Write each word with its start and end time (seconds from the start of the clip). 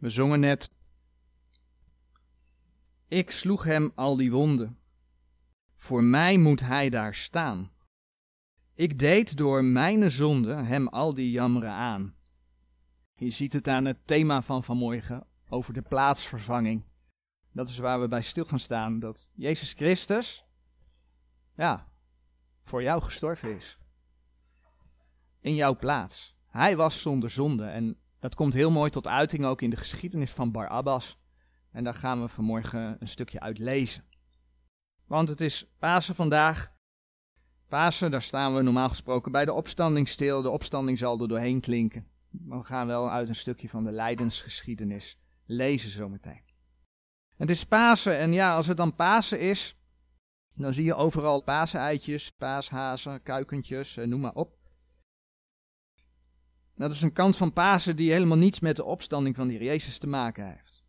We 0.00 0.08
zongen 0.08 0.40
net. 0.40 0.70
Ik 3.08 3.30
sloeg 3.30 3.64
hem 3.64 3.92
al 3.94 4.16
die 4.16 4.32
wonden. 4.32 4.78
Voor 5.74 6.04
mij 6.04 6.38
moet 6.38 6.60
hij 6.60 6.90
daar 6.90 7.14
staan. 7.14 7.70
Ik 8.74 8.98
deed 8.98 9.36
door 9.36 9.64
mijn 9.64 10.10
zonde 10.10 10.54
hem 10.54 10.88
al 10.88 11.14
die 11.14 11.30
jammeren 11.30 11.70
aan. 11.70 12.14
Je 13.14 13.30
ziet 13.30 13.52
het 13.52 13.68
aan 13.68 13.84
het 13.84 14.06
thema 14.06 14.42
van 14.42 14.64
vanmorgen 14.64 15.26
over 15.48 15.72
de 15.72 15.82
plaatsvervanging. 15.82 16.84
Dat 17.52 17.68
is 17.68 17.78
waar 17.78 18.00
we 18.00 18.08
bij 18.08 18.22
stil 18.22 18.44
gaan 18.44 18.58
staan. 18.58 18.98
Dat 18.98 19.30
Jezus 19.34 19.72
Christus, 19.72 20.44
ja, 21.54 21.92
voor 22.64 22.82
jou 22.82 23.02
gestorven 23.02 23.56
is. 23.56 23.78
In 25.40 25.54
jouw 25.54 25.76
plaats. 25.76 26.38
Hij 26.46 26.76
was 26.76 27.00
zonder 27.00 27.30
zonde. 27.30 27.64
En 27.64 27.99
dat 28.20 28.34
komt 28.34 28.52
heel 28.52 28.70
mooi 28.70 28.90
tot 28.90 29.06
uiting 29.06 29.44
ook 29.44 29.62
in 29.62 29.70
de 29.70 29.76
geschiedenis 29.76 30.30
van 30.30 30.52
Barabbas. 30.52 31.18
En 31.72 31.84
daar 31.84 31.94
gaan 31.94 32.20
we 32.20 32.28
vanmorgen 32.28 32.96
een 33.00 33.08
stukje 33.08 33.40
uit 33.40 33.58
lezen. 33.58 34.04
Want 35.06 35.28
het 35.28 35.40
is 35.40 35.74
Pasen 35.78 36.14
vandaag. 36.14 36.72
Pasen, 37.68 38.10
daar 38.10 38.22
staan 38.22 38.54
we 38.54 38.62
normaal 38.62 38.88
gesproken 38.88 39.32
bij 39.32 39.44
de 39.44 39.52
opstanding 39.52 40.08
stil. 40.08 40.42
De 40.42 40.50
opstanding 40.50 40.98
zal 40.98 41.20
er 41.20 41.28
doorheen 41.28 41.60
klinken. 41.60 42.06
Maar 42.30 42.58
we 42.58 42.64
gaan 42.64 42.86
wel 42.86 43.10
uit 43.10 43.28
een 43.28 43.34
stukje 43.34 43.68
van 43.68 43.84
de 43.84 43.92
lijdensgeschiedenis 43.92 45.18
lezen 45.46 45.90
zometeen. 45.90 46.42
Het 47.36 47.50
is 47.50 47.64
Pasen 47.64 48.18
en 48.18 48.32
ja, 48.32 48.54
als 48.54 48.66
het 48.66 48.76
dan 48.76 48.94
Pasen 48.94 49.40
is, 49.40 49.76
dan 50.54 50.72
zie 50.72 50.84
je 50.84 50.94
overal 50.94 51.42
paaseitjes, 51.42 52.30
paashazen, 52.30 53.22
kuikentjes, 53.22 53.96
eh, 53.96 54.06
noem 54.06 54.20
maar 54.20 54.34
op. 54.34 54.59
Dat 56.80 56.90
is 56.90 57.02
een 57.02 57.12
kant 57.12 57.36
van 57.36 57.52
Pasen 57.52 57.96
die 57.96 58.12
helemaal 58.12 58.36
niets 58.36 58.60
met 58.60 58.76
de 58.76 58.84
opstanding 58.84 59.36
van 59.36 59.48
die 59.48 59.62
Jezus 59.62 59.98
te 59.98 60.06
maken 60.06 60.48
heeft. 60.48 60.84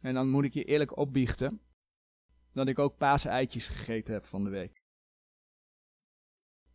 En 0.00 0.14
dan 0.14 0.28
moet 0.28 0.44
ik 0.44 0.54
je 0.54 0.64
eerlijk 0.64 0.96
opbiechten 0.96 1.60
dat 2.52 2.68
ik 2.68 2.78
ook 2.78 2.96
paaseitjes 2.96 3.68
gegeten 3.68 4.14
heb 4.14 4.26
van 4.26 4.44
de 4.44 4.50
week. 4.50 4.82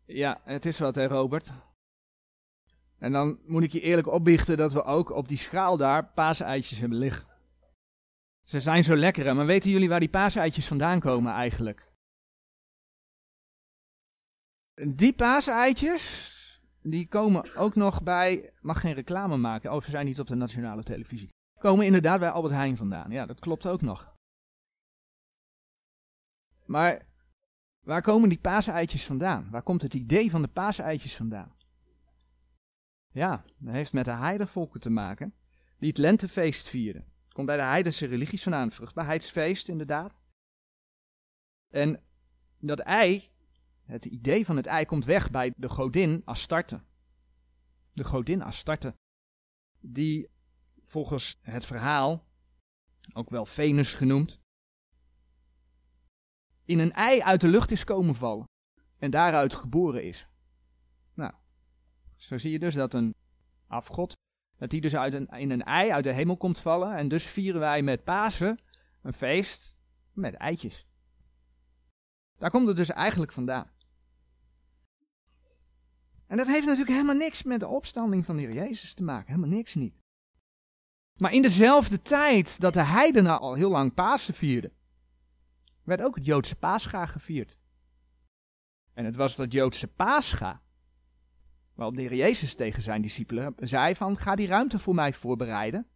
Ja, 0.05 0.41
het 0.43 0.65
is 0.65 0.80
wat 0.80 0.95
hè 0.95 1.05
Robert. 1.07 1.52
En 2.97 3.11
dan 3.11 3.39
moet 3.45 3.63
ik 3.63 3.71
je 3.71 3.81
eerlijk 3.81 4.07
opbiechten 4.07 4.58
dat 4.58 4.73
we 4.73 4.83
ook 4.83 5.09
op 5.09 5.27
die 5.27 5.37
schaal 5.37 5.77
daar 5.77 6.11
paaseitjes 6.13 6.80
hebben 6.80 6.97
liggen. 6.97 7.27
Ze 8.43 8.59
zijn 8.59 8.83
zo 8.83 8.95
lekker, 8.95 9.35
maar 9.35 9.45
weten 9.45 9.69
jullie 9.69 9.89
waar 9.89 9.99
die 9.99 10.09
paaseitjes 10.09 10.67
vandaan 10.67 10.99
komen 10.99 11.31
eigenlijk? 11.33 11.91
Die 14.73 15.13
paaseitjes, 15.13 16.33
die 16.84 17.08
komen 17.08 17.56
ook 17.56 17.76
nog 17.76 18.03
bij, 18.03 18.53
mag 18.62 18.80
geen 18.80 18.94
reclame 18.94 19.38
maken, 19.38 19.72
oh 19.72 19.81
ze 19.81 19.89
zijn 19.89 20.06
niet 20.06 20.20
op 20.20 20.28
de 20.28 20.36
nationale 20.36 20.84
televisie. 20.84 21.30
Komen 21.59 21.86
inderdaad 21.86 22.20
bij 22.20 22.30
Albert 22.30 22.53
Heijn 22.53 22.78
vandaan, 22.78 23.12
ja 23.12 23.26
dat 23.26 23.39
klopt 23.39 23.66
ook 23.66 23.81
nog. 23.81 24.16
Maar 26.66 27.06
waar 27.80 28.02
komen 28.02 28.30
die 28.30 28.39
paaseitjes 28.39 29.06
vandaan? 29.06 29.50
Waar 29.52 29.64
komt 29.64 29.81
het 29.81 29.94
idee 29.94 30.30
van 30.30 30.42
de 30.42 30.48
paaseitjes 30.48 31.16
vandaan? 31.16 31.56
Ja, 33.11 33.44
dat 33.58 33.73
heeft 33.73 33.94
met 33.94 34.06
de 34.06 34.11
heidevolken 34.11 34.80
te 34.80 34.89
maken, 34.89 35.34
die 35.80 35.89
het 35.89 35.98
lentefeest 35.98 36.70
vieren. 36.70 37.06
Komt 37.30 37.48
bij 37.48 37.58
de 37.58 37.64
heidense 37.64 38.06
religies 38.06 38.44
vandaan, 38.44 38.72
vruchtbaarheidsfeest 38.72 39.67
inderdaad. 39.67 40.22
En 41.70 42.04
dat 42.59 42.80
ei, 42.80 43.33
het 43.86 44.06
idee 44.06 44.45
van 44.45 44.56
het 44.56 44.66
ei 44.66 44.86
komt 44.86 45.06
weg 45.06 45.31
bij 45.31 45.53
de 45.56 45.70
godin 45.70 46.22
Astarte. 46.26 46.84
De 47.94 48.03
godin 48.03 48.42
Astarte, 48.42 48.95
die 49.80 50.30
volgens 50.84 51.39
het 51.42 51.66
verhaal, 51.66 52.28
ook 53.14 53.30
wel 53.30 53.45
Venus 53.45 53.94
genoemd, 53.94 54.39
in 56.66 56.80
een 56.80 56.94
ei 56.94 57.22
uit 57.22 57.42
de 57.42 57.48
lucht 57.48 57.72
is 57.72 57.83
komen 57.83 58.16
vallen 58.16 58.45
en 58.99 59.11
daaruit 59.11 59.54
geboren 59.54 60.04
is. 60.04 60.27
Nou, 61.14 61.33
zo 62.17 62.38
zie 62.38 62.52
je 62.52 62.60
dus 62.60 62.73
dat 62.73 62.93
een 62.93 63.16
afgod, 63.67 64.16
dat 64.58 64.70
die 64.70 64.82
dus 64.82 64.95
uit 64.95 65.14
een, 65.14 65.27
in 65.27 65.49
een 65.49 65.64
ei 65.64 65.92
uit 65.92 66.04
de 66.04 66.11
hemel 66.14 66.38
komt 66.38 66.60
vallen. 66.60 66.95
En 66.95 67.08
dus 67.08 67.26
vieren 67.26 67.60
wij 67.60 67.82
met 67.82 68.04
Pasen 68.04 68.60
een 69.02 69.14
feest 69.14 69.76
met 70.11 70.33
eitjes. 70.33 70.88
Daar 72.38 72.49
komt 72.49 72.67
het 72.67 72.77
dus 72.77 72.89
eigenlijk 72.89 73.32
vandaan. 73.32 73.72
En 76.28 76.38
dat 76.38 76.48
heeft 76.48 76.66
natuurlijk 76.66 76.92
helemaal 76.92 77.16
niks 77.16 77.44
met 77.44 77.60
de 77.60 77.67
opstanding 77.67 78.26
van 78.26 78.36
de 78.36 78.42
Heer 78.42 78.54
Jezus 78.54 78.94
te 78.94 79.04
maken. 79.04 79.34
Helemaal 79.34 79.56
niks 79.56 79.76
niet. 79.76 79.95
Maar 81.20 81.34
in 81.34 81.42
dezelfde 81.42 82.02
tijd 82.02 82.60
dat 82.60 82.73
de 82.73 82.84
heidenen 82.84 83.39
al 83.39 83.54
heel 83.54 83.70
lang 83.70 83.94
Pasen 83.94 84.34
vierden, 84.34 84.72
werd 85.84 86.02
ook 86.02 86.16
het 86.16 86.26
Joodse 86.26 86.56
Pascha 86.56 87.06
gevierd. 87.06 87.58
En 88.94 89.06
het 89.06 89.16
was 89.16 89.36
dat 89.36 89.54
Joodse 89.54 89.88
Pascha 89.88 90.64
Waarop 91.73 91.95
de 91.95 92.02
Heer 92.02 92.16
Jezus 92.16 92.54
tegen 92.54 92.82
zijn 92.82 93.02
discipelen 93.02 93.55
zei 93.58 93.95
van, 93.95 94.17
ga 94.17 94.36
die 94.36 94.48
ruimte 94.48 94.80
voor 94.80 94.95
mij 94.95 95.14
voorbereiden, 95.14 95.88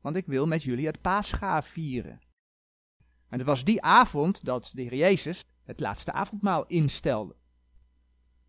want 0.00 0.16
ik 0.16 0.26
wil 0.26 0.46
met 0.46 0.62
jullie 0.62 0.86
het 0.86 1.00
paascha 1.00 1.62
vieren. 1.62 2.20
En 3.28 3.38
het 3.38 3.46
was 3.46 3.64
die 3.64 3.82
avond 3.82 4.44
dat 4.44 4.70
de 4.74 4.82
Heer 4.82 4.94
Jezus 4.94 5.44
het 5.64 5.80
laatste 5.80 6.12
avondmaal 6.12 6.66
instelde. 6.66 7.36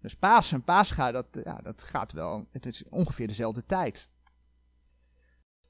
Dus 0.02 0.16
paas 0.16 0.52
en 0.52 0.64
paascha, 0.64 1.12
dat, 1.12 1.28
ja, 1.44 1.58
dat 1.62 1.84
gaat 1.84 2.12
wel, 2.12 2.48
het 2.52 2.66
is 2.66 2.84
ongeveer 2.90 3.28
dezelfde 3.28 3.66
tijd. 3.66 4.10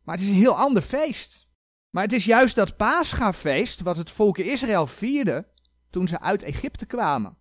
Maar 0.04 0.16
het 0.16 0.24
is 0.24 0.30
een 0.30 0.36
heel 0.36 0.58
ander 0.58 0.82
feest. 0.82 1.48
Maar 1.90 2.04
het 2.04 2.14
is 2.14 2.26
juist 2.26 2.56
dat 2.56 2.78
paascha-feest 2.78 3.82
wat 3.82 3.98
het 3.98 4.12
volk 4.12 4.38
Israël 4.38 4.88
vierde 4.88 5.48
toen 5.90 6.08
ze 6.08 6.20
uit 6.20 6.44
Egypte 6.44 6.86
kwamen. 6.86 7.38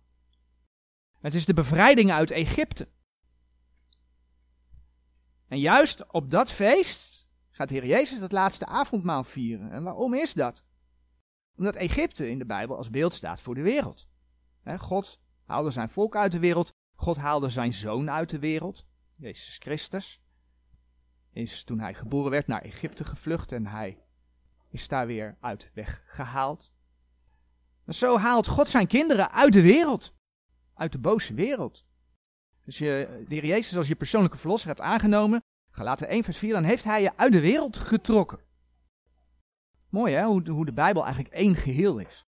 Het 1.19 1.33
is 1.33 1.45
de 1.45 1.53
bevrijding 1.53 2.11
uit 2.11 2.31
Egypte. 2.31 2.89
En 5.47 5.59
juist 5.59 6.11
op 6.11 6.31
dat 6.31 6.51
feest 6.51 7.27
gaat 7.49 7.69
Heer 7.69 7.85
Jezus 7.85 8.19
het 8.19 8.31
laatste 8.31 8.65
avondmaal 8.65 9.23
vieren. 9.23 9.71
En 9.71 9.83
waarom 9.83 10.13
is 10.13 10.33
dat? 10.33 10.65
Omdat 11.55 11.75
Egypte 11.75 12.29
in 12.29 12.37
de 12.37 12.45
Bijbel 12.45 12.77
als 12.77 12.89
beeld 12.89 13.13
staat 13.13 13.41
voor 13.41 13.55
de 13.55 13.61
wereld. 13.61 14.07
God 14.77 15.19
haalde 15.45 15.71
zijn 15.71 15.89
volk 15.89 16.15
uit 16.15 16.31
de 16.31 16.39
wereld. 16.39 16.73
God 16.99 17.17
haalde 17.17 17.49
zijn 17.49 17.73
zoon 17.73 18.11
uit 18.11 18.29
de 18.29 18.39
wereld. 18.39 18.85
Jezus 19.15 19.57
Christus 19.57 20.21
is 21.31 21.63
toen 21.63 21.79
hij 21.79 21.93
geboren 21.93 22.31
werd 22.31 22.47
naar 22.47 22.61
Egypte 22.61 23.03
gevlucht 23.03 23.51
en 23.51 23.65
hij 23.65 24.03
is 24.69 24.87
daar 24.87 25.07
weer 25.07 25.37
uit 25.39 25.71
weggehaald. 25.73 26.73
En 27.85 27.93
zo 27.93 28.17
haalt 28.17 28.47
God 28.47 28.69
zijn 28.69 28.87
kinderen 28.87 29.31
uit 29.31 29.53
de 29.53 29.61
wereld. 29.61 30.13
Uit 30.73 30.91
de 30.91 30.99
boze 30.99 31.33
wereld. 31.33 31.85
Als 32.65 32.77
je 32.77 33.23
de 33.27 33.35
Heer 33.35 33.45
Jezus 33.45 33.77
als 33.77 33.87
je 33.87 33.95
persoonlijke 33.95 34.37
verlosser 34.37 34.67
hebt 34.67 34.81
aangenomen, 34.81 35.43
Galaten 35.69 36.07
1 36.07 36.23
vers 36.23 36.37
4, 36.37 36.53
dan 36.53 36.63
heeft 36.63 36.83
hij 36.83 37.01
je 37.01 37.17
uit 37.17 37.31
de 37.31 37.41
wereld 37.41 37.77
getrokken. 37.77 38.39
Mooi 39.89 40.13
hè, 40.13 40.23
hoe 40.23 40.49
hoe 40.49 40.65
de 40.65 40.73
Bijbel 40.73 41.03
eigenlijk 41.03 41.33
één 41.33 41.55
geheel 41.55 41.99
is. 41.99 42.28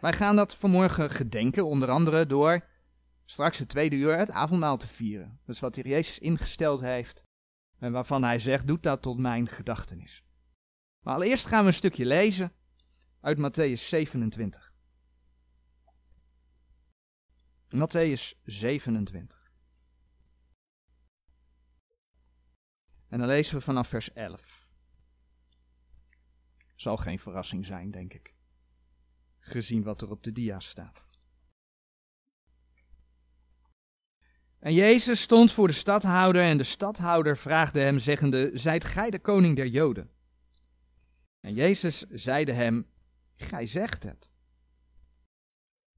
Wij 0.00 0.12
gaan 0.12 0.36
dat 0.36 0.56
vanmorgen 0.56 1.10
gedenken, 1.10 1.66
onder 1.66 1.90
andere 1.90 2.26
door 2.26 2.66
straks 3.24 3.58
het 3.58 3.68
tweede 3.68 3.96
uur 3.96 4.18
het 4.18 4.30
avondmaal 4.30 4.76
te 4.76 4.88
vieren. 4.88 5.40
Dat 5.44 5.54
is 5.54 5.60
wat 5.60 5.74
de 5.74 5.80
Heer 5.80 5.90
Jezus 5.90 6.18
ingesteld 6.18 6.80
heeft 6.80 7.22
en 7.78 7.92
waarvan 7.92 8.22
hij 8.22 8.38
zegt, 8.38 8.66
doet 8.66 8.82
dat 8.82 9.02
tot 9.02 9.18
mijn 9.18 9.48
gedachtenis. 9.48 10.24
Maar 11.00 11.14
allereerst 11.14 11.46
gaan 11.46 11.60
we 11.60 11.66
een 11.66 11.72
stukje 11.74 12.06
lezen 12.06 12.52
uit 13.20 13.38
Matthäus 13.38 13.80
27. 13.80 14.72
Matthäus 17.74 18.42
27. 18.44 19.52
En 23.08 23.18
dan 23.18 23.26
lezen 23.26 23.54
we 23.56 23.60
vanaf 23.60 23.88
vers 23.88 24.12
11. 24.12 24.66
Zal 26.74 26.96
geen 26.96 27.18
verrassing 27.18 27.66
zijn, 27.66 27.90
denk 27.90 28.14
ik. 28.14 28.37
Gezien 29.48 29.82
wat 29.82 30.02
er 30.02 30.10
op 30.10 30.22
de 30.22 30.32
dia 30.32 30.60
staat. 30.60 31.04
En 34.58 34.74
Jezus 34.74 35.20
stond 35.20 35.52
voor 35.52 35.66
de 35.66 35.72
stadhouder 35.72 36.42
en 36.42 36.58
de 36.58 36.64
stadhouder 36.64 37.36
vraagde 37.36 37.80
hem, 37.80 37.98
zeggende, 37.98 38.50
Zijt 38.54 38.84
gij 38.84 39.10
de 39.10 39.18
koning 39.18 39.56
der 39.56 39.66
Joden? 39.66 40.10
En 41.40 41.54
Jezus 41.54 42.04
zeide 42.10 42.52
hem, 42.52 42.86
Gij 43.36 43.66
zegt 43.66 44.02
het. 44.02 44.30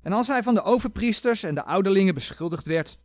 En 0.02 0.12
als 0.12 0.26
hij 0.26 0.42
van 0.42 0.54
de 0.54 0.62
overpriesters 0.62 1.42
en 1.42 1.54
de 1.54 1.64
ouderlingen 1.64 2.14
beschuldigd 2.14 2.66
werd, 2.66 2.98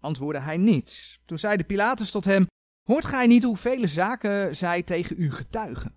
antwoordde 0.00 0.42
hij 0.42 0.56
niets. 0.56 1.20
Toen 1.24 1.38
zeide 1.38 1.64
Pilatus 1.64 2.10
tot 2.10 2.24
hem, 2.24 2.46
hoort 2.82 3.04
gij 3.04 3.26
niet 3.26 3.42
hoeveel 3.42 3.88
zaken 3.88 4.56
zij 4.56 4.82
tegen 4.82 5.20
u 5.20 5.32
getuigen? 5.32 5.94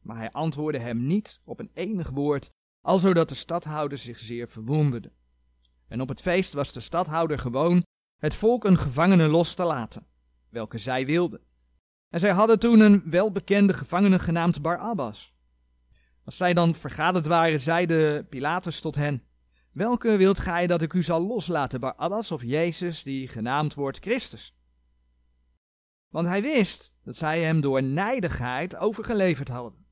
Maar 0.00 0.16
hij 0.16 0.32
antwoordde 0.32 0.80
hem 0.80 1.06
niet 1.06 1.40
op 1.44 1.58
een 1.58 1.70
enig 1.74 2.10
woord, 2.10 2.50
alzodat 2.82 3.28
de 3.28 3.34
stadhouder 3.34 3.98
zich 3.98 4.18
zeer 4.18 4.48
verwonderde. 4.48 5.12
En 5.88 6.00
op 6.00 6.08
het 6.08 6.20
feest 6.20 6.52
was 6.52 6.72
de 6.72 6.80
stadhouder 6.80 7.38
gewoon 7.38 7.84
het 8.16 8.34
volk 8.34 8.64
een 8.64 8.78
gevangene 8.78 9.26
los 9.26 9.54
te 9.54 9.64
laten. 9.64 10.06
welke 10.48 10.78
zij 10.78 11.06
wilden. 11.06 11.40
En 12.08 12.20
zij 12.20 12.30
hadden 12.30 12.58
toen 12.58 12.80
een 12.80 13.02
welbekende 13.10 13.72
gevangene 13.72 14.18
genaamd 14.18 14.62
Barabbas. 14.62 15.34
Als 16.24 16.36
zij 16.36 16.54
dan 16.54 16.74
vergaderd 16.74 17.26
waren, 17.26 17.60
zeide 17.60 18.26
Pilatus 18.28 18.80
tot 18.80 18.94
hen: 18.94 19.22
Welke 19.70 20.16
wilt 20.16 20.38
gij 20.38 20.66
dat 20.66 20.82
ik 20.82 20.92
u 20.92 21.02
zal 21.02 21.26
loslaten, 21.26 21.80
Barabbas 21.80 22.32
of 22.32 22.42
Jezus, 22.42 23.02
die 23.02 23.28
genaamd 23.28 23.74
wordt 23.74 23.98
Christus? 23.98 24.56
Want 26.08 26.26
hij 26.26 26.42
wist 26.42 26.94
dat 27.04 27.16
zij 27.16 27.42
hem 27.42 27.60
door 27.60 27.82
nijdigheid 27.82 28.76
overgeleverd 28.76 29.48
hadden. 29.48 29.86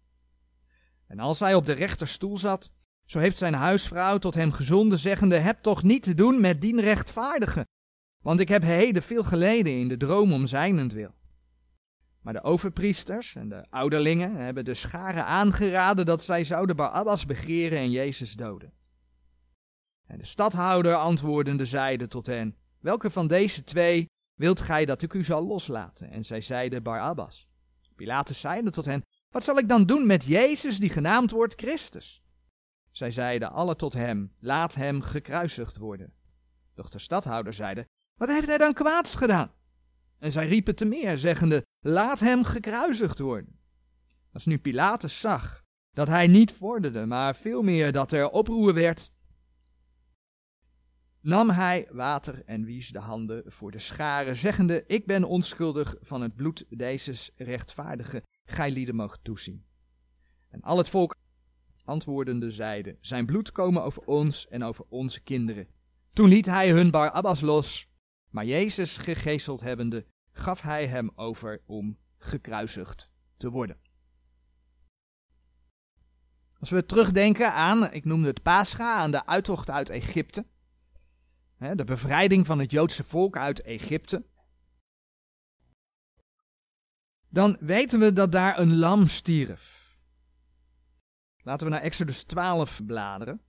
En 1.07 1.19
als 1.19 1.41
hij 1.41 1.55
op 1.55 1.67
de 1.67 1.73
rechterstoel 1.73 2.39
zat, 2.39 2.73
zo 3.11 3.19
heeft 3.19 3.39
zijn 3.39 3.55
huisvrouw 3.55 4.19
tot 4.19 4.35
hem 4.35 4.53
gezonden, 4.53 4.99
zeggende: 4.99 5.39
Heb 5.39 5.63
toch 5.63 5.83
niet 5.83 6.03
te 6.03 6.15
doen 6.15 6.41
met 6.41 6.61
dien 6.61 6.81
rechtvaardige, 6.81 7.67
want 8.23 8.41
ik 8.41 8.49
heb 8.49 8.63
heden 8.63 9.03
veel 9.03 9.25
geleden 9.25 9.73
in 9.73 9.89
de 9.89 9.97
droom 9.97 10.33
om 10.33 10.47
zijnentwil. 10.47 11.15
Maar 12.21 12.33
de 12.33 12.43
overpriesters 12.43 13.35
en 13.35 13.49
de 13.49 13.67
ouderlingen 13.71 14.35
hebben 14.37 14.65
de 14.65 14.75
scharen 14.75 15.25
aangeraden 15.25 16.07
dat 16.07 16.23
zij 16.23 16.45
zouden 16.45 16.77
Barabbas 16.77 17.27
begeren 17.27 17.79
en 17.79 17.91
Jezus 17.91 18.33
doden. 18.33 18.73
En 20.07 20.19
de 20.19 20.27
stadhouder 20.27 20.95
antwoordende 20.95 21.65
zeide 21.65 22.09
tot 22.09 22.27
hen, 22.27 22.57
welke 22.81 23.11
van 23.11 23.27
deze 23.27 23.65
twee 23.65 24.11
wilt 24.35 24.61
gij 24.61 24.85
dat 24.85 25.03
ik 25.03 25.13
u 25.13 25.25
zal 25.25 25.47
loslaten? 25.47 26.11
En 26.11 26.25
zij 26.25 26.41
zeiden 26.41 26.83
Barabbas. 26.83 27.49
Pilatus 27.97 28.41
zeide 28.41 28.71
tot 28.71 28.85
hen, 28.85 29.05
wat 29.31 29.45
zal 29.45 29.59
ik 29.59 29.69
dan 29.69 29.87
doen 29.87 30.07
met 30.07 30.25
Jezus 30.25 30.79
die 30.79 30.91
genaamd 30.91 31.31
wordt 31.31 31.55
Christus? 31.61 32.23
Zij 32.91 33.11
zeiden 33.11 33.53
alle 33.53 33.77
tot 33.77 33.93
hem, 33.93 34.33
laat 34.39 34.75
hem 34.75 35.03
gekruisigd 35.03 35.77
worden. 35.77 36.13
Doch 36.75 36.89
de 36.89 36.99
stadhouder 36.99 37.53
zeide, 37.53 37.89
wat 38.17 38.29
heeft 38.29 38.47
hij 38.47 38.59
dan 38.59 38.73
kwaads 38.73 39.15
gedaan? 39.15 39.53
En 40.19 40.33
zij 40.33 40.47
riepen 40.47 40.75
te 40.75 40.85
meer, 40.85 41.19
zeggende, 41.19 41.67
laat 41.81 42.21
hem 42.21 42.45
gekruisigd 42.45 43.19
worden. 43.19 43.59
Als 44.33 44.47
nu 44.47 44.59
Pilatus 44.59 45.21
zag 45.21 45.63
dat 45.93 46.09
hij 46.09 46.27
niet 46.27 46.53
vorderde, 46.53 47.07
maar 47.07 47.37
veel 47.37 47.63
meer 47.63 47.93
dat 47.93 48.13
er 48.13 48.31
oproer 48.31 48.75
werd, 48.75 49.13
nam 51.21 51.51
hij 51.51 51.89
water 51.91 52.45
en 52.45 52.65
wies 52.65 52.89
de 52.89 52.99
handen 52.99 53.43
voor 53.47 53.71
de 53.71 53.79
scharen, 53.79 54.37
zeggende, 54.37 54.85
ik 54.87 55.07
ben 55.07 55.25
onschuldig 55.25 55.95
van 56.01 56.21
het 56.21 56.35
bloed 56.35 56.65
deze 56.69 57.33
rechtvaardige, 57.37 58.23
gij 58.45 58.71
lieden 58.71 58.95
mogen 58.95 59.23
toezien. 59.23 59.65
En 60.49 60.61
al 60.61 60.79
het 60.79 60.89
volk 60.89 61.17
antwoordende 61.91 62.51
zeide, 62.51 62.97
zijn 63.01 63.27
bloed 63.27 63.53
komen 63.53 63.83
over 63.83 64.03
ons 64.03 64.49
en 64.49 64.63
over 64.63 64.85
onze 64.89 65.21
kinderen. 65.21 65.69
Toen 66.13 66.29
liet 66.29 66.47
hij 66.47 66.71
hun 66.71 66.91
Barabbas 66.91 67.41
los, 67.41 67.89
maar 68.31 68.45
Jezus 68.45 68.97
gegezeld 68.97 69.61
hebbende, 69.61 70.07
gaf 70.33 70.61
hij 70.61 70.87
hem 70.87 71.11
over 71.15 71.63
om 71.67 71.99
gekruisigd 72.19 73.11
te 73.37 73.51
worden. 73.51 73.79
Als 76.59 76.71
we 76.71 76.87
terugdenken 76.87 77.53
aan, 77.53 77.93
ik 77.93 78.05
noemde 78.05 78.27
het 78.27 78.43
Pascha, 78.43 78.95
aan 78.95 79.11
de 79.11 79.27
uittocht 79.27 79.71
uit 79.71 79.89
Egypte, 79.89 80.47
de 81.59 81.85
bevrijding 81.85 82.47
van 82.47 82.59
het 82.59 82.71
Joodse 82.71 83.05
volk 83.05 83.37
uit 83.37 83.63
Egypte, 83.63 84.25
dan 87.29 87.57
weten 87.61 87.99
we 88.01 88.13
dat 88.13 88.33
daar 88.33 88.59
een 88.59 88.77
lam 88.77 89.07
stierf. 89.09 89.80
Laten 91.51 91.67
we 91.67 91.73
naar 91.73 91.83
Exodus 91.83 92.23
12 92.23 92.87
bladeren. 92.87 93.41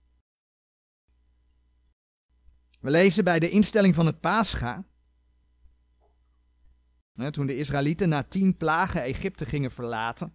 We 2.80 2.90
lezen 2.90 3.24
bij 3.24 3.38
de 3.38 3.50
instelling 3.50 3.94
van 3.94 4.06
het 4.06 4.20
Pascha. 4.20 4.84
toen 7.30 7.46
de 7.46 7.56
Israëlieten 7.56 8.08
na 8.08 8.22
tien 8.22 8.56
plagen 8.56 9.02
Egypte 9.02 9.46
gingen 9.46 9.70
verlaten. 9.70 10.34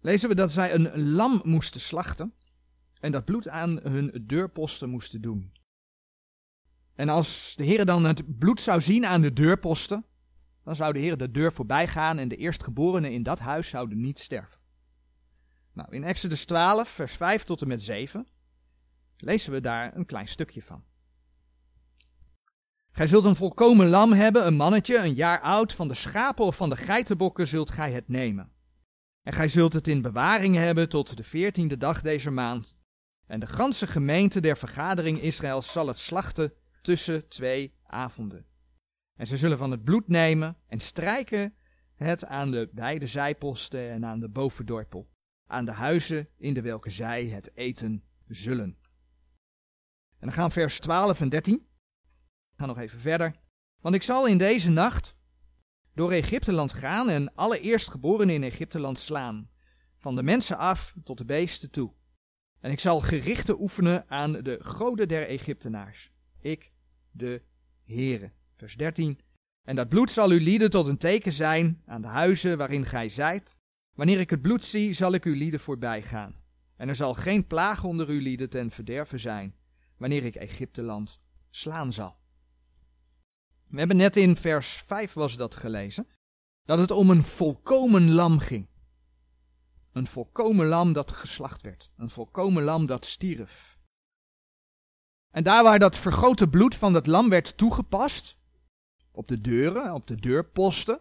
Lezen 0.00 0.28
we 0.28 0.34
dat 0.34 0.52
zij 0.52 0.74
een 0.74 1.00
lam 1.00 1.40
moesten 1.44 1.80
slachten. 1.80 2.34
En 3.00 3.12
dat 3.12 3.24
bloed 3.24 3.48
aan 3.48 3.80
hun 3.82 4.24
deurposten 4.26 4.90
moesten 4.90 5.20
doen. 5.20 5.52
En 6.94 7.08
als 7.08 7.54
de 7.56 7.64
Heer 7.64 7.84
dan 7.84 8.04
het 8.04 8.38
bloed 8.38 8.60
zou 8.60 8.80
zien 8.80 9.06
aan 9.06 9.20
de 9.20 9.32
deurposten. 9.32 10.04
Dan 10.70 10.78
zou 10.78 10.92
de 10.92 10.98
Heer 10.98 11.16
de 11.16 11.30
deur 11.30 11.52
voorbij 11.52 11.88
gaan 11.88 12.18
en 12.18 12.28
de 12.28 12.36
eerstgeborenen 12.36 13.12
in 13.12 13.22
dat 13.22 13.38
huis 13.38 13.68
zouden 13.68 14.00
niet 14.00 14.18
sterven. 14.18 14.60
Nou, 15.72 15.94
in 15.94 16.04
Exodus 16.04 16.44
12, 16.44 16.88
vers 16.88 17.14
5 17.14 17.44
tot 17.44 17.62
en 17.62 17.68
met 17.68 17.82
7 17.82 18.26
lezen 19.16 19.52
we 19.52 19.60
daar 19.60 19.96
een 19.96 20.06
klein 20.06 20.28
stukje 20.28 20.62
van. 20.62 20.84
Gij 22.90 23.06
zult 23.06 23.24
een 23.24 23.36
volkomen 23.36 23.88
lam 23.88 24.12
hebben, 24.12 24.46
een 24.46 24.56
mannetje, 24.56 24.98
een 24.98 25.14
jaar 25.14 25.40
oud, 25.40 25.72
van 25.72 25.88
de 25.88 25.94
schapen 25.94 26.44
of 26.44 26.56
van 26.56 26.70
de 26.70 26.76
geitenbokken 26.76 27.46
zult 27.46 27.70
gij 27.70 27.92
het 27.92 28.08
nemen. 28.08 28.52
En 29.22 29.32
gij 29.32 29.48
zult 29.48 29.72
het 29.72 29.88
in 29.88 30.02
bewaring 30.02 30.54
hebben 30.56 30.88
tot 30.88 31.16
de 31.16 31.24
veertiende 31.24 31.76
dag 31.76 32.02
deze 32.02 32.30
maand. 32.30 32.74
En 33.26 33.40
de 33.40 33.46
ganse 33.46 33.86
gemeente 33.86 34.40
der 34.40 34.56
vergadering 34.56 35.20
Israëls 35.20 35.72
zal 35.72 35.86
het 35.86 35.98
slachten 35.98 36.52
tussen 36.82 37.28
twee 37.28 37.74
avonden. 37.86 38.49
En 39.20 39.26
ze 39.26 39.36
zullen 39.36 39.58
van 39.58 39.70
het 39.70 39.84
bloed 39.84 40.08
nemen 40.08 40.56
en 40.66 40.80
strijken 40.80 41.54
het 41.94 42.24
aan 42.24 42.50
de 42.50 42.70
beide 42.72 43.06
zijposten 43.06 43.90
en 43.90 44.04
aan 44.04 44.20
de 44.20 44.28
bovendorpel, 44.28 45.10
aan 45.46 45.64
de 45.64 45.72
huizen 45.72 46.28
in 46.36 46.54
de 46.54 46.62
welke 46.62 46.90
zij 46.90 47.26
het 47.26 47.50
eten 47.54 48.04
zullen. 48.28 48.78
En 50.18 50.26
dan 50.26 50.32
gaan 50.32 50.52
vers 50.52 50.80
12 50.80 51.20
en 51.20 51.28
13. 51.28 51.54
Ik 51.54 52.56
ga 52.56 52.66
nog 52.66 52.78
even 52.78 53.00
verder. 53.00 53.34
Want 53.80 53.94
ik 53.94 54.02
zal 54.02 54.26
in 54.26 54.38
deze 54.38 54.70
nacht 54.70 55.16
door 55.94 56.12
Egypteland 56.12 56.72
gaan 56.72 57.08
en 57.08 57.34
alle 57.34 57.60
eerstgeborenen 57.60 58.34
in 58.34 58.42
Egypteland 58.42 58.98
slaan, 58.98 59.50
van 59.98 60.16
de 60.16 60.22
mensen 60.22 60.58
af 60.58 60.94
tot 61.04 61.18
de 61.18 61.24
beesten 61.24 61.70
toe. 61.70 61.92
En 62.60 62.70
ik 62.70 62.80
zal 62.80 63.00
gerichten 63.00 63.60
oefenen 63.60 64.08
aan 64.08 64.32
de 64.32 64.58
goden 64.62 65.08
der 65.08 65.26
Egyptenaars. 65.26 66.12
Ik, 66.40 66.72
de 67.10 67.42
Heere. 67.84 68.38
Vers 68.60 68.76
13. 68.76 69.18
En 69.62 69.76
dat 69.76 69.88
bloed 69.88 70.10
zal 70.10 70.32
u 70.32 70.40
lieden 70.40 70.70
tot 70.70 70.86
een 70.86 70.98
teken 70.98 71.32
zijn 71.32 71.82
aan 71.86 72.02
de 72.02 72.08
huizen 72.08 72.58
waarin 72.58 72.86
gij 72.86 73.08
zijt. 73.08 73.58
Wanneer 73.94 74.20
ik 74.20 74.30
het 74.30 74.42
bloed 74.42 74.64
zie, 74.64 74.92
zal 74.92 75.12
ik 75.12 75.24
uw 75.24 75.34
lieden 75.34 75.60
voorbij 75.60 76.02
gaan. 76.02 76.34
En 76.76 76.88
er 76.88 76.96
zal 76.96 77.14
geen 77.14 77.46
plaag 77.46 77.84
onder 77.84 78.08
uw 78.08 78.20
lieden 78.20 78.50
ten 78.50 78.70
verderven 78.70 79.20
zijn, 79.20 79.54
wanneer 79.96 80.24
ik 80.24 80.34
Egypteland 80.34 81.20
slaan 81.50 81.92
zal. 81.92 82.16
We 83.66 83.78
hebben 83.78 83.96
net 83.96 84.16
in 84.16 84.36
vers 84.36 84.72
5 84.72 85.12
was 85.12 85.36
dat 85.36 85.56
gelezen, 85.56 86.06
dat 86.64 86.78
het 86.78 86.90
om 86.90 87.10
een 87.10 87.22
volkomen 87.22 88.12
lam 88.12 88.38
ging. 88.38 88.68
Een 89.92 90.06
volkomen 90.06 90.66
lam 90.66 90.92
dat 90.92 91.10
geslacht 91.10 91.62
werd, 91.62 91.90
een 91.96 92.10
volkomen 92.10 92.62
lam 92.62 92.86
dat 92.86 93.06
stierf. 93.06 93.78
En 95.30 95.42
daar 95.42 95.62
waar 95.62 95.78
dat 95.78 95.96
vergoten 95.96 96.50
bloed 96.50 96.74
van 96.74 96.92
dat 96.92 97.06
lam 97.06 97.28
werd 97.28 97.56
toegepast, 97.56 98.38
op 99.20 99.28
de 99.28 99.40
deuren, 99.40 99.94
op 99.94 100.06
de 100.06 100.16
deurposten, 100.16 101.00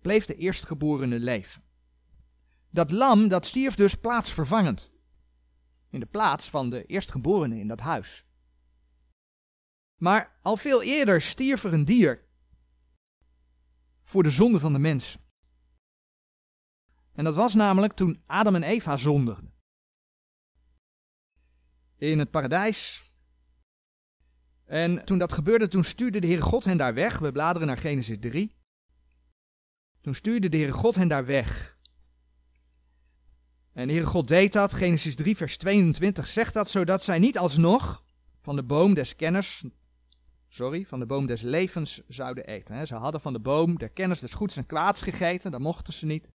bleef 0.00 0.26
de 0.26 0.34
eerstgeborene 0.34 1.18
leven. 1.18 1.62
Dat 2.70 2.90
lam 2.90 3.28
dat 3.28 3.46
stierf 3.46 3.74
dus 3.74 3.94
plaatsvervangend 3.94 4.90
in 5.90 6.00
de 6.00 6.06
plaats 6.06 6.50
van 6.50 6.70
de 6.70 6.84
eerstgeborene 6.84 7.58
in 7.58 7.68
dat 7.68 7.80
huis. 7.80 8.26
Maar 9.96 10.38
al 10.42 10.56
veel 10.56 10.82
eerder 10.82 11.22
stierf 11.22 11.64
er 11.64 11.72
een 11.72 11.84
dier 11.84 12.24
voor 14.04 14.22
de 14.22 14.30
zonde 14.30 14.60
van 14.60 14.72
de 14.72 14.78
mensen. 14.78 15.20
En 17.12 17.24
dat 17.24 17.34
was 17.34 17.54
namelijk 17.54 17.92
toen 17.92 18.22
Adam 18.26 18.54
en 18.54 18.62
Eva 18.62 18.96
zondigden. 18.96 19.54
In 21.96 22.18
het 22.18 22.30
paradijs. 22.30 23.07
En 24.68 25.04
toen 25.04 25.18
dat 25.18 25.32
gebeurde, 25.32 25.68
toen 25.68 25.84
stuurde 25.84 26.20
de 26.20 26.26
Heere 26.26 26.42
God 26.42 26.64
hen 26.64 26.76
daar 26.76 26.94
weg. 26.94 27.18
We 27.18 27.32
bladeren 27.32 27.68
naar 27.68 27.78
Genesis 27.78 28.16
3. 28.20 28.56
Toen 30.00 30.14
stuurde 30.14 30.48
de 30.48 30.56
Heere 30.56 30.72
God 30.72 30.94
hen 30.94 31.08
daar 31.08 31.26
weg. 31.26 31.76
En 33.72 33.86
de 33.86 33.92
Heere 33.92 34.06
God 34.06 34.28
deed 34.28 34.52
dat, 34.52 34.72
Genesis 34.72 35.14
3 35.14 35.36
vers 35.36 35.56
22 35.56 36.26
zegt 36.26 36.54
dat, 36.54 36.70
zodat 36.70 37.04
zij 37.04 37.18
niet 37.18 37.38
alsnog 37.38 38.04
van 38.40 38.56
de 38.56 38.64
boom 38.64 38.94
des 38.94 39.16
kenners, 39.16 39.64
sorry, 40.48 40.84
van 40.86 40.98
de 40.98 41.06
boom 41.06 41.26
des 41.26 41.40
levens 41.40 42.02
zouden 42.08 42.46
eten. 42.46 42.86
Ze 42.86 42.94
hadden 42.94 43.20
van 43.20 43.32
de 43.32 43.40
boom 43.40 43.78
der 43.78 43.90
kennis 43.90 44.20
des 44.20 44.34
goeds 44.34 44.56
en 44.56 44.66
kwaads 44.66 45.00
gegeten, 45.02 45.50
dat 45.50 45.60
mochten 45.60 45.92
ze 45.92 46.06
niet. 46.06 46.30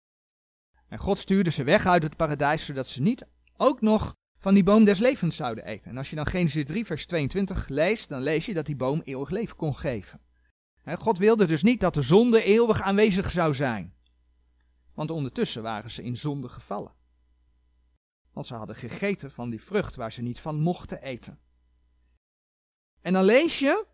En 0.88 0.98
God 0.98 1.18
stuurde 1.18 1.52
ze 1.52 1.64
weg 1.64 1.86
uit 1.86 2.04
het 2.04 2.16
paradijs, 2.16 2.66
zodat 2.66 2.88
ze 2.88 3.02
niet 3.02 3.28
ook 3.58 3.82
nog 3.82 4.16
van 4.42 4.54
die 4.54 4.64
boom 4.64 4.84
des 4.84 5.00
levens 5.00 5.36
zouden 5.36 5.66
eten. 5.66 5.92
En 5.92 5.98
als 5.98 6.10
je 6.10 6.16
dan 6.16 6.26
Genesis 6.26 6.66
3 6.66 6.86
vers 6.86 7.06
22 7.06 7.68
leest, 7.68 8.10
dan 8.10 8.22
lees 8.22 8.46
je 8.46 8.54
dat 8.54 8.66
die 8.66 8.76
boom 8.76 9.02
eeuwig 9.04 9.30
leven 9.30 9.56
kon 9.56 9.76
geven. 9.76 10.22
God 10.86 11.18
wilde 11.18 11.46
dus 11.46 11.64
niet 11.64 11.82
dat 11.82 11.94
de 11.94 12.02
zonde 12.02 12.44
eeuwig 12.44 12.82
aanwezig 12.82 13.32
zou 13.32 13.54
zijn. 13.54 13.94
Want 14.94 15.12
ondertussen 15.12 15.64
waren 15.64 15.92
ze 15.92 16.04
in 16.04 16.18
zonde 16.18 16.50
gevallen. 16.50 16.94
Want 18.34 18.46
ze 18.46 18.56
hadden 18.56 18.76
gegeten 18.76 19.32
van 19.32 19.50
die 19.50 19.62
vrucht 19.62 19.96
waar 19.96 20.12
ze 20.12 20.22
niet 20.22 20.40
van 20.40 20.60
mochten 20.60 21.02
eten. 21.02 21.40
En 23.02 23.14
dan 23.14 23.24
lees 23.24 23.60
je 23.60 23.86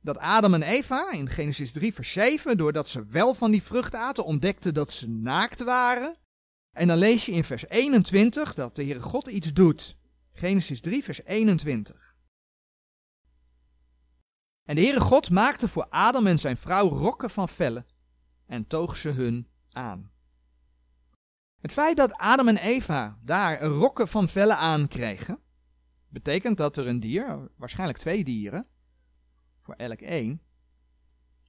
dat 0.00 0.18
Adam 0.18 0.54
en 0.54 0.62
Eva 0.62 1.10
in 1.12 1.28
Genesis 1.28 1.72
3 1.72 1.94
vers 1.94 2.12
7, 2.12 2.56
doordat 2.56 2.88
ze 2.88 3.04
wel 3.04 3.34
van 3.34 3.50
die 3.50 3.62
vrucht 3.62 3.94
aten, 3.94 4.24
ontdekten 4.24 4.74
dat 4.74 4.92
ze 4.92 5.08
naakt 5.08 5.64
waren. 5.64 6.16
En 6.78 6.86
dan 6.86 6.98
lees 6.98 7.26
je 7.26 7.32
in 7.32 7.44
vers 7.44 7.68
21 7.68 8.54
dat 8.54 8.76
de 8.76 8.82
Heere 8.84 9.00
God 9.00 9.26
iets 9.26 9.52
doet. 9.52 9.96
Genesis 10.32 10.80
3 10.80 11.04
vers 11.04 11.24
21. 11.24 12.16
En 14.64 14.74
de 14.74 14.80
Heere 14.80 15.00
God 15.00 15.30
maakte 15.30 15.68
voor 15.68 15.86
Adam 15.88 16.26
en 16.26 16.38
zijn 16.38 16.56
vrouw 16.56 16.88
rokken 16.88 17.30
van 17.30 17.48
vellen 17.48 17.86
en 18.46 18.66
toog 18.66 18.96
ze 18.96 19.08
hun 19.08 19.48
aan. 19.70 20.10
Het 21.60 21.72
feit 21.72 21.96
dat 21.96 22.12
Adam 22.12 22.48
en 22.48 22.56
Eva 22.56 23.18
daar 23.22 23.62
rokken 23.62 24.08
van 24.08 24.28
vellen 24.28 24.56
aankregen, 24.56 25.40
betekent 26.08 26.56
dat 26.56 26.76
er 26.76 26.86
een 26.86 27.00
dier, 27.00 27.50
waarschijnlijk 27.56 27.98
twee 27.98 28.24
dieren, 28.24 28.66
voor 29.62 29.74
elk 29.74 30.00
één, 30.00 30.42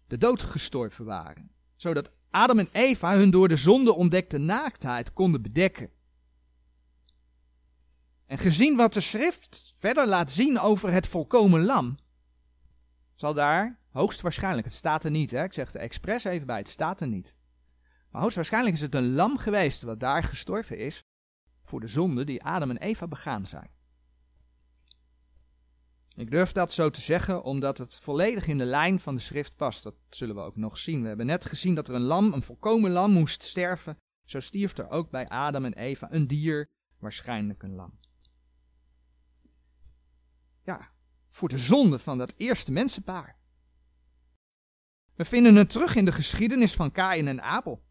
de 0.07 0.17
dood 0.17 0.41
gestorven 0.41 1.05
waren. 1.05 1.51
Zodat 1.75 2.11
Adam 2.29 2.59
en 2.59 2.69
Eva 2.71 3.15
hun 3.15 3.29
door 3.29 3.47
de 3.47 3.55
zonde 3.55 3.93
ontdekte 3.93 4.37
naaktheid 4.37 5.13
konden 5.13 5.41
bedekken. 5.41 5.89
En 8.25 8.37
gezien 8.37 8.75
wat 8.77 8.93
de 8.93 9.01
schrift 9.01 9.73
verder 9.77 10.07
laat 10.07 10.31
zien 10.31 10.59
over 10.59 10.91
het 10.91 11.07
volkomen 11.07 11.65
lam, 11.65 11.97
zal 13.15 13.33
daar 13.33 13.79
hoogstwaarschijnlijk, 13.91 14.67
het 14.67 14.75
staat 14.75 15.03
er 15.03 15.11
niet, 15.11 15.31
hè, 15.31 15.43
ik 15.43 15.53
zeg 15.53 15.73
er 15.73 15.79
expres 15.79 16.23
even 16.23 16.47
bij, 16.47 16.57
het 16.57 16.69
staat 16.69 17.01
er 17.01 17.07
niet. 17.07 17.35
Maar 18.11 18.21
hoogstwaarschijnlijk 18.21 18.75
is 18.75 18.81
het 18.81 18.95
een 18.95 19.13
lam 19.13 19.37
geweest 19.37 19.81
wat 19.81 19.99
daar 19.99 20.23
gestorven 20.23 20.77
is 20.77 21.03
voor 21.63 21.79
de 21.79 21.87
zonde 21.87 22.23
die 22.23 22.43
Adam 22.43 22.69
en 22.69 22.77
Eva 22.77 23.07
begaan 23.07 23.45
zijn. 23.45 23.69
Ik 26.19 26.31
durf 26.31 26.51
dat 26.51 26.73
zo 26.73 26.89
te 26.89 27.01
zeggen 27.01 27.43
omdat 27.43 27.77
het 27.77 27.95
volledig 27.95 28.47
in 28.47 28.57
de 28.57 28.65
lijn 28.65 28.99
van 28.99 29.15
de 29.15 29.21
schrift 29.21 29.55
past. 29.55 29.83
Dat 29.83 29.95
zullen 30.09 30.35
we 30.35 30.41
ook 30.41 30.55
nog 30.55 30.77
zien. 30.77 31.01
We 31.01 31.07
hebben 31.07 31.25
net 31.25 31.45
gezien 31.45 31.75
dat 31.75 31.87
er 31.87 31.95
een 31.95 32.01
lam, 32.01 32.33
een 32.33 32.43
volkomen 32.43 32.91
lam, 32.91 33.11
moest 33.11 33.43
sterven. 33.43 33.97
Zo 34.25 34.39
stierf 34.39 34.77
er 34.77 34.89
ook 34.89 35.09
bij 35.09 35.27
Adam 35.27 35.65
en 35.65 35.73
Eva 35.73 36.07
een 36.11 36.27
dier, 36.27 36.65
waarschijnlijk 36.97 37.63
een 37.63 37.75
lam. 37.75 37.99
Ja, 40.63 40.91
voor 41.29 41.49
de 41.49 41.57
zonde 41.57 41.99
van 41.99 42.17
dat 42.17 42.33
eerste 42.37 42.71
mensenpaar. 42.71 43.37
We 45.15 45.25
vinden 45.25 45.55
het 45.55 45.69
terug 45.69 45.95
in 45.95 46.05
de 46.05 46.11
geschiedenis 46.11 46.73
van 46.73 46.91
Kain 46.91 47.27
en 47.27 47.41
Abel. 47.41 47.83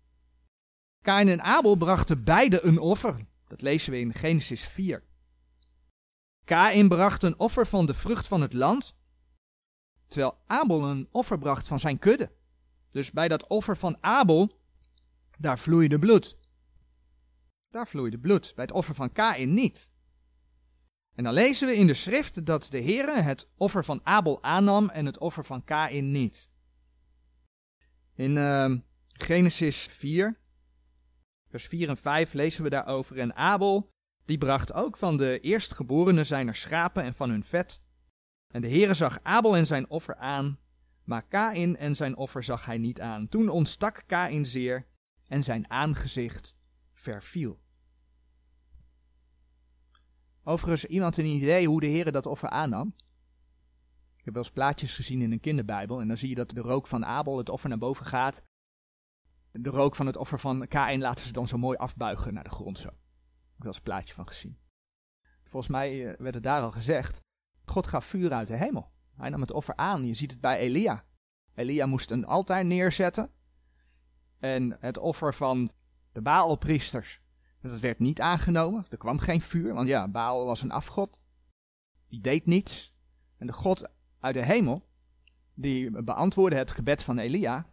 Kain 1.04 1.28
en 1.28 1.42
Abel 1.42 1.76
brachten 1.76 2.24
beide 2.24 2.64
een 2.64 2.78
offer. 2.78 3.26
Dat 3.46 3.62
lezen 3.62 3.92
we 3.92 3.98
in 3.98 4.14
Genesis 4.14 4.64
4. 4.64 5.07
Kain 6.48 6.88
bracht 6.88 7.22
een 7.22 7.38
offer 7.38 7.66
van 7.66 7.86
de 7.86 7.94
vrucht 7.94 8.26
van 8.26 8.40
het 8.40 8.52
land, 8.52 8.96
terwijl 10.06 10.38
Abel 10.46 10.84
een 10.84 11.08
offer 11.10 11.38
bracht 11.38 11.68
van 11.68 11.80
zijn 11.80 11.98
kudde. 11.98 12.32
Dus 12.90 13.10
bij 13.10 13.28
dat 13.28 13.46
offer 13.46 13.76
van 13.76 13.96
Abel, 14.00 14.60
daar 15.38 15.58
vloeide 15.58 15.98
bloed. 15.98 16.38
Daar 17.68 17.88
vloeide 17.88 18.18
bloed, 18.18 18.52
bij 18.54 18.64
het 18.64 18.74
offer 18.74 18.94
van 18.94 19.12
Kain 19.12 19.54
niet. 19.54 19.90
En 21.14 21.24
dan 21.24 21.32
lezen 21.32 21.68
we 21.68 21.76
in 21.76 21.86
de 21.86 21.94
schrift 21.94 22.46
dat 22.46 22.66
de 22.70 22.82
Heere 22.82 23.20
het 23.20 23.48
offer 23.56 23.84
van 23.84 24.00
Abel 24.02 24.42
aannam 24.42 24.88
en 24.88 25.06
het 25.06 25.18
offer 25.18 25.44
van 25.44 25.64
Kain 25.64 26.10
niet. 26.10 26.50
In 28.14 28.36
uh, 28.36 28.74
Genesis 29.06 29.82
4, 29.82 30.40
vers 31.48 31.66
4 31.66 31.88
en 31.88 31.96
5 31.96 32.32
lezen 32.32 32.62
we 32.62 32.70
daarover. 32.70 33.18
En 33.18 33.34
Abel 33.34 33.96
die 34.28 34.38
bracht 34.38 34.72
ook 34.72 34.96
van 34.96 35.16
de 35.16 35.38
eerstgeborenen 35.40 36.26
zijner 36.26 36.54
schapen 36.54 37.02
en 37.02 37.14
van 37.14 37.30
hun 37.30 37.44
vet. 37.44 37.82
En 38.46 38.60
de 38.60 38.68
Heere 38.68 38.94
zag 38.94 39.18
Abel 39.22 39.56
en 39.56 39.66
zijn 39.66 39.90
offer 39.90 40.16
aan, 40.16 40.58
maar 41.04 41.26
Kain 41.26 41.76
en 41.76 41.96
zijn 41.96 42.16
offer 42.16 42.42
zag 42.42 42.64
hij 42.64 42.78
niet 42.78 43.00
aan. 43.00 43.28
Toen 43.28 43.48
ontstak 43.48 44.02
Kain 44.06 44.46
zeer 44.46 44.86
en 45.26 45.44
zijn 45.44 45.70
aangezicht 45.70 46.56
verviel. 46.94 47.60
Overigens, 50.44 50.84
iemand 50.84 51.16
een 51.16 51.24
idee 51.24 51.66
hoe 51.66 51.80
de 51.80 51.86
Heere 51.86 52.10
dat 52.10 52.26
offer 52.26 52.48
aannam? 52.48 52.94
Ik 54.16 54.24
heb 54.24 54.34
wel 54.34 54.42
eens 54.42 54.52
plaatjes 54.52 54.94
gezien 54.94 55.22
in 55.22 55.32
een 55.32 55.40
kinderbijbel 55.40 56.00
en 56.00 56.08
dan 56.08 56.18
zie 56.18 56.28
je 56.28 56.34
dat 56.34 56.50
de 56.50 56.60
rook 56.60 56.86
van 56.86 57.04
Abel 57.04 57.38
het 57.38 57.48
offer 57.48 57.68
naar 57.68 57.78
boven 57.78 58.06
gaat. 58.06 58.42
De 59.52 59.70
rook 59.70 59.96
van 59.96 60.06
het 60.06 60.16
offer 60.16 60.40
van 60.40 60.68
Kain 60.68 61.00
laten 61.00 61.26
ze 61.26 61.32
dan 61.32 61.48
zo 61.48 61.58
mooi 61.58 61.76
afbuigen 61.76 62.34
naar 62.34 62.44
de 62.44 62.50
grond 62.50 62.78
zo 62.78 62.90
ik 63.58 63.64
wel 63.64 63.72
eens 63.72 63.76
een 63.76 63.82
plaatje 63.82 64.14
van 64.14 64.26
gezien. 64.26 64.58
Volgens 65.42 65.72
mij 65.72 66.06
eh, 66.06 66.18
werd 66.18 66.34
het 66.34 66.42
daar 66.42 66.62
al 66.62 66.70
gezegd. 66.70 67.22
God 67.64 67.86
gaf 67.86 68.04
vuur 68.04 68.32
uit 68.32 68.46
de 68.46 68.56
hemel. 68.56 68.90
Hij 69.16 69.28
nam 69.28 69.40
het 69.40 69.50
offer 69.50 69.76
aan. 69.76 70.06
Je 70.06 70.14
ziet 70.14 70.30
het 70.30 70.40
bij 70.40 70.58
Elia. 70.58 71.04
Elia 71.54 71.86
moest 71.86 72.10
een 72.10 72.26
altaar 72.26 72.64
neerzetten. 72.64 73.30
En 74.38 74.76
het 74.80 74.98
offer 74.98 75.34
van 75.34 75.70
de 76.12 76.22
Baalpriesters, 76.22 77.20
dat 77.60 77.78
werd 77.78 77.98
niet 77.98 78.20
aangenomen. 78.20 78.86
Er 78.90 78.96
kwam 78.96 79.18
geen 79.18 79.40
vuur, 79.40 79.74
want 79.74 79.88
ja, 79.88 80.08
Baal 80.08 80.44
was 80.44 80.62
een 80.62 80.70
afgod. 80.70 81.20
Die 82.08 82.20
deed 82.20 82.46
niets. 82.46 82.96
En 83.36 83.46
de 83.46 83.52
God 83.52 83.88
uit 84.20 84.34
de 84.34 84.44
hemel, 84.44 84.88
die 85.54 86.02
beantwoordde 86.02 86.58
het 86.58 86.70
gebed 86.70 87.02
van 87.02 87.18
Elia. 87.18 87.72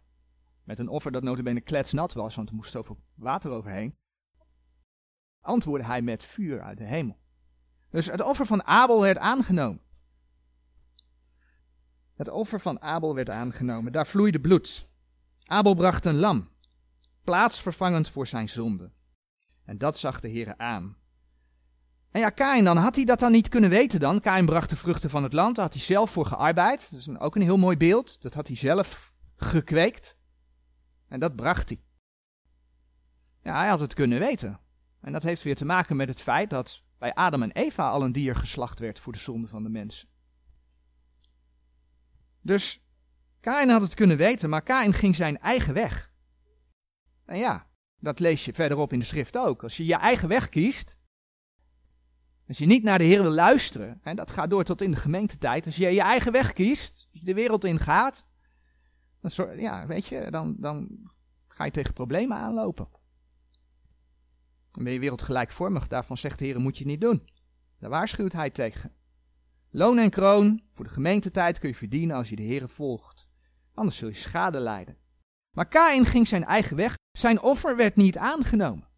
Met 0.64 0.78
een 0.78 0.88
offer 0.88 1.12
dat 1.12 1.22
notabene 1.22 1.60
kletsnat 1.60 2.12
was, 2.12 2.34
want 2.34 2.48
er 2.48 2.54
moest 2.54 2.70
zoveel 2.70 2.98
water 3.14 3.50
overheen 3.50 3.96
antwoordde 5.46 5.86
hij 5.86 6.02
met 6.02 6.24
vuur 6.24 6.62
uit 6.62 6.78
de 6.78 6.84
hemel. 6.84 7.18
Dus 7.90 8.06
het 8.06 8.22
offer 8.22 8.46
van 8.46 8.64
Abel 8.64 9.00
werd 9.00 9.18
aangenomen. 9.18 9.80
Het 12.14 12.28
offer 12.28 12.60
van 12.60 12.80
Abel 12.80 13.14
werd 13.14 13.30
aangenomen, 13.30 13.92
daar 13.92 14.06
vloeide 14.06 14.40
bloed. 14.40 14.88
Abel 15.44 15.74
bracht 15.74 16.04
een 16.04 16.16
lam, 16.16 16.48
plaatsvervangend 17.24 18.08
voor 18.08 18.26
zijn 18.26 18.48
zonde. 18.48 18.90
En 19.64 19.78
dat 19.78 19.98
zag 19.98 20.20
de 20.20 20.28
Heer 20.28 20.56
aan. 20.56 20.96
En 22.10 22.20
ja, 22.20 22.30
Kain 22.30 22.64
dan, 22.64 22.76
had 22.76 22.96
hij 22.96 23.04
dat 23.04 23.18
dan 23.18 23.32
niet 23.32 23.48
kunnen 23.48 23.70
weten 23.70 24.00
dan? 24.00 24.20
Kain 24.20 24.46
bracht 24.46 24.70
de 24.70 24.76
vruchten 24.76 25.10
van 25.10 25.22
het 25.22 25.32
land, 25.32 25.54
daar 25.54 25.64
had 25.64 25.74
hij 25.74 25.82
zelf 25.82 26.10
voor 26.10 26.26
gearbeid. 26.26 26.90
Dat 26.90 27.00
is 27.00 27.18
ook 27.18 27.36
een 27.36 27.42
heel 27.42 27.56
mooi 27.56 27.76
beeld, 27.76 28.22
dat 28.22 28.34
had 28.34 28.46
hij 28.46 28.56
zelf 28.56 29.12
gekweekt. 29.36 30.16
En 31.08 31.20
dat 31.20 31.36
bracht 31.36 31.68
hij. 31.68 31.80
Ja, 33.42 33.58
hij 33.58 33.68
had 33.68 33.80
het 33.80 33.94
kunnen 33.94 34.18
weten. 34.18 34.60
En 35.00 35.12
dat 35.12 35.22
heeft 35.22 35.42
weer 35.42 35.56
te 35.56 35.64
maken 35.64 35.96
met 35.96 36.08
het 36.08 36.20
feit 36.20 36.50
dat 36.50 36.82
bij 36.98 37.14
Adam 37.14 37.42
en 37.42 37.52
Eva 37.52 37.88
al 37.90 38.02
een 38.02 38.12
dier 38.12 38.36
geslacht 38.36 38.78
werd 38.78 38.98
voor 38.98 39.12
de 39.12 39.18
zonde 39.18 39.48
van 39.48 39.62
de 39.62 39.68
mensen. 39.68 40.08
Dus 42.40 42.80
Kain 43.40 43.68
had 43.68 43.82
het 43.82 43.94
kunnen 43.94 44.16
weten, 44.16 44.50
maar 44.50 44.62
Kain 44.62 44.92
ging 44.92 45.16
zijn 45.16 45.38
eigen 45.38 45.74
weg. 45.74 46.10
En 47.24 47.38
ja, 47.38 47.66
dat 48.00 48.18
lees 48.18 48.44
je 48.44 48.52
verderop 48.52 48.92
in 48.92 48.98
de 48.98 49.04
schrift 49.04 49.36
ook. 49.36 49.62
Als 49.62 49.76
je 49.76 49.84
je 49.84 49.94
eigen 49.94 50.28
weg 50.28 50.48
kiest, 50.48 50.96
als 52.48 52.58
je 52.58 52.66
niet 52.66 52.82
naar 52.82 52.98
de 52.98 53.04
Heer 53.04 53.22
wil 53.22 53.30
luisteren, 53.30 54.00
en 54.02 54.16
dat 54.16 54.30
gaat 54.30 54.50
door 54.50 54.64
tot 54.64 54.82
in 54.82 54.90
de 54.90 54.96
gemeentetijd, 54.96 55.66
als 55.66 55.76
je 55.76 55.88
je 55.88 56.00
eigen 56.00 56.32
weg 56.32 56.52
kiest, 56.52 57.08
als 57.12 57.20
je 57.20 57.26
de 57.26 57.34
wereld 57.34 57.64
in 57.64 57.78
gaat, 57.78 58.26
dan, 59.20 59.58
ja, 59.58 59.86
weet 59.86 60.06
je, 60.06 60.30
dan, 60.30 60.54
dan 60.58 60.88
ga 61.46 61.64
je 61.64 61.70
tegen 61.70 61.92
problemen 61.92 62.36
aanlopen. 62.36 62.88
Dan 64.76 64.84
ben 64.84 64.92
je 64.92 65.00
wereldgelijkvormig. 65.00 65.86
Daarvan 65.86 66.16
zegt 66.16 66.38
de 66.38 66.44
Heer, 66.44 66.60
moet 66.60 66.78
je 66.78 66.86
niet 66.86 67.00
doen. 67.00 67.28
Daar 67.78 67.90
waarschuwt 67.90 68.32
hij 68.32 68.50
tegen. 68.50 68.92
Loon 69.70 69.98
en 69.98 70.10
kroon 70.10 70.62
voor 70.72 70.84
de 70.84 70.90
gemeentetijd 70.90 71.58
kun 71.58 71.68
je 71.68 71.74
verdienen 71.74 72.16
als 72.16 72.28
je 72.28 72.36
de 72.36 72.42
Heer 72.42 72.68
volgt. 72.68 73.28
Anders 73.74 73.96
zul 73.96 74.08
je 74.08 74.14
schade 74.14 74.60
lijden. 74.60 74.96
Maar 75.50 75.68
Kain 75.68 76.04
ging 76.04 76.28
zijn 76.28 76.44
eigen 76.44 76.76
weg. 76.76 76.94
Zijn 77.12 77.40
offer 77.40 77.76
werd 77.76 77.96
niet 77.96 78.18
aangenomen. 78.18 78.88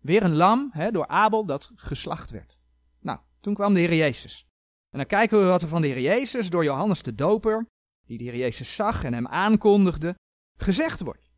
Weer 0.00 0.22
een 0.22 0.36
lam 0.36 0.72
door 0.90 1.06
Abel 1.06 1.46
dat 1.46 1.70
geslacht 1.74 2.30
werd. 2.30 2.58
Nou, 3.00 3.18
toen 3.40 3.54
kwam 3.54 3.74
de 3.74 3.80
Heer 3.80 3.94
Jezus. 3.94 4.46
En 4.90 4.98
dan 4.98 5.06
kijken 5.06 5.38
we 5.38 5.44
wat 5.44 5.62
er 5.62 5.68
van 5.68 5.82
de 5.82 5.88
Heer 5.88 6.00
Jezus 6.00 6.50
door 6.50 6.64
Johannes 6.64 7.02
de 7.02 7.14
Doper, 7.14 7.66
die 8.06 8.18
de 8.18 8.24
Heer 8.24 8.36
Jezus 8.36 8.74
zag 8.74 9.04
en 9.04 9.14
hem 9.14 9.26
aankondigde, 9.26 10.14
gezegd 10.56 11.00
wordt. 11.00 11.30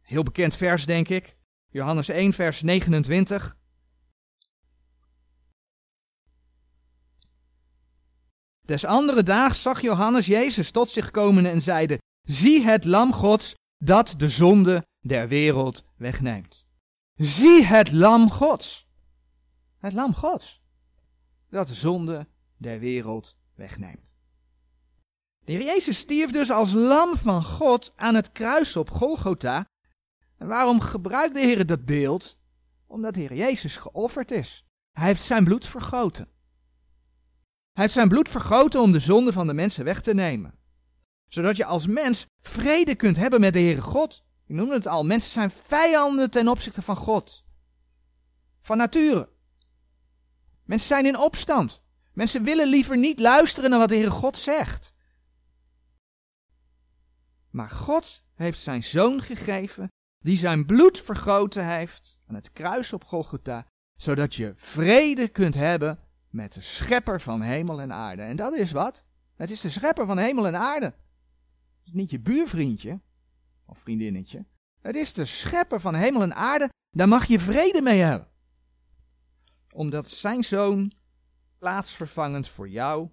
Heel 0.00 0.22
bekend 0.22 0.56
vers, 0.56 0.86
denk 0.86 1.08
ik. 1.08 1.38
Johannes 1.72 2.08
1, 2.08 2.32
vers 2.32 2.62
29. 2.62 3.56
Des 8.60 8.84
andere 8.84 9.22
daags 9.22 9.62
zag 9.62 9.80
Johannes 9.80 10.26
Jezus 10.26 10.70
tot 10.70 10.90
zich 10.90 11.10
komen 11.10 11.46
en 11.46 11.62
zeide: 11.62 11.98
Zie 12.22 12.62
het 12.62 12.84
lam 12.84 13.12
Gods 13.12 13.54
dat 13.78 14.14
de 14.16 14.28
zonde 14.28 14.86
der 15.00 15.28
wereld 15.28 15.84
wegneemt. 15.96 16.64
Zie 17.14 17.64
het 17.64 17.92
lam 17.92 18.30
Gods. 18.30 18.86
Het 19.78 19.92
lam 19.92 20.14
Gods. 20.14 20.60
Dat 21.48 21.68
de 21.68 21.74
zonde 21.74 22.26
der 22.56 22.78
wereld 22.78 23.36
wegneemt. 23.54 24.16
De 25.44 25.52
Heer 25.52 25.64
Jezus 25.64 25.98
stierf 25.98 26.30
dus 26.30 26.50
als 26.50 26.72
lam 26.72 27.16
van 27.16 27.44
God 27.44 27.92
aan 27.96 28.14
het 28.14 28.32
kruis 28.32 28.76
op 28.76 28.90
Golgotha 28.90 29.69
en 30.40 30.46
waarom 30.46 30.80
gebruikt 30.80 31.34
de 31.34 31.40
Heer 31.40 31.66
dat 31.66 31.84
beeld? 31.84 32.38
Omdat 32.86 33.14
de 33.14 33.20
Heer 33.20 33.34
Jezus 33.34 33.76
geofferd 33.76 34.30
is. 34.30 34.64
Hij 34.92 35.06
heeft 35.06 35.22
zijn 35.22 35.44
bloed 35.44 35.66
vergoten. 35.66 36.28
Hij 37.72 37.82
heeft 37.82 37.94
zijn 37.94 38.08
bloed 38.08 38.28
vergoten 38.28 38.80
om 38.80 38.92
de 38.92 38.98
zonde 38.98 39.32
van 39.32 39.46
de 39.46 39.52
mensen 39.52 39.84
weg 39.84 40.00
te 40.00 40.14
nemen. 40.14 40.54
Zodat 41.28 41.56
je 41.56 41.64
als 41.64 41.86
mens 41.86 42.26
vrede 42.40 42.94
kunt 42.94 43.16
hebben 43.16 43.40
met 43.40 43.52
de 43.52 43.58
Heere 43.58 43.82
God. 43.82 44.24
Ik 44.46 44.54
noemde 44.54 44.74
het 44.74 44.86
al, 44.86 45.04
mensen 45.04 45.30
zijn 45.30 45.50
vijanden 45.50 46.30
ten 46.30 46.48
opzichte 46.48 46.82
van 46.82 46.96
God. 46.96 47.44
Van 48.60 48.76
nature. 48.76 49.28
Mensen 50.64 50.88
zijn 50.88 51.06
in 51.06 51.18
opstand. 51.18 51.82
Mensen 52.12 52.42
willen 52.42 52.68
liever 52.68 52.96
niet 52.96 53.18
luisteren 53.18 53.70
naar 53.70 53.78
wat 53.78 53.88
de 53.88 53.94
Heere 53.94 54.10
God 54.10 54.38
zegt. 54.38 54.94
Maar 57.50 57.70
God 57.70 58.24
heeft 58.34 58.60
zijn 58.60 58.82
zoon 58.82 59.22
gegeven, 59.22 59.88
die 60.20 60.36
zijn 60.36 60.66
bloed 60.66 61.00
vergoten 61.00 61.66
heeft 61.66 62.20
aan 62.26 62.34
het 62.34 62.52
kruis 62.52 62.92
op 62.92 63.04
Golgotha, 63.04 63.66
zodat 63.96 64.34
je 64.34 64.52
vrede 64.56 65.28
kunt 65.28 65.54
hebben 65.54 65.98
met 66.28 66.52
de 66.52 66.60
schepper 66.60 67.20
van 67.20 67.40
hemel 67.40 67.80
en 67.80 67.92
aarde. 67.92 68.22
En 68.22 68.36
dat 68.36 68.54
is 68.54 68.72
wat? 68.72 69.04
Het 69.34 69.50
is 69.50 69.60
de 69.60 69.70
schepper 69.70 70.06
van 70.06 70.18
hemel 70.18 70.46
en 70.46 70.56
aarde. 70.56 70.94
Niet 71.92 72.10
je 72.10 72.20
buurvriendje 72.20 73.00
of 73.66 73.78
vriendinnetje. 73.78 74.46
Het 74.80 74.94
is 74.94 75.12
de 75.12 75.24
schepper 75.24 75.80
van 75.80 75.94
hemel 75.94 76.22
en 76.22 76.34
aarde. 76.34 76.68
Daar 76.90 77.08
mag 77.08 77.26
je 77.26 77.40
vrede 77.40 77.82
mee 77.82 78.00
hebben. 78.00 78.28
Omdat 79.72 80.10
zijn 80.10 80.44
zoon 80.44 80.92
plaatsvervangend 81.58 82.48
voor 82.48 82.68
jou 82.68 83.08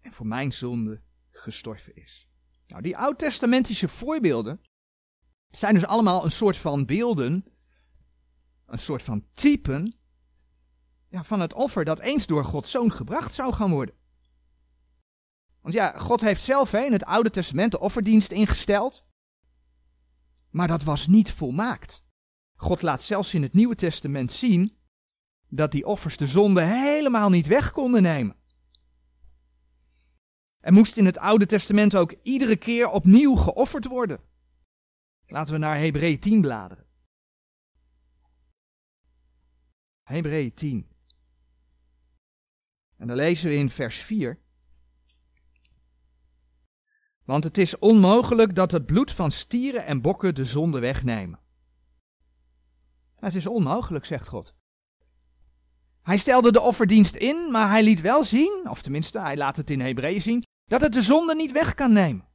en 0.00 0.12
voor 0.12 0.26
mijn 0.26 0.52
zonde 0.52 1.00
gestorven 1.30 1.96
is. 1.96 2.28
Nou, 2.66 2.82
die 2.82 2.96
oud-testamentische 2.96 3.88
voorbeelden 3.88 4.60
zijn 5.58 5.74
dus 5.74 5.86
allemaal 5.86 6.24
een 6.24 6.30
soort 6.30 6.56
van 6.56 6.86
beelden, 6.86 7.44
een 8.66 8.78
soort 8.78 9.02
van 9.02 9.24
typen 9.34 9.94
ja, 11.08 11.24
van 11.24 11.40
het 11.40 11.54
offer 11.54 11.84
dat 11.84 12.00
eens 12.00 12.26
door 12.26 12.44
Gods 12.44 12.70
zoon 12.70 12.92
gebracht 12.92 13.34
zou 13.34 13.52
gaan 13.52 13.70
worden. 13.70 13.94
Want 15.60 15.74
ja, 15.74 15.98
God 15.98 16.20
heeft 16.20 16.42
zelf 16.42 16.72
in 16.72 16.92
het 16.92 17.04
Oude 17.04 17.30
Testament 17.30 17.70
de 17.70 17.80
offerdienst 17.80 18.32
ingesteld, 18.32 19.06
maar 20.50 20.68
dat 20.68 20.82
was 20.82 21.06
niet 21.06 21.32
volmaakt. 21.32 22.04
God 22.56 22.82
laat 22.82 23.02
zelfs 23.02 23.34
in 23.34 23.42
het 23.42 23.52
Nieuwe 23.52 23.74
Testament 23.74 24.32
zien 24.32 24.76
dat 25.48 25.72
die 25.72 25.86
offers 25.86 26.16
de 26.16 26.26
zonde 26.26 26.62
helemaal 26.62 27.30
niet 27.30 27.46
weg 27.46 27.72
konden 27.72 28.02
nemen. 28.02 28.36
Er 30.60 30.72
moest 30.72 30.96
in 30.96 31.06
het 31.06 31.18
Oude 31.18 31.46
Testament 31.46 31.96
ook 31.96 32.14
iedere 32.22 32.56
keer 32.56 32.88
opnieuw 32.88 33.34
geofferd 33.34 33.86
worden. 33.86 34.20
Laten 35.32 35.52
we 35.52 35.58
naar 35.58 35.78
Hebreeën 35.78 36.18
10 36.18 36.40
bladeren. 36.40 36.86
Hebreeën 40.02 40.54
10. 40.54 40.90
En 42.96 43.06
dan 43.06 43.16
lezen 43.16 43.48
we 43.48 43.56
in 43.56 43.70
vers 43.70 44.00
4. 44.00 44.38
Want 47.24 47.44
het 47.44 47.58
is 47.58 47.78
onmogelijk 47.78 48.54
dat 48.54 48.72
het 48.72 48.86
bloed 48.86 49.12
van 49.12 49.30
stieren 49.30 49.86
en 49.86 50.00
bokken 50.00 50.34
de 50.34 50.44
zonde 50.44 50.80
wegnemen. 50.80 51.40
Het 53.16 53.34
is 53.34 53.46
onmogelijk, 53.46 54.04
zegt 54.04 54.28
God. 54.28 54.54
Hij 56.02 56.16
stelde 56.16 56.52
de 56.52 56.60
offerdienst 56.60 57.14
in, 57.14 57.50
maar 57.50 57.70
hij 57.70 57.82
liet 57.82 58.00
wel 58.00 58.24
zien, 58.24 58.66
of 58.68 58.82
tenminste 58.82 59.20
hij 59.20 59.36
laat 59.36 59.56
het 59.56 59.70
in 59.70 59.80
Hebreeën 59.80 60.22
zien, 60.22 60.44
dat 60.64 60.80
het 60.80 60.92
de 60.92 61.02
zonde 61.02 61.34
niet 61.34 61.52
weg 61.52 61.74
kan 61.74 61.92
nemen. 61.92 62.30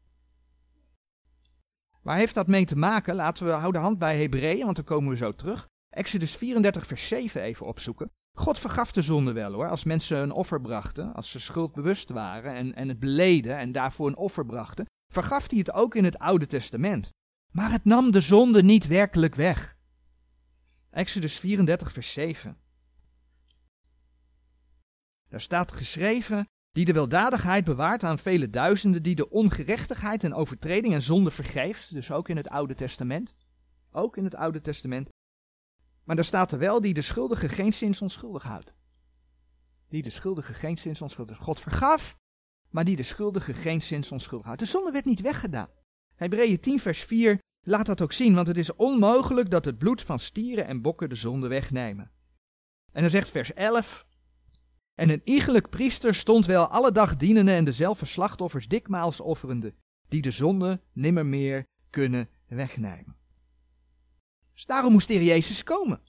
Waar 2.08 2.18
heeft 2.18 2.34
dat 2.34 2.48
mee 2.48 2.66
te 2.66 2.76
maken? 2.76 3.16
Laten 3.16 3.46
we 3.46 3.52
houden 3.52 3.82
hand 3.82 4.00
bij 4.00 4.18
Hebreeën, 4.18 4.64
want 4.64 4.76
dan 4.76 4.86
komen 4.86 5.10
we 5.10 5.16
zo 5.16 5.36
terug. 5.36 5.68
Exodus 5.90 6.36
34, 6.36 6.88
vers 6.88 7.08
7 7.08 7.42
even 7.42 7.66
opzoeken. 7.66 8.12
God 8.38 8.60
vergaf 8.60 8.92
de 8.92 9.02
zonde 9.02 9.32
wel 9.32 9.54
hoor, 9.54 9.70
als 9.70 9.84
mensen 9.84 10.18
een 10.18 10.32
offer 10.32 10.62
brachten, 10.62 11.14
als 11.14 11.32
ze 11.32 11.40
schuldbewust 11.40 12.10
waren 12.10 12.56
en, 12.56 12.76
en 12.76 12.88
het 12.88 13.00
beleden 13.00 13.58
en 13.58 13.72
daarvoor 13.72 14.08
een 14.08 14.16
offer 14.16 14.46
brachten, 14.46 14.86
vergaf 15.14 15.50
hij 15.50 15.60
het 15.60 15.72
ook 15.72 15.96
in 15.96 16.04
het 16.04 16.20
Oude 16.20 16.46
Testament. 16.46 17.10
Maar 17.52 17.72
het 17.72 17.86
nam 17.86 18.12
de 18.12 18.22
zonde 18.22 18.64
niet 18.64 18.88
werkelijk 18.88 19.36
weg. 19.36 19.76
Exodus 20.90 21.40
34, 21.40 21.92
vers 21.92 22.12
7. 22.12 22.58
Daar 25.30 25.42
staat 25.42 25.72
geschreven, 25.72 26.46
die 26.78 26.86
de 26.86 26.94
weldadigheid 26.94 27.64
bewaart 27.64 28.04
aan 28.04 28.20
vele 28.20 28.50
duizenden, 28.50 29.04
die 29.04 29.16
de 29.16 29.30
ongerechtigheid 29.30 30.24
en 30.24 30.34
overtreding 30.34 30.94
en 30.94 31.02
zonde 31.02 31.32
vergeeft, 31.32 31.94
dus 31.94 32.12
ook 32.12 32.30
in 32.30 32.38
het 32.38 32.50
Oude 32.50 32.76
Testament. 32.76 33.36
Ook 33.92 34.18
in 34.18 34.24
het 34.24 34.36
Oude 34.36 34.62
Testament. 34.62 35.10
Maar 36.04 36.16
daar 36.16 36.26
staat 36.26 36.52
er 36.52 36.60
wel, 36.60 36.82
die 36.82 36.94
de 36.94 37.02
schuldige 37.02 37.50
geen 37.50 37.74
zins 37.74 38.02
onschuldig 38.02 38.44
houdt. 38.44 38.74
Die 39.90 40.02
de 40.02 40.10
schuldige 40.10 40.54
geen 40.54 40.78
zins 40.78 41.02
onschuldig 41.02 41.38
God 41.38 41.60
vergaf, 41.60 42.16
maar 42.70 42.86
die 42.86 42.96
de 42.96 43.04
schuldige 43.04 43.54
geen 43.54 43.82
zins 43.82 44.12
onschuldig 44.12 44.46
houdt. 44.46 44.62
De 44.62 44.68
zonde 44.68 44.92
werd 44.92 45.06
niet 45.06 45.22
weggedaan. 45.22 45.70
Hebreeën 46.16 46.60
10 46.60 46.80
vers 46.80 47.04
4 47.04 47.40
laat 47.62 47.86
dat 47.86 48.02
ook 48.02 48.14
zien, 48.14 48.36
want 48.36 48.48
het 48.48 48.58
is 48.58 48.76
onmogelijk 48.76 49.50
dat 49.50 49.66
het 49.66 49.78
bloed 49.78 50.02
van 50.02 50.20
stieren 50.20 50.68
en 50.68 50.82
bokken 50.82 51.10
de 51.10 51.16
zonde 51.16 51.48
wegnemen. 51.48 52.12
En 52.92 53.02
dan 53.02 53.10
zegt 53.10 53.30
vers 53.30 53.54
11, 53.54 54.07
en 54.98 55.10
een 55.10 55.22
iegelijk 55.24 55.70
priester 55.70 56.16
stond 56.16 56.46
wel 56.46 56.68
alle 56.68 56.92
dag 56.92 57.16
dienende 57.16 57.52
en 57.52 57.66
dezelfde 57.66 58.06
slachtoffers 58.06 58.68
dikmaals 58.68 59.20
offerende, 59.20 59.74
die 60.08 60.22
de 60.22 60.32
zonde 60.32 60.82
nimmer 60.94 61.26
meer 61.26 61.66
kunnen 61.90 62.30
wegnemen. 62.48 63.16
Dus 64.54 64.66
daarom 64.66 64.92
moest 64.92 65.08
de 65.08 65.24
Jezus 65.24 65.64
komen. 65.64 66.02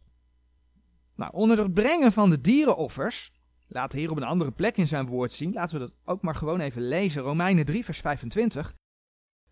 Nou, 1.15 1.33
onder 1.33 1.59
het 1.59 1.75
brengen 1.75 2.13
van 2.13 2.31
de 2.31 2.41
dierenoffers, 2.41 3.33
laat 3.67 3.91
de 3.91 3.99
Heer 3.99 4.11
op 4.11 4.17
een 4.17 4.23
andere 4.23 4.51
plek 4.51 4.77
in 4.77 4.89
zijn 4.89 5.07
woord 5.07 5.33
zien, 5.33 5.53
laten 5.53 5.81
we 5.81 5.87
dat 5.87 5.95
ook 6.05 6.23
maar 6.23 6.35
gewoon 6.35 6.61
even 6.61 6.83
lezen, 6.83 7.23
Romeinen 7.23 7.65
3 7.65 7.85
vers 7.85 8.01
25, 8.01 8.75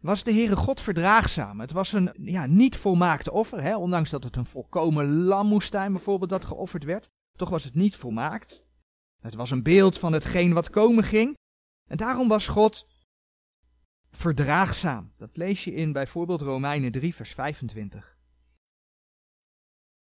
was 0.00 0.22
de 0.22 0.32
Heere 0.32 0.56
God 0.56 0.80
verdraagzaam. 0.80 1.60
Het 1.60 1.72
was 1.72 1.92
een 1.92 2.10
ja, 2.20 2.46
niet 2.46 2.76
volmaakte 2.76 3.32
offer, 3.32 3.62
hè, 3.62 3.76
ondanks 3.76 4.10
dat 4.10 4.24
het 4.24 4.36
een 4.36 4.44
volkomen 4.44 5.22
lam 5.22 5.46
moest 5.46 5.72
zijn 5.72 5.92
bijvoorbeeld 5.92 6.30
dat 6.30 6.44
geofferd 6.44 6.84
werd. 6.84 7.08
Toch 7.36 7.50
was 7.50 7.64
het 7.64 7.74
niet 7.74 7.96
volmaakt. 7.96 8.65
Het 9.26 9.34
was 9.34 9.50
een 9.50 9.62
beeld 9.62 9.98
van 9.98 10.12
hetgeen 10.12 10.52
wat 10.52 10.70
komen 10.70 11.04
ging. 11.04 11.36
En 11.88 11.96
daarom 11.96 12.28
was 12.28 12.48
God 12.48 12.86
verdraagzaam. 14.10 15.12
Dat 15.16 15.36
lees 15.36 15.64
je 15.64 15.74
in 15.74 15.92
bijvoorbeeld 15.92 16.40
Romeinen 16.42 16.92
3, 16.92 17.14
vers 17.14 17.32
25. 17.32 18.16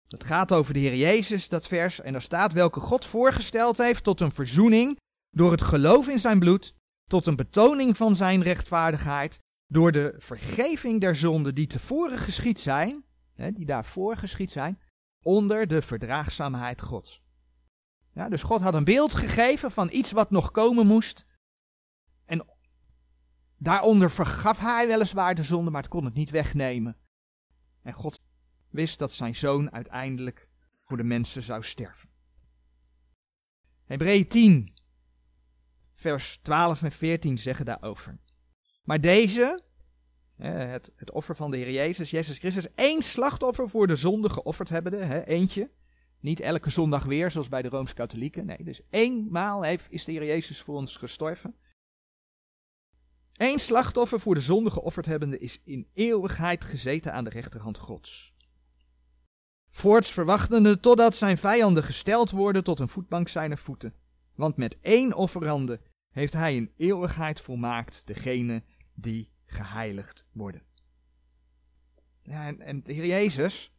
Dat 0.07 0.23
gaat 0.23 0.51
over 0.51 0.73
de 0.73 0.79
Heer 0.79 0.95
Jezus, 0.95 1.49
dat 1.49 1.67
vers, 1.67 2.01
en 2.01 2.11
daar 2.11 2.21
staat 2.21 2.53
welke 2.53 2.79
God 2.79 3.05
voorgesteld 3.05 3.77
heeft 3.77 4.03
tot 4.03 4.21
een 4.21 4.31
verzoening 4.31 4.99
door 5.29 5.51
het 5.51 5.61
geloof 5.61 6.07
in 6.07 6.19
zijn 6.19 6.39
bloed, 6.39 6.73
tot 7.09 7.25
een 7.25 7.35
betoning 7.35 7.97
van 7.97 8.15
zijn 8.15 8.43
rechtvaardigheid, 8.43 9.39
door 9.67 9.91
de 9.91 10.15
vergeving 10.17 11.01
der 11.01 11.15
zonden 11.15 11.55
die 11.55 11.67
tevoren 11.67 12.17
geschied 12.17 12.59
zijn, 12.59 13.03
hè, 13.33 13.51
die 13.51 13.65
daarvoor 13.65 14.17
geschied 14.17 14.51
zijn, 14.51 14.79
onder 15.23 15.67
de 15.67 15.81
verdraagzaamheid 15.81 16.81
Gods. 16.81 17.24
Ja, 18.15 18.29
dus 18.29 18.43
God 18.43 18.61
had 18.61 18.73
een 18.73 18.83
beeld 18.83 19.15
gegeven 19.15 19.71
van 19.71 19.89
iets 19.91 20.11
wat 20.11 20.31
nog 20.31 20.51
komen 20.51 20.87
moest. 20.87 21.25
En 22.25 22.47
daaronder 23.57 24.11
vergaf 24.11 24.59
hij 24.59 24.87
weliswaar 24.87 25.35
de 25.35 25.43
zonde, 25.43 25.71
maar 25.71 25.81
het 25.81 25.91
kon 25.91 26.05
het 26.05 26.13
niet 26.13 26.29
wegnemen. 26.29 26.97
En 27.81 27.93
God 27.93 28.19
wist 28.69 28.99
dat 28.99 29.11
zijn 29.11 29.35
zoon 29.35 29.71
uiteindelijk 29.71 30.49
voor 30.83 30.97
de 30.97 31.03
mensen 31.03 31.43
zou 31.43 31.63
sterven. 31.63 32.09
Hebreeën 33.85 34.27
10, 34.27 34.73
vers 35.93 36.37
12 36.41 36.81
en 36.81 36.91
14 36.91 37.37
zeggen 37.37 37.65
daarover. 37.65 38.19
Maar 38.83 39.01
deze, 39.01 39.63
het, 40.35 41.11
offer 41.11 41.35
van 41.35 41.51
de 41.51 41.57
Heer 41.57 41.71
Jezus, 41.71 42.09
Jezus 42.09 42.37
Christus, 42.37 42.73
één 42.75 43.01
slachtoffer 43.01 43.69
voor 43.69 43.87
de 43.87 43.95
zonde 43.95 44.29
geofferd 44.29 44.69
hebbende, 44.69 45.25
eentje, 45.25 45.71
niet 46.19 46.39
elke 46.39 46.69
zondag 46.69 47.03
weer, 47.03 47.31
zoals 47.31 47.49
bij 47.49 47.61
de 47.61 47.69
Rooms-Katholieken. 47.69 48.45
Nee, 48.45 48.63
dus 48.63 48.81
eenmaal 48.89 49.61
heeft, 49.61 49.85
is 49.89 50.05
de 50.05 50.11
Heer 50.11 50.25
Jezus 50.25 50.61
voor 50.61 50.75
ons 50.75 50.95
gestorven. 50.95 51.55
Eén 53.33 53.59
slachtoffer 53.59 54.19
voor 54.19 54.33
de 54.33 54.41
zonde 54.41 54.71
geofferd 54.71 55.05
hebbende 55.05 55.37
is 55.37 55.61
in 55.63 55.87
eeuwigheid 55.93 56.63
gezeten 56.63 57.13
aan 57.13 57.23
de 57.23 57.29
rechterhand 57.29 57.77
Gods. 57.77 58.33
Voorts 59.71 60.11
verwachtende 60.11 60.79
totdat 60.79 61.15
zijn 61.15 61.37
vijanden 61.37 61.83
gesteld 61.83 62.31
worden 62.31 62.63
tot 62.63 62.79
een 62.79 62.87
voetbank 62.87 63.27
zijner 63.27 63.57
voeten. 63.57 63.93
Want 64.35 64.57
met 64.57 64.77
één 64.81 65.13
offerande 65.13 65.81
heeft 66.09 66.33
hij 66.33 66.55
in 66.55 66.71
eeuwigheid 66.77 67.41
volmaakt 67.41 68.07
degene 68.07 68.63
die 68.93 69.29
geheiligd 69.45 70.25
worden. 70.31 70.63
Ja, 72.21 72.47
en, 72.47 72.61
en 72.61 72.83
de 72.83 72.93
Heer 72.93 73.05
Jezus, 73.05 73.74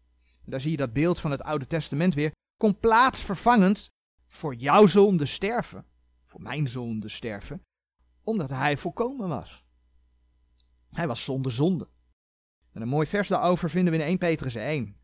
daar 0.50 0.61
zie 0.61 0.70
je 0.70 0.76
dat 0.76 0.92
beeld 0.92 1.20
van 1.20 1.30
het 1.30 1.42
Oude 1.42 1.66
Testament 1.66 2.14
weer, 2.14 2.32
kon 2.56 2.78
plaatsvervangend 2.78 3.90
voor 4.28 4.54
jouw 4.54 4.87
zonde 4.87 5.26
sterven, 5.26 5.85
voor 6.24 6.42
mijn 6.42 6.68
zonde 6.68 7.09
sterven, 7.09 7.62
omdat 8.22 8.50
hij 8.50 8.76
volkomen 8.76 9.28
was. 9.28 9.64
Hij 10.90 11.06
was 11.06 11.24
zonder 11.24 11.52
zonde. 11.52 11.88
En 12.72 12.82
een 12.82 12.88
mooi 12.88 13.06
vers 13.06 13.28
daarover 13.28 13.70
vinden 13.70 13.92
we 13.92 13.98
in 13.98 14.04
1 14.04 14.18
Petrus 14.18 14.54
1. 14.54 14.96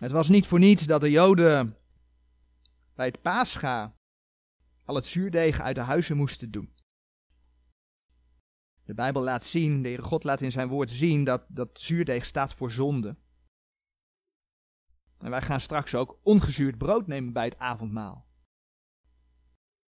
Het 0.00 0.10
was 0.10 0.28
niet 0.28 0.46
voor 0.46 0.58
niets 0.58 0.86
dat 0.86 1.00
de 1.00 1.10
Joden 1.10 1.76
bij 2.94 3.06
het 3.06 3.22
Pascha 3.22 3.94
al 4.84 4.94
het 4.94 5.06
zuurdeeg 5.06 5.60
uit 5.60 5.74
de 5.74 5.80
huizen 5.80 6.16
moesten 6.16 6.50
doen. 6.50 6.74
De 8.84 8.94
Bijbel 8.94 9.22
laat 9.22 9.44
zien, 9.44 9.82
de 9.82 9.88
Heere 9.88 10.02
God 10.02 10.24
laat 10.24 10.40
in 10.40 10.52
zijn 10.52 10.68
woord 10.68 10.90
zien 10.90 11.24
dat, 11.24 11.44
dat 11.48 11.70
zuurdeeg 11.72 12.24
staat 12.24 12.54
voor 12.54 12.70
zonde. 12.70 13.16
En 15.20 15.30
wij 15.30 15.42
gaan 15.42 15.60
straks 15.60 15.94
ook 15.94 16.18
ongezuurd 16.22 16.78
brood 16.78 17.06
nemen 17.06 17.32
bij 17.32 17.44
het 17.44 17.58
avondmaal. 17.58 18.28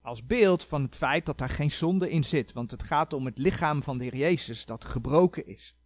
Als 0.00 0.26
beeld 0.26 0.64
van 0.64 0.82
het 0.82 0.96
feit 0.96 1.26
dat 1.26 1.38
daar 1.38 1.48
geen 1.48 1.70
zonde 1.70 2.10
in 2.10 2.24
zit, 2.24 2.52
want 2.52 2.70
het 2.70 2.82
gaat 2.82 3.12
om 3.12 3.24
het 3.24 3.38
lichaam 3.38 3.82
van 3.82 3.98
de 3.98 4.04
Heer 4.04 4.16
Jezus 4.16 4.64
dat 4.64 4.84
gebroken 4.84 5.46
is. 5.46 5.76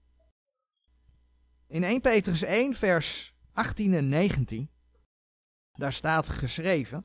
In 1.67 1.85
1 1.85 2.01
Petrus 2.01 2.43
1, 2.43 2.75
vers 2.75 3.35
18 3.53 3.95
en 3.95 4.09
19, 4.09 4.71
daar 5.73 5.93
staat 5.93 6.29
geschreven: 6.29 7.05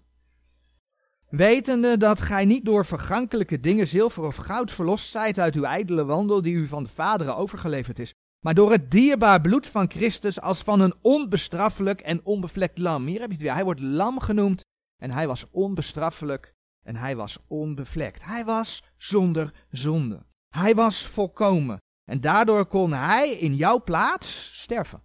Wetende 1.29 1.97
dat 1.97 2.21
gij 2.21 2.45
niet 2.45 2.65
door 2.65 2.85
vergankelijke 2.85 3.59
dingen 3.59 3.87
zilver 3.87 4.23
of 4.23 4.35
goud 4.35 4.71
verlost 4.71 5.11
zijt 5.11 5.39
uit 5.39 5.55
uw 5.55 5.63
ijdele 5.63 6.05
wandel 6.05 6.41
die 6.41 6.55
u 6.55 6.67
van 6.67 6.83
de 6.83 6.89
vaderen 6.89 7.35
overgeleverd 7.35 7.99
is, 7.99 8.13
maar 8.43 8.53
door 8.53 8.71
het 8.71 8.91
dierbaar 8.91 9.41
bloed 9.41 9.67
van 9.67 9.91
Christus 9.91 10.41
als 10.41 10.61
van 10.61 10.79
een 10.79 10.93
onbestraffelijk 11.01 12.01
en 12.01 12.25
onbevlekt 12.25 12.77
lam. 12.77 13.05
Hier 13.05 13.19
heb 13.19 13.27
je 13.27 13.33
het 13.33 13.41
weer. 13.41 13.53
Hij 13.53 13.63
wordt 13.63 13.79
lam 13.79 14.19
genoemd 14.19 14.61
en 14.97 15.11
hij 15.11 15.27
was 15.27 15.49
onbestraffelijk 15.51 16.53
en 16.81 16.95
hij 16.95 17.15
was 17.15 17.37
onbevlekt. 17.47 18.25
Hij 18.25 18.45
was 18.45 18.83
zonder 18.97 19.65
zonde. 19.69 20.25
Hij 20.49 20.75
was 20.75 21.07
volkomen. 21.07 21.77
En 22.03 22.21
daardoor 22.21 22.65
kon 22.65 22.93
hij 22.93 23.29
in 23.29 23.55
jouw 23.55 23.83
plaats 23.83 24.59
sterven. 24.61 25.03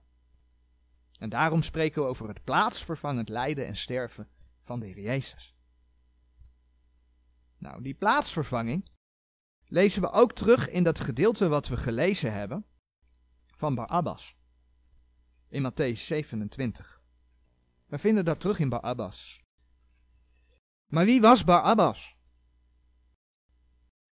En 1.19 1.29
daarom 1.29 1.63
spreken 1.63 2.03
we 2.03 2.09
over 2.09 2.29
het 2.29 2.45
plaatsvervangend 2.45 3.29
lijden 3.29 3.67
en 3.67 3.77
sterven 3.77 4.29
van 4.65 4.81
de 4.81 4.87
Heer 4.87 5.01
Jezus. 5.01 5.55
Nou, 7.59 7.83
die 7.83 7.95
plaatsvervanging 7.95 8.91
lezen 9.65 10.03
we 10.03 10.11
ook 10.11 10.33
terug 10.33 10.69
in 10.71 10.83
dat 10.83 11.01
gedeelte 11.01 11.49
wat 11.49 11.69
we 11.69 11.77
gelezen 11.77 12.33
hebben 12.33 12.67
van 13.59 13.75
Barabbas. 13.75 14.37
In 15.49 15.63
Matthäus 15.63 16.07
27. 16.07 17.03
We 17.87 17.99
vinden 17.99 18.25
dat 18.25 18.41
terug 18.41 18.59
in 18.59 18.69
Barabbas. 18.69 19.43
Maar 20.87 21.05
wie 21.05 21.21
was 21.21 21.45
Barabbas? 21.45 22.17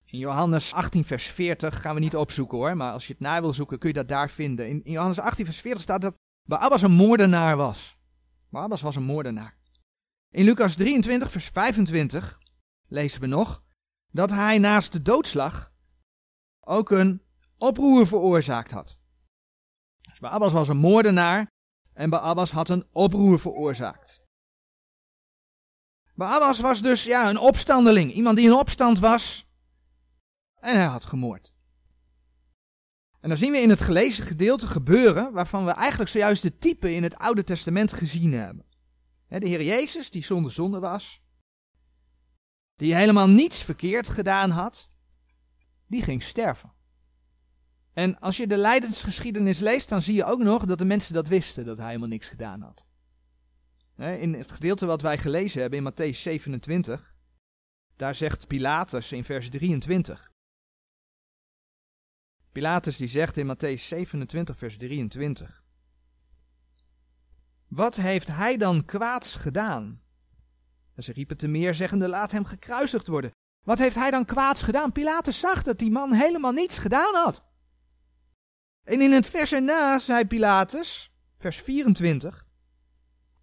In 0.04 0.18
Johannes 0.18 0.72
18, 0.72 1.04
vers 1.04 1.26
40 1.26 1.80
gaan 1.80 1.94
we 1.94 2.00
niet 2.00 2.16
opzoeken 2.16 2.58
hoor, 2.58 2.76
maar 2.76 2.92
als 2.92 3.06
je 3.06 3.12
het 3.12 3.22
na 3.22 3.40
wil 3.40 3.52
zoeken 3.52 3.78
kun 3.78 3.88
je 3.88 3.94
dat 3.94 4.08
daar 4.08 4.30
vinden. 4.30 4.68
In, 4.68 4.80
Johannes 4.84 5.18
18, 5.18 5.44
vers 5.44 5.60
40 5.60 5.82
staat 5.82 6.02
dat 6.02 6.18
Barabbas 6.48 6.82
een 6.82 6.92
moordenaar 6.92 7.56
was. 7.56 7.96
Barabbas 8.48 8.82
was 8.82 8.96
een 8.96 9.02
moordenaar. 9.02 9.56
In 10.30 10.44
Lucas 10.44 10.74
23, 10.74 11.30
vers 11.30 11.48
25 11.48 12.38
lezen 12.86 13.20
we 13.20 13.26
nog 13.26 13.62
dat 14.10 14.30
hij 14.30 14.58
naast 14.58 14.92
de 14.92 15.02
doodslag 15.02 15.72
ook 16.60 16.90
een 16.90 17.22
oproer 17.58 18.06
veroorzaakt 18.06 18.70
had. 18.70 18.98
Dus 20.20 20.52
was 20.52 20.68
een 20.68 20.76
moordenaar 20.76 21.50
en 21.92 22.10
Barabbas 22.10 22.50
had 22.50 22.68
een 22.68 22.86
oproer 22.92 23.40
veroorzaakt. 23.40 24.22
Barabbas 26.14 26.60
was 26.60 26.82
dus 26.82 27.04
ja, 27.04 27.28
een 27.28 27.38
opstandeling, 27.38 28.12
iemand 28.12 28.36
die 28.36 28.46
in 28.46 28.54
opstand 28.54 28.98
was 28.98 29.46
en 30.60 30.74
hij 30.74 30.84
had 30.84 31.04
gemoord. 31.04 31.52
En 33.20 33.28
dan 33.28 33.38
zien 33.38 33.52
we 33.52 33.58
in 33.58 33.70
het 33.70 33.80
gelezen 33.80 34.24
gedeelte 34.24 34.66
gebeuren 34.66 35.32
waarvan 35.32 35.64
we 35.64 35.70
eigenlijk 35.70 36.10
zojuist 36.10 36.42
de 36.42 36.58
type 36.58 36.94
in 36.94 37.02
het 37.02 37.16
Oude 37.16 37.44
Testament 37.44 37.92
gezien 37.92 38.32
hebben. 38.32 38.66
De 39.28 39.48
Heer 39.48 39.62
Jezus, 39.62 40.10
die 40.10 40.24
zonder 40.24 40.52
zonde 40.52 40.78
was, 40.78 41.22
die 42.76 42.94
helemaal 42.94 43.28
niets 43.28 43.62
verkeerd 43.62 44.08
gedaan 44.08 44.50
had, 44.50 44.90
die 45.86 46.02
ging 46.02 46.22
sterven. 46.22 46.72
En 47.94 48.18
als 48.18 48.36
je 48.36 48.46
de 48.46 48.56
lijdensgeschiedenis 48.56 49.58
leest, 49.58 49.88
dan 49.88 50.02
zie 50.02 50.14
je 50.14 50.24
ook 50.24 50.42
nog 50.42 50.64
dat 50.64 50.78
de 50.78 50.84
mensen 50.84 51.14
dat 51.14 51.28
wisten, 51.28 51.64
dat 51.64 51.76
hij 51.76 51.86
helemaal 51.86 52.08
niks 52.08 52.28
gedaan 52.28 52.60
had. 52.60 52.84
In 53.96 54.34
het 54.34 54.50
gedeelte 54.50 54.86
wat 54.86 55.02
wij 55.02 55.18
gelezen 55.18 55.60
hebben 55.60 55.78
in 55.78 55.92
Matthäus 55.92 56.18
27, 56.18 57.14
daar 57.96 58.14
zegt 58.14 58.46
Pilatus 58.46 59.12
in 59.12 59.24
vers 59.24 59.50
23. 59.50 60.32
Pilatus 62.52 62.96
die 62.96 63.08
zegt 63.08 63.36
in 63.36 63.56
Matthäus 63.56 63.80
27, 63.80 64.58
vers 64.58 64.76
23. 64.76 65.64
Wat 67.68 67.96
heeft 67.96 68.28
hij 68.28 68.56
dan 68.56 68.84
kwaads 68.84 69.36
gedaan? 69.36 70.02
En 70.94 71.02
ze 71.02 71.12
riepen 71.12 71.36
te 71.36 71.48
meer, 71.48 71.74
zeggende: 71.74 72.08
Laat 72.08 72.30
hem 72.30 72.44
gekruisigd 72.44 73.06
worden. 73.06 73.30
Wat 73.64 73.78
heeft 73.78 73.94
hij 73.94 74.10
dan 74.10 74.24
kwaads 74.24 74.62
gedaan? 74.62 74.92
Pilatus 74.92 75.38
zag 75.38 75.62
dat 75.62 75.78
die 75.78 75.90
man 75.90 76.12
helemaal 76.12 76.52
niets 76.52 76.78
gedaan 76.78 77.14
had. 77.14 77.44
En 78.84 79.00
in 79.00 79.12
het 79.12 79.26
vers 79.26 79.52
erna 79.52 79.98
zei 79.98 80.26
Pilatus, 80.26 81.12
vers 81.38 81.60
24: 81.60 82.46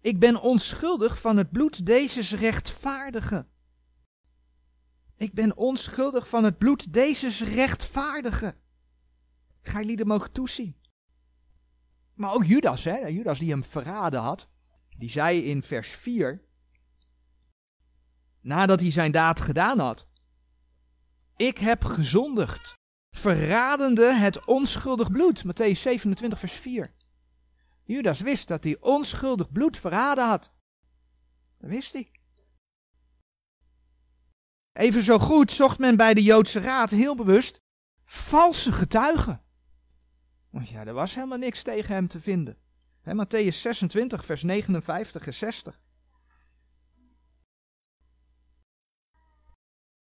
Ik 0.00 0.18
ben 0.18 0.40
onschuldig 0.40 1.20
van 1.20 1.36
het 1.36 1.50
bloed 1.50 1.86
deze 1.86 2.36
rechtvaardige. 2.36 3.46
Ik 5.16 5.34
ben 5.34 5.56
onschuldig 5.56 6.28
van 6.28 6.44
het 6.44 6.58
bloed 6.58 6.92
deze 6.92 7.44
rechtvaardige. 7.44 8.56
Gij 9.62 9.84
lieden 9.84 10.06
mogen 10.06 10.32
toezien. 10.32 10.76
Maar 12.14 12.32
ook 12.32 12.44
Judas, 12.44 12.84
hè, 12.84 13.06
Judas 13.06 13.38
die 13.38 13.50
hem 13.50 13.64
verraden 13.64 14.20
had, 14.20 14.48
die 14.96 15.10
zei 15.10 15.44
in 15.44 15.62
vers 15.62 15.90
4: 15.90 16.50
nadat 18.42 18.80
hij 18.80 18.90
zijn 18.90 19.12
daad 19.12 19.40
gedaan 19.40 19.78
had. 19.78 20.06
Ik 21.36 21.58
heb 21.58 21.84
gezondigd, 21.84 22.74
verradende 23.12 24.14
het 24.14 24.44
onschuldig 24.44 25.10
bloed. 25.10 25.44
Matthäus 25.44 25.80
27, 25.80 26.38
vers 26.38 26.52
4. 26.52 26.92
Judas 27.84 28.20
wist 28.20 28.48
dat 28.48 28.64
hij 28.64 28.76
onschuldig 28.80 29.52
bloed 29.52 29.76
verraden 29.78 30.26
had. 30.26 30.52
Dat 31.58 31.70
wist 31.70 31.92
hij. 31.92 32.10
Even 34.72 35.02
zo 35.02 35.18
goed 35.18 35.52
zocht 35.52 35.78
men 35.78 35.96
bij 35.96 36.14
de 36.14 36.22
Joodse 36.22 36.60
Raad 36.60 36.90
heel 36.90 37.16
bewust 37.16 37.60
valse 38.04 38.72
getuigen. 38.72 39.42
Want 40.50 40.68
ja, 40.68 40.86
er 40.86 40.92
was 40.92 41.14
helemaal 41.14 41.38
niks 41.38 41.62
tegen 41.62 41.94
hem 41.94 42.08
te 42.08 42.20
vinden. 42.20 42.56
He, 43.00 43.12
Matthäus 43.14 43.56
26, 43.56 44.24
vers 44.24 44.42
59 44.42 45.26
en 45.26 45.34
60. 45.34 45.80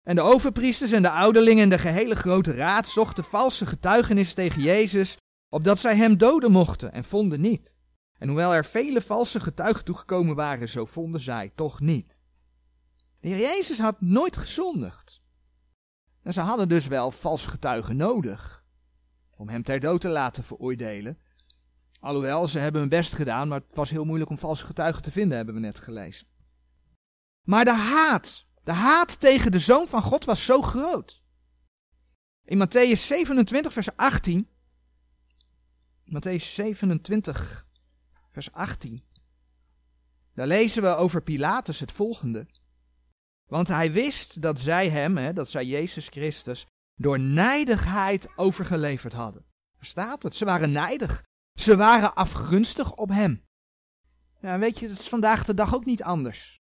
En 0.02 0.14
de 0.14 0.20
overpriesters 0.20 0.92
en 0.92 1.02
de 1.02 1.10
ouderlingen 1.10 1.62
en 1.62 1.68
de 1.68 1.78
gehele 1.78 2.14
grote 2.14 2.54
raad 2.54 2.88
zochten 2.88 3.24
valse 3.24 3.66
getuigenis 3.66 4.34
tegen 4.34 4.62
Jezus, 4.62 5.16
opdat 5.48 5.78
zij 5.78 5.96
hem 5.96 6.16
doden 6.16 6.52
mochten, 6.52 6.92
en 6.92 7.04
vonden 7.04 7.40
niet. 7.40 7.74
En 8.18 8.28
hoewel 8.28 8.54
er 8.54 8.64
vele 8.64 9.02
valse 9.02 9.40
getuigen 9.40 9.84
toegekomen 9.84 10.34
waren, 10.34 10.68
zo 10.68 10.84
vonden 10.84 11.20
zij 11.20 11.52
toch 11.54 11.80
niet. 11.80 12.20
De 13.20 13.28
heer 13.28 13.38
Jezus 13.38 13.78
had 13.78 14.00
nooit 14.00 14.36
gezondigd. 14.36 15.22
En 16.22 16.32
ze 16.32 16.40
hadden 16.40 16.68
dus 16.68 16.86
wel 16.86 17.10
valse 17.10 17.48
getuigen 17.48 17.96
nodig, 17.96 18.64
om 19.36 19.48
hem 19.48 19.62
ter 19.62 19.80
dood 19.80 20.00
te 20.00 20.08
laten 20.08 20.44
veroordelen. 20.44 21.18
Alhoewel, 22.00 22.46
ze 22.46 22.58
hebben 22.58 22.80
hun 22.80 22.90
best 22.90 23.14
gedaan, 23.14 23.48
maar 23.48 23.60
het 23.60 23.76
was 23.76 23.90
heel 23.90 24.04
moeilijk 24.04 24.30
om 24.30 24.38
valse 24.38 24.64
getuigen 24.64 25.02
te 25.02 25.10
vinden, 25.10 25.36
hebben 25.36 25.54
we 25.54 25.60
net 25.60 25.80
gelezen. 25.80 26.26
Maar 27.42 27.64
de 27.64 27.74
haat 27.74 28.46
de 28.64 28.72
haat 28.72 29.20
tegen 29.20 29.52
de 29.52 29.58
Zoon 29.58 29.88
van 29.88 30.02
God 30.02 30.24
was 30.24 30.44
zo 30.44 30.62
groot. 30.62 31.22
In 32.44 32.58
Matthäus 32.66 33.06
27, 33.06 33.72
vers 33.72 33.96
18. 33.96 34.48
Matthäus 36.04 36.54
27, 36.54 37.66
vers 38.30 38.52
18. 38.52 39.04
Daar 40.34 40.46
lezen 40.46 40.82
we 40.82 40.96
over 40.96 41.22
Pilatus 41.22 41.80
het 41.80 41.92
volgende. 41.92 42.46
Want 43.46 43.68
hij 43.68 43.92
wist 43.92 44.42
dat 44.42 44.60
zij 44.60 44.88
hem, 44.88 45.16
hè, 45.16 45.32
dat 45.32 45.50
zij 45.50 45.64
Jezus 45.64 46.08
Christus, 46.08 46.66
door 46.94 47.20
nijdigheid 47.20 48.28
overgeleverd 48.36 49.12
hadden. 49.12 49.44
Verstaat 49.76 50.22
het? 50.22 50.36
Ze 50.36 50.44
waren 50.44 50.72
nijdig. 50.72 51.24
Ze 51.54 51.76
waren 51.76 52.14
afgunstig 52.14 52.92
op 52.92 53.08
hem. 53.08 53.44
Ja, 54.40 54.58
weet 54.58 54.78
je, 54.78 54.88
dat 54.88 54.98
is 54.98 55.08
vandaag 55.08 55.44
de 55.44 55.54
dag 55.54 55.74
ook 55.74 55.84
niet 55.84 56.02
anders. 56.02 56.59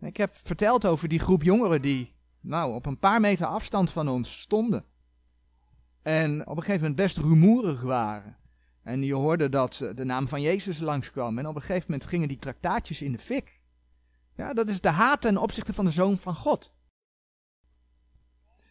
Ik 0.00 0.16
heb 0.16 0.36
verteld 0.36 0.86
over 0.86 1.08
die 1.08 1.18
groep 1.18 1.42
jongeren 1.42 1.82
die 1.82 2.14
nou, 2.40 2.74
op 2.74 2.86
een 2.86 2.98
paar 2.98 3.20
meter 3.20 3.46
afstand 3.46 3.90
van 3.90 4.08
ons 4.08 4.40
stonden. 4.40 4.84
En 6.02 6.40
op 6.40 6.56
een 6.56 6.62
gegeven 6.62 6.80
moment 6.80 6.96
best 6.96 7.18
rumoerig 7.18 7.82
waren. 7.82 8.36
En 8.82 9.02
je 9.02 9.14
hoorde 9.14 9.48
dat 9.48 9.90
de 9.94 10.04
naam 10.04 10.28
van 10.28 10.42
Jezus 10.42 10.78
langskwam. 10.78 11.38
En 11.38 11.46
op 11.46 11.54
een 11.54 11.60
gegeven 11.60 11.84
moment 11.90 12.08
gingen 12.08 12.28
die 12.28 12.38
traktaatjes 12.38 13.02
in 13.02 13.12
de 13.12 13.18
fik. 13.18 13.60
Ja, 14.36 14.52
dat 14.52 14.68
is 14.68 14.80
de 14.80 14.88
haat 14.88 15.20
ten 15.20 15.36
opzichte 15.36 15.74
van 15.74 15.84
de 15.84 15.90
Zoon 15.90 16.18
van 16.18 16.34
God. 16.34 16.72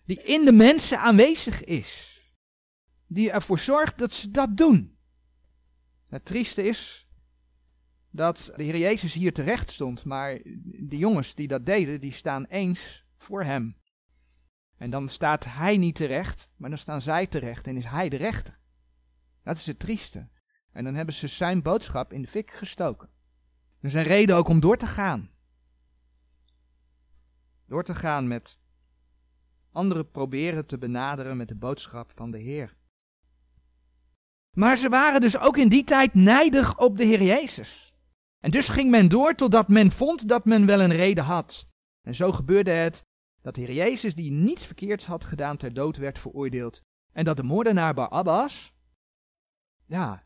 Die 0.05 0.23
in 0.23 0.45
de 0.45 0.51
mensen 0.51 0.99
aanwezig 0.99 1.63
is. 1.63 2.23
Die 3.07 3.31
ervoor 3.31 3.59
zorgt 3.59 3.97
dat 3.97 4.11
ze 4.11 4.31
dat 4.31 4.57
doen. 4.57 4.97
Het 6.07 6.25
trieste 6.25 6.63
is 6.63 7.08
dat 8.11 8.51
de 8.55 8.63
Heer 8.63 8.77
Jezus 8.77 9.13
hier 9.13 9.33
terecht 9.33 9.69
stond, 9.69 10.05
maar 10.05 10.39
de 10.63 10.97
jongens 10.97 11.35
die 11.35 11.47
dat 11.47 11.65
deden, 11.65 12.01
die 12.01 12.11
staan 12.11 12.45
eens 12.45 13.05
voor 13.17 13.43
hem. 13.43 13.77
En 14.77 14.89
dan 14.89 15.07
staat 15.07 15.45
hij 15.45 15.77
niet 15.77 15.95
terecht, 15.95 16.49
maar 16.55 16.69
dan 16.69 16.77
staan 16.77 17.01
zij 17.01 17.27
terecht 17.27 17.67
en 17.67 17.77
is 17.77 17.85
hij 17.85 18.09
de 18.09 18.17
rechter. 18.17 18.59
Dat 19.43 19.55
is 19.55 19.65
het 19.65 19.79
trieste. 19.79 20.29
En 20.71 20.83
dan 20.83 20.95
hebben 20.95 21.15
ze 21.15 21.27
zijn 21.27 21.61
boodschap 21.61 22.13
in 22.13 22.21
de 22.21 22.27
fik 22.27 22.51
gestoken. 22.51 23.09
Er 23.79 23.95
een 23.95 24.03
reden 24.03 24.35
ook 24.35 24.47
om 24.47 24.59
door 24.59 24.77
te 24.77 24.87
gaan. 24.87 25.29
Door 27.65 27.83
te 27.83 27.95
gaan 27.95 28.27
met 28.27 28.59
anderen 29.71 30.11
proberen 30.11 30.65
te 30.65 30.77
benaderen 30.77 31.37
met 31.37 31.47
de 31.47 31.55
boodschap 31.55 32.11
van 32.15 32.31
de 32.31 32.39
Heer. 32.39 32.77
Maar 34.51 34.77
ze 34.77 34.89
waren 34.89 35.21
dus 35.21 35.37
ook 35.37 35.57
in 35.57 35.69
die 35.69 35.83
tijd 35.83 36.13
nijdig 36.13 36.77
op 36.77 36.97
de 36.97 37.03
Heer 37.03 37.23
Jezus. 37.23 37.88
En 38.39 38.51
dus 38.51 38.69
ging 38.69 38.89
men 38.89 39.09
door 39.09 39.35
totdat 39.35 39.67
men 39.67 39.91
vond 39.91 40.27
dat 40.27 40.45
men 40.45 40.65
wel 40.65 40.81
een 40.81 40.93
reden 40.93 41.23
had. 41.23 41.67
En 42.01 42.15
zo 42.15 42.31
gebeurde 42.31 42.71
het 42.71 43.05
dat 43.41 43.55
de 43.55 43.61
Heer 43.61 43.73
Jezus, 43.73 44.15
die 44.15 44.31
niets 44.31 44.65
verkeerds 44.65 45.05
had 45.05 45.25
gedaan, 45.25 45.57
ter 45.57 45.73
dood 45.73 45.97
werd 45.97 46.19
veroordeeld. 46.19 46.81
En 47.11 47.25
dat 47.25 47.37
de 47.37 47.43
moordenaar 47.43 47.93
Barabbas, 47.93 48.73
ja, 49.85 50.23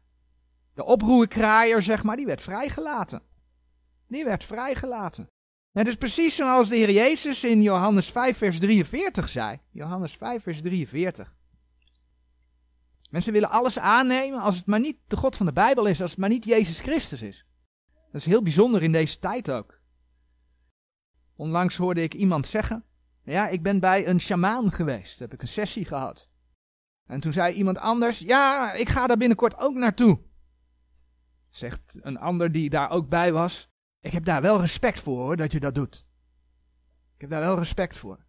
de 0.74 0.86
oproerkraaier 0.86 1.82
zeg 1.82 2.04
maar, 2.04 2.16
die 2.16 2.26
werd 2.26 2.42
vrijgelaten. 2.42 3.22
Die 4.08 4.26
werd 4.26 4.44
vrijgelaten. 4.44 5.28
Het 5.72 5.88
is 5.88 5.96
precies 5.96 6.36
zoals 6.36 6.70
de 6.70 6.76
Heer 6.76 6.92
Jezus 6.92 7.44
in 7.44 7.62
Johannes 7.62 8.12
5 8.12 8.38
vers 8.38 8.60
43 8.60 9.30
zei. 9.30 9.60
Johannes 9.72 10.16
5 10.16 10.44
vers 10.44 10.62
43. 10.62 11.36
Mensen 13.10 13.34
willen 13.34 13.50
alles 13.50 13.80
aannemen 13.80 14.40
als 14.40 14.56
het 14.56 14.66
maar 14.66 14.80
niet 14.80 14.98
de 15.08 15.18
God 15.18 15.38
van 15.38 15.46
de 15.46 15.54
Bijbel 15.54 15.86
is, 15.86 16.02
als 16.02 16.10
het 16.10 16.20
maar 16.20 16.30
niet 16.30 16.46
Jezus 16.46 16.80
Christus 16.80 17.22
is. 17.22 17.46
Dat 18.14 18.22
is 18.22 18.28
heel 18.28 18.42
bijzonder 18.42 18.84
in 18.84 18.92
deze 18.92 19.20
tijd 19.20 19.52
ook. 19.52 19.80
Onlangs 21.36 21.78
hoorde 21.78 22.02
ik 22.02 22.14
iemand 22.14 22.48
zeggen, 22.48 22.86
ja, 23.24 23.48
ik 23.48 23.64
ben 23.64 23.80
bij 23.80 24.08
een 24.08 24.20
sjamaan 24.20 24.72
geweest, 24.72 25.20
heb 25.20 25.34
ik 25.34 25.42
een 25.42 25.48
sessie 25.48 25.86
gehad. 25.86 26.30
En 27.06 27.20
toen 27.20 27.34
zei 27.34 27.54
iemand 27.54 27.78
anders, 27.78 28.20
ja, 28.20 28.74
ik 28.74 28.90
ga 28.90 29.08
daar 29.08 29.18
binnenkort 29.18 29.58
ook 29.58 29.76
naartoe. 29.76 30.20
Zegt 31.50 31.98
een 32.02 32.18
ander 32.18 32.52
die 32.52 32.70
daar 32.70 32.90
ook 32.90 33.10
bij 33.10 33.34
was, 33.34 33.70
ik 34.00 34.12
heb 34.12 34.26
daar 34.26 34.42
wel 34.42 34.60
respect 34.60 35.00
voor 35.00 35.22
hoor, 35.24 35.36
dat 35.36 35.52
je 35.52 35.60
dat 35.60 35.76
doet. 35.76 36.06
Ik 37.16 37.22
heb 37.22 37.30
daar 37.30 37.42
wel 37.42 37.58
respect 37.58 37.98
voor. 37.98 38.26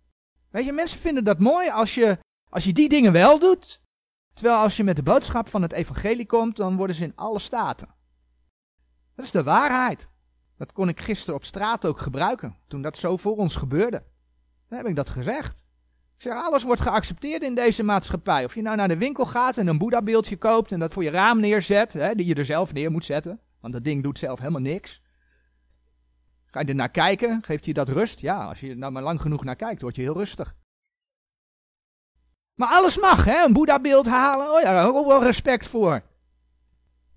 Weet 0.51 0.65
je, 0.65 0.73
mensen 0.73 1.01
vinden 1.01 1.25
dat 1.25 1.39
mooi 1.39 1.71
als 1.71 1.95
je, 1.95 2.19
als 2.49 2.65
je 2.65 2.73
die 2.73 2.89
dingen 2.89 3.13
wel 3.13 3.39
doet. 3.39 3.83
Terwijl 4.33 4.59
als 4.59 4.77
je 4.77 4.85
met 4.85 4.97
de 4.97 5.03
boodschap 5.03 5.49
van 5.49 5.63
het 5.63 5.73
evangelie 5.73 6.27
komt, 6.27 6.57
dan 6.57 6.77
worden 6.77 6.97
ze 6.97 7.05
in 7.05 7.17
alle 7.17 7.39
staten. 7.39 7.94
Dat 9.15 9.25
is 9.25 9.31
de 9.31 9.43
waarheid. 9.43 10.09
Dat 10.57 10.73
kon 10.73 10.89
ik 10.89 11.01
gisteren 11.01 11.35
op 11.35 11.45
straat 11.45 11.87
ook 11.87 12.01
gebruiken, 12.01 12.57
toen 12.69 12.83
dat 12.83 12.99
zo 12.99 13.17
voor 13.17 13.37
ons 13.37 13.57
gebeurde. 13.57 14.03
Dan 14.69 14.79
heb 14.79 14.87
ik 14.87 14.97
dat 14.97 15.11
gezegd. 15.11 15.67
Ik 16.17 16.23
zeg, 16.23 16.33
alles 16.33 16.63
wordt 16.63 16.81
geaccepteerd 16.81 17.43
in 17.43 17.55
deze 17.55 17.83
maatschappij. 17.83 18.45
Of 18.45 18.55
je 18.55 18.63
nou 18.63 18.77
naar 18.77 18.89
de 18.89 18.97
winkel 18.97 19.27
gaat 19.27 19.57
en 19.57 19.67
een 19.67 19.79
Boeddha-beeldje 19.79 20.37
koopt 20.37 20.73
en 20.73 20.79
dat 20.79 20.93
voor 20.93 21.03
je 21.03 21.11
raam 21.11 21.41
neerzet, 21.41 21.93
hè, 21.93 22.15
die 22.15 22.27
je 22.27 22.35
er 22.35 22.45
zelf 22.45 22.73
neer 22.73 22.91
moet 22.91 23.05
zetten. 23.05 23.41
Want 23.61 23.73
dat 23.73 23.85
ding 23.85 24.03
doet 24.03 24.19
zelf 24.19 24.39
helemaal 24.39 24.61
niks. 24.61 25.03
Ga 26.47 26.61
je 26.61 26.67
er 26.67 26.75
naar 26.75 26.91
kijken? 26.91 27.43
Geeft 27.43 27.65
je 27.65 27.75
dat 27.75 27.89
rust? 27.89 28.21
Ja, 28.21 28.45
als 28.45 28.61
je 28.61 28.71
er 28.71 28.77
nou 28.77 28.93
maar 28.93 29.03
lang 29.03 29.21
genoeg 29.21 29.45
naar 29.45 29.57
kijkt, 29.57 29.83
word 29.83 29.97
je 29.97 30.03
heel 30.03 30.17
rustig. 30.17 30.55
Maar 32.55 32.69
alles 32.69 32.99
mag, 32.99 33.25
hè? 33.25 33.45
Een 33.45 33.53
Boeddha-beeld 33.53 34.07
halen. 34.07 34.51
Oh 34.51 34.61
ja, 34.61 34.73
daar 34.73 34.83
heb 34.83 34.91
ik 34.91 34.97
ook 34.97 35.07
wel 35.07 35.23
respect 35.23 35.67
voor. 35.67 36.03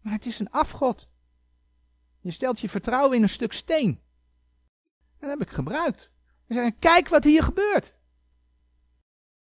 Maar 0.02 0.14
het 0.14 0.26
is 0.26 0.40
een 0.40 0.52
afgod. 0.52 1.08
Je 2.20 2.32
stelt 2.32 2.60
je 2.60 2.70
vertrouwen 2.70 3.18
in 3.18 3.24
een 3.24 3.30
stuk 3.30 3.54
steen. 3.54 4.02
Dat 5.20 5.30
heb 5.30 5.42
ik 5.42 5.50
gebruikt. 5.50 6.12
We 6.46 6.54
zeggen, 6.54 6.80
kijk 6.80 7.08
wat 7.08 7.24
hier 7.24 7.44
gebeurt. 7.44 7.96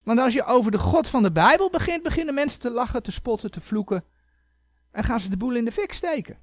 Want 0.03 0.19
als 0.19 0.33
je 0.33 0.43
over 0.43 0.71
de 0.71 0.79
God 0.79 1.07
van 1.07 1.23
de 1.23 1.31
Bijbel 1.31 1.69
begint, 1.69 2.03
beginnen 2.03 2.33
mensen 2.33 2.59
te 2.59 2.71
lachen, 2.71 3.03
te 3.03 3.11
spotten, 3.11 3.51
te 3.51 3.61
vloeken. 3.61 4.03
En 4.91 5.03
gaan 5.03 5.19
ze 5.19 5.29
de 5.29 5.37
boel 5.37 5.55
in 5.55 5.65
de 5.65 5.71
fik 5.71 5.93
steken. 5.93 6.37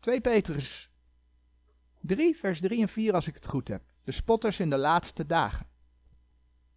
2 0.00 0.20
Petrus 0.20 0.90
3, 2.00 2.36
vers 2.36 2.60
3 2.60 2.80
en 2.80 2.88
4 2.88 3.14
als 3.14 3.26
ik 3.26 3.34
het 3.34 3.46
goed 3.46 3.68
heb. 3.68 3.82
De 4.04 4.12
spotters 4.12 4.60
in 4.60 4.70
de 4.70 4.76
laatste 4.76 5.26
dagen. 5.26 5.66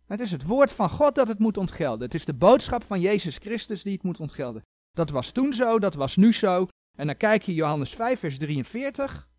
Het 0.06 0.20
is 0.20 0.32
het 0.32 0.44
woord 0.44 0.72
van 0.72 0.90
God 0.90 1.16
dat 1.16 1.28
het 1.28 1.40
moet 1.40 1.58
ontgelden. 1.58 2.02
Het 2.06 2.14
is 2.14 2.26
de 2.26 2.34
boodschap 2.34 2.84
van 2.84 3.00
Jezus 3.00 3.38
Christus 3.38 3.84
die 3.84 3.94
het 3.94 4.04
moet 4.04 4.20
ontgelden. 4.20 4.62
Dat 4.92 5.10
was 5.10 5.32
toen 5.32 5.54
zo, 5.54 5.80
dat 5.80 5.94
was 5.94 6.16
nu 6.16 6.34
zo. 6.34 6.68
En 7.00 7.06
dan 7.06 7.18
kijk 7.18 7.42
je 7.42 7.54
Johannes 7.54 7.94
5, 7.94 8.20
vers 8.20 8.38
43. 8.38 9.30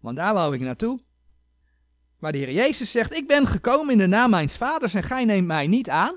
Want 0.00 0.16
daar 0.16 0.34
wou 0.34 0.54
ik 0.54 0.60
naartoe. 0.60 1.00
Waar 2.18 2.32
de 2.32 2.38
Heer 2.38 2.52
Jezus 2.52 2.90
zegt: 2.90 3.16
Ik 3.16 3.26
ben 3.26 3.46
gekomen 3.46 3.92
in 3.92 3.98
de 3.98 4.06
naam 4.06 4.30
mijns 4.30 4.56
vaders 4.56 4.94
en 4.94 5.02
gij 5.02 5.24
neemt 5.24 5.46
mij 5.46 5.66
niet 5.66 5.90
aan. 5.90 6.16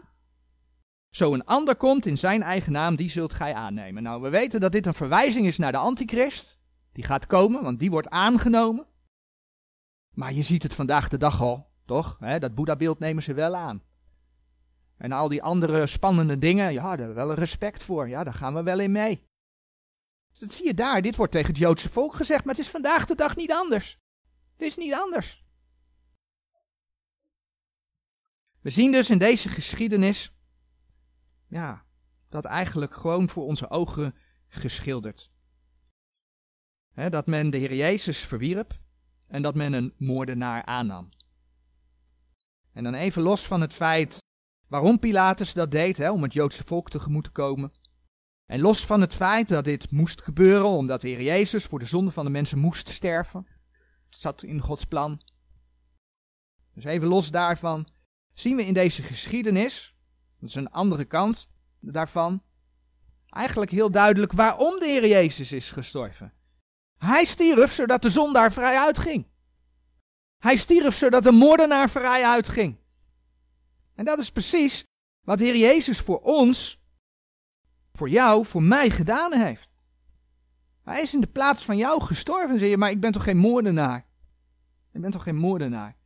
Zo 1.09 1.33
een 1.33 1.45
ander 1.45 1.75
komt 1.75 2.05
in 2.05 2.17
zijn 2.17 2.41
eigen 2.41 2.71
naam, 2.71 2.95
die 2.95 3.09
zult 3.09 3.33
gij 3.33 3.53
aannemen. 3.53 4.03
Nou, 4.03 4.21
we 4.21 4.29
weten 4.29 4.59
dat 4.59 4.71
dit 4.71 4.85
een 4.85 4.93
verwijzing 4.93 5.45
is 5.45 5.57
naar 5.57 5.71
de 5.71 5.77
antichrist. 5.77 6.59
Die 6.91 7.03
gaat 7.03 7.27
komen, 7.27 7.63
want 7.63 7.79
die 7.79 7.91
wordt 7.91 8.09
aangenomen. 8.09 8.87
Maar 10.15 10.33
je 10.33 10.41
ziet 10.41 10.63
het 10.63 10.73
vandaag 10.73 11.09
de 11.09 11.17
dag 11.17 11.41
al, 11.41 11.71
toch? 11.85 12.17
dat 12.17 12.55
Boeddha-beeld 12.55 12.99
nemen 12.99 13.23
ze 13.23 13.33
wel 13.33 13.55
aan. 13.55 13.83
En 14.97 15.11
al 15.11 15.27
die 15.27 15.43
andere 15.43 15.85
spannende 15.85 16.37
dingen, 16.37 16.73
ja, 16.73 16.81
daar 16.81 16.97
hebben 16.97 17.07
we 17.07 17.25
wel 17.25 17.33
respect 17.33 17.83
voor. 17.83 18.09
Ja, 18.09 18.23
daar 18.23 18.33
gaan 18.33 18.53
we 18.53 18.63
wel 18.63 18.79
in 18.79 18.91
mee. 18.91 19.28
Dat 20.39 20.53
zie 20.53 20.65
je 20.65 20.73
daar. 20.73 21.01
Dit 21.01 21.15
wordt 21.15 21.31
tegen 21.31 21.47
het 21.47 21.57
Joodse 21.57 21.89
volk 21.89 22.15
gezegd, 22.15 22.45
maar 22.45 22.55
het 22.55 22.63
is 22.63 22.71
vandaag 22.71 23.05
de 23.05 23.15
dag 23.15 23.35
niet 23.35 23.51
anders. 23.51 23.97
Het 24.51 24.67
is 24.67 24.75
niet 24.75 24.93
anders. 24.93 25.43
We 28.61 28.69
zien 28.69 28.91
dus 28.91 29.09
in 29.09 29.17
deze 29.17 29.49
geschiedenis, 29.49 30.33
ja, 31.47 31.85
dat 32.29 32.45
eigenlijk 32.45 32.95
gewoon 32.95 33.29
voor 33.29 33.43
onze 33.45 33.69
ogen 33.69 34.15
geschilderd 34.47 35.31
dat 37.07 37.27
men 37.27 37.49
de 37.49 37.57
Heer 37.57 37.75
Jezus 37.75 38.19
verwierp 38.19 38.79
en 39.27 39.41
dat 39.41 39.55
men 39.55 39.73
een 39.73 39.93
moordenaar 39.97 40.65
aannam. 40.65 41.09
En 42.73 42.83
dan 42.83 42.93
even 42.93 43.21
los 43.21 43.47
van 43.47 43.61
het 43.61 43.73
feit 43.73 44.17
waarom 44.67 44.99
Pilatus 44.99 45.53
dat 45.53 45.71
deed, 45.71 46.09
om 46.09 46.23
het 46.23 46.33
Joodse 46.33 46.63
volk 46.63 46.89
tegemoet 46.89 47.23
te 47.23 47.29
komen. 47.29 47.71
En 48.49 48.59
los 48.59 48.85
van 48.85 49.01
het 49.01 49.15
feit 49.15 49.47
dat 49.47 49.65
dit 49.65 49.91
moest 49.91 50.21
gebeuren 50.21 50.67
omdat 50.67 51.01
de 51.01 51.07
Heer 51.07 51.21
Jezus 51.21 51.65
voor 51.65 51.79
de 51.79 51.85
zonde 51.85 52.11
van 52.11 52.25
de 52.25 52.31
mensen 52.31 52.59
moest 52.59 52.89
sterven. 52.89 53.47
Het 54.09 54.19
zat 54.19 54.43
in 54.43 54.61
Gods 54.61 54.85
plan. 54.85 55.21
Dus 56.73 56.83
even 56.83 57.07
los 57.07 57.31
daarvan 57.31 57.87
zien 58.33 58.55
we 58.55 58.65
in 58.65 58.73
deze 58.73 59.03
geschiedenis, 59.03 59.95
dat 60.35 60.49
is 60.49 60.55
een 60.55 60.71
andere 60.71 61.05
kant 61.05 61.49
daarvan, 61.79 62.43
eigenlijk 63.29 63.71
heel 63.71 63.91
duidelijk 63.91 64.31
waarom 64.31 64.79
de 64.79 64.85
Heer 64.85 65.07
Jezus 65.07 65.51
is 65.51 65.71
gestorven. 65.71 66.33
Hij 66.97 67.25
stierf 67.25 67.71
zodat 67.71 68.01
de 68.01 68.09
zondaar 68.09 68.51
vrij 68.51 68.77
uitging. 68.77 69.27
Hij 70.37 70.55
stierf 70.55 70.95
zodat 70.95 71.23
de 71.23 71.31
moordenaar 71.31 71.89
vrij 71.89 72.25
uitging. 72.25 72.77
En 73.95 74.05
dat 74.05 74.19
is 74.19 74.31
precies 74.31 74.83
wat 75.21 75.37
de 75.37 75.43
Heer 75.43 75.57
Jezus 75.57 75.99
voor 75.99 76.19
ons, 76.19 76.79
voor 77.93 78.09
jou, 78.09 78.45
voor 78.45 78.63
mij 78.63 78.89
gedaan 78.89 79.33
heeft. 79.33 79.69
Hij 80.83 81.01
is 81.01 81.13
in 81.13 81.21
de 81.21 81.27
plaats 81.27 81.65
van 81.65 81.77
jou 81.77 82.01
gestorven, 82.01 82.59
zeg 82.59 82.69
je, 82.69 82.77
maar 82.77 82.91
ik 82.91 82.99
ben 82.99 83.11
toch 83.11 83.23
geen 83.23 83.37
moordenaar? 83.37 84.05
Ik 84.91 85.01
ben 85.01 85.11
toch 85.11 85.23
geen 85.23 85.35
moordenaar? 85.35 85.97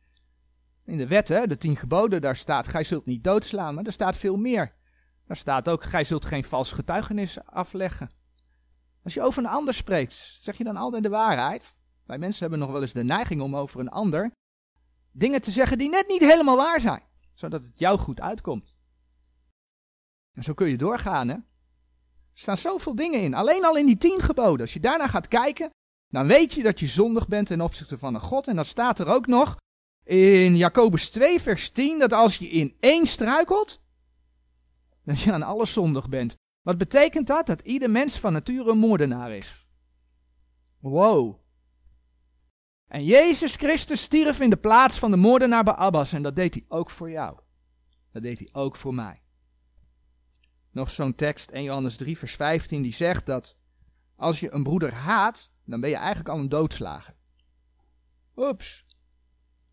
In 0.84 0.96
de 0.96 1.06
wet, 1.06 1.28
hè, 1.28 1.46
de 1.46 1.58
tien 1.58 1.76
geboden, 1.76 2.20
daar 2.20 2.36
staat, 2.36 2.66
gij 2.66 2.84
zult 2.84 3.06
niet 3.06 3.24
doodslaan, 3.24 3.74
maar 3.74 3.84
er 3.84 3.92
staat 3.92 4.16
veel 4.16 4.36
meer. 4.36 4.74
Daar 5.26 5.36
staat 5.36 5.68
ook, 5.68 5.84
gij 5.84 6.04
zult 6.04 6.24
geen 6.24 6.44
vals 6.44 6.72
getuigenis 6.72 7.44
afleggen. 7.44 8.10
Als 9.02 9.14
je 9.14 9.22
over 9.22 9.42
een 9.42 9.48
ander 9.48 9.74
spreekt, 9.74 10.38
zeg 10.40 10.56
je 10.56 10.64
dan 10.64 10.76
altijd 10.76 11.02
de 11.02 11.08
waarheid? 11.08 11.74
Wij 12.06 12.18
mensen 12.18 12.40
hebben 12.40 12.58
nog 12.58 12.70
wel 12.70 12.80
eens 12.80 12.92
de 12.92 13.04
neiging 13.04 13.40
om 13.40 13.56
over 13.56 13.80
een 13.80 13.88
ander 13.88 14.30
dingen 15.12 15.42
te 15.42 15.50
zeggen 15.50 15.78
die 15.78 15.88
net 15.88 16.08
niet 16.08 16.20
helemaal 16.20 16.56
waar 16.56 16.80
zijn, 16.80 17.02
zodat 17.34 17.64
het 17.64 17.78
jou 17.78 17.98
goed 17.98 18.20
uitkomt. 18.20 18.76
En 20.32 20.42
zo 20.42 20.54
kun 20.54 20.68
je 20.68 20.76
doorgaan, 20.76 21.28
hè? 21.28 21.36
Er 22.34 22.40
staan 22.40 22.56
zoveel 22.56 22.94
dingen 22.94 23.20
in, 23.20 23.34
alleen 23.34 23.64
al 23.64 23.76
in 23.76 23.86
die 23.86 23.98
tien 23.98 24.20
geboden. 24.20 24.60
Als 24.60 24.72
je 24.72 24.80
daarna 24.80 25.08
gaat 25.08 25.28
kijken, 25.28 25.70
dan 26.08 26.26
weet 26.26 26.52
je 26.52 26.62
dat 26.62 26.80
je 26.80 26.86
zondig 26.86 27.28
bent 27.28 27.46
ten 27.46 27.60
opzichte 27.60 27.98
van 27.98 28.14
een 28.14 28.20
God. 28.20 28.48
En 28.48 28.56
dan 28.56 28.64
staat 28.64 28.98
er 28.98 29.06
ook 29.06 29.26
nog 29.26 29.56
in 30.04 30.56
Jacobus 30.56 31.08
2, 31.08 31.40
vers 31.40 31.70
10, 31.70 31.98
dat 31.98 32.12
als 32.12 32.36
je 32.36 32.48
in 32.48 32.76
één 32.80 33.06
struikelt, 33.06 33.80
dat 35.04 35.20
je 35.20 35.32
aan 35.32 35.42
alles 35.42 35.72
zondig 35.72 36.08
bent. 36.08 36.36
Wat 36.62 36.78
betekent 36.78 37.26
dat? 37.26 37.46
Dat 37.46 37.60
ieder 37.60 37.90
mens 37.90 38.18
van 38.18 38.32
nature 38.32 38.70
een 38.70 38.78
moordenaar 38.78 39.32
is. 39.32 39.66
Wow. 40.80 41.40
En 42.86 43.04
Jezus 43.04 43.56
Christus 43.56 44.02
stierf 44.02 44.40
in 44.40 44.50
de 44.50 44.56
plaats 44.56 44.98
van 44.98 45.10
de 45.10 45.16
moordenaar 45.16 45.64
bij 45.64 45.74
Abbas. 45.74 46.12
En 46.12 46.22
dat 46.22 46.36
deed 46.36 46.54
hij 46.54 46.64
ook 46.68 46.90
voor 46.90 47.10
jou. 47.10 47.38
Dat 48.12 48.22
deed 48.22 48.38
hij 48.38 48.48
ook 48.52 48.76
voor 48.76 48.94
mij. 48.94 49.23
Nog 50.74 50.90
zo'n 50.90 51.14
tekst, 51.14 51.50
1 51.50 51.64
Johannes 51.64 51.96
3, 51.96 52.18
vers 52.18 52.34
15, 52.34 52.82
die 52.82 52.92
zegt 52.92 53.26
dat 53.26 53.58
als 54.16 54.40
je 54.40 54.52
een 54.52 54.62
broeder 54.62 54.94
haat, 54.94 55.52
dan 55.64 55.80
ben 55.80 55.90
je 55.90 55.96
eigenlijk 55.96 56.28
al 56.28 56.38
een 56.38 56.48
doodslager. 56.48 57.14
Oeps. 58.36 58.86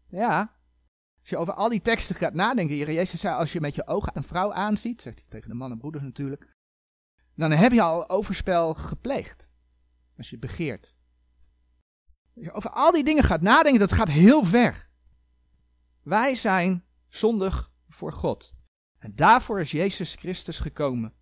Ja. 0.08 0.56
Als 1.20 1.30
je 1.30 1.38
over 1.38 1.54
al 1.54 1.70
die 1.70 1.82
teksten 1.82 2.16
gaat 2.16 2.34
nadenken, 2.34 2.76
Jezus 2.76 3.20
zei, 3.20 3.36
als 3.36 3.54
je 3.54 3.62
met 3.62 3.76
je 3.76 3.88
ogen 3.88 4.18
een 4.18 4.24
vrouw 4.24 4.54
aanziet, 4.54 5.02
zegt 5.02 5.20
hij 5.20 5.30
tegen 5.30 5.50
de 5.50 5.56
man 5.56 5.72
en 5.72 5.78
broeders 5.78 6.04
natuurlijk, 6.04 6.56
dan 7.36 7.52
heb 7.52 7.72
je 7.72 7.82
al 7.82 8.10
overspel 8.10 8.74
gepleegd. 8.74 9.50
Als 10.18 10.30
je 10.30 10.38
begeert. 10.38 10.96
Als 12.36 12.46
je 12.46 12.52
over 12.52 12.70
al 12.70 12.92
die 12.92 13.04
dingen 13.04 13.24
gaat 13.24 13.42
nadenken, 13.42 13.80
dat 13.80 13.92
gaat 13.92 14.10
heel 14.10 14.44
ver. 14.44 14.90
Wij 16.02 16.36
zijn 16.36 16.86
zondig 17.08 17.72
voor 17.90 18.14
God. 18.14 18.54
En 19.02 19.16
daarvoor 19.16 19.60
is 19.60 19.72
Jezus 19.72 20.16
Christus 20.16 20.60
gekomen 20.60 21.14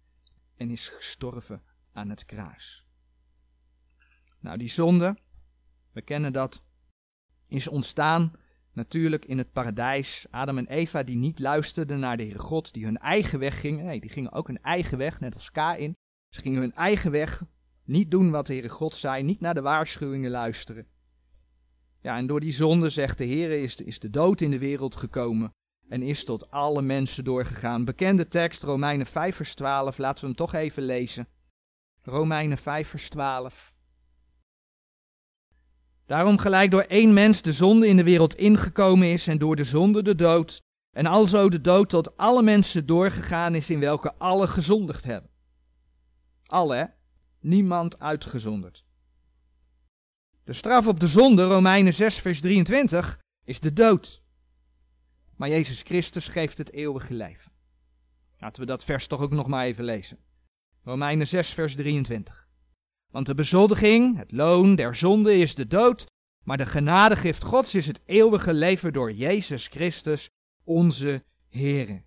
en 0.55 0.69
is 0.69 0.89
gestorven 0.89 1.61
aan 1.93 2.09
het 2.09 2.25
kruis. 2.25 2.85
Nou, 4.39 4.57
die 4.57 4.69
zonde, 4.69 5.17
we 5.91 6.01
kennen 6.01 6.33
dat, 6.33 6.63
is 7.47 7.67
ontstaan 7.67 8.33
natuurlijk 8.73 9.25
in 9.25 9.37
het 9.37 9.51
paradijs. 9.51 10.27
Adam 10.29 10.57
en 10.57 10.67
Eva 10.67 11.03
die 11.03 11.15
niet 11.15 11.39
luisterden 11.39 11.99
naar 11.99 12.17
de 12.17 12.23
Heere 12.23 12.39
God, 12.39 12.73
die 12.73 12.85
hun 12.85 12.97
eigen 12.97 13.39
weg 13.39 13.59
gingen. 13.59 13.85
Nee, 13.85 13.99
die 13.99 14.09
gingen 14.09 14.31
ook 14.31 14.47
hun 14.47 14.61
eigen 14.61 14.97
weg, 14.97 15.19
net 15.19 15.33
als 15.33 15.51
Kain. 15.51 15.95
Ze 16.29 16.41
gingen 16.41 16.61
hun 16.61 16.73
eigen 16.73 17.11
weg, 17.11 17.43
niet 17.83 18.11
doen 18.11 18.31
wat 18.31 18.47
de 18.47 18.53
Heere 18.53 18.69
God 18.69 18.95
zei, 18.95 19.23
niet 19.23 19.39
naar 19.39 19.53
de 19.53 19.61
waarschuwingen 19.61 20.31
luisteren. 20.31 20.87
Ja, 22.01 22.17
en 22.17 22.27
door 22.27 22.39
die 22.39 22.51
zonde, 22.51 22.89
zegt 22.89 23.17
de 23.17 23.25
Heer, 23.25 23.51
is 23.51 23.75
is 23.75 23.99
de 23.99 24.09
dood 24.09 24.41
in 24.41 24.51
de 24.51 24.59
wereld 24.59 24.95
gekomen 24.95 25.53
en 25.89 26.01
is 26.01 26.23
tot 26.23 26.51
alle 26.51 26.81
mensen 26.81 27.23
doorgegaan. 27.23 27.85
Bekende 27.85 28.27
tekst, 28.27 28.63
Romeinen 28.63 29.05
5 29.05 29.35
vers 29.35 29.55
12, 29.55 29.97
laten 29.97 30.21
we 30.21 30.27
hem 30.27 30.35
toch 30.35 30.53
even 30.53 30.83
lezen. 30.83 31.27
Romeinen 32.01 32.57
5 32.57 32.87
vers 32.87 33.09
12. 33.09 33.73
Daarom 36.05 36.37
gelijk 36.37 36.71
door 36.71 36.81
één 36.81 37.13
mens 37.13 37.41
de 37.41 37.53
zonde 37.53 37.87
in 37.87 37.97
de 37.97 38.03
wereld 38.03 38.35
ingekomen 38.35 39.11
is 39.11 39.27
en 39.27 39.37
door 39.37 39.55
de 39.55 39.63
zonde 39.63 40.01
de 40.01 40.15
dood. 40.15 40.61
En 40.91 41.05
alzo 41.05 41.49
de 41.49 41.61
dood 41.61 41.89
tot 41.89 42.17
alle 42.17 42.41
mensen 42.41 42.85
doorgegaan 42.85 43.55
is 43.55 43.69
in 43.69 43.79
welke 43.79 44.13
alle 44.17 44.47
gezondigd 44.47 45.03
hebben. 45.03 45.31
Alle, 46.45 46.93
niemand 47.39 47.99
uitgezonderd. 47.99 48.85
De 50.43 50.53
straf 50.53 50.87
op 50.87 50.99
de 50.99 51.07
zonde, 51.07 51.43
Romeinen 51.43 51.93
6 51.93 52.19
vers 52.19 52.41
23, 52.41 53.19
is 53.45 53.59
de 53.59 53.73
dood. 53.73 54.21
Maar 55.39 55.49
Jezus 55.49 55.81
Christus 55.81 56.27
geeft 56.27 56.57
het 56.57 56.73
eeuwige 56.73 57.13
leven. 57.13 57.51
Laten 58.37 58.61
we 58.61 58.67
dat 58.67 58.83
vers 58.83 59.07
toch 59.07 59.21
ook 59.21 59.31
nog 59.31 59.47
maar 59.47 59.65
even 59.65 59.83
lezen. 59.83 60.19
Romeinen 60.83 61.27
6 61.27 61.53
vers 61.53 61.75
23. 61.75 62.47
Want 63.11 63.25
de 63.25 63.35
bezoldiging, 63.35 64.17
het 64.17 64.31
loon 64.31 64.75
der 64.75 64.95
zonde 64.95 65.37
is 65.37 65.55
de 65.55 65.67
dood, 65.67 66.05
maar 66.43 66.57
de 66.57 66.65
genadegift 66.65 67.43
Gods 67.43 67.75
is 67.75 67.87
het 67.87 68.01
eeuwige 68.05 68.53
leven 68.53 68.93
door 68.93 69.11
Jezus 69.11 69.67
Christus, 69.67 70.29
onze 70.63 71.23
Here. 71.49 72.03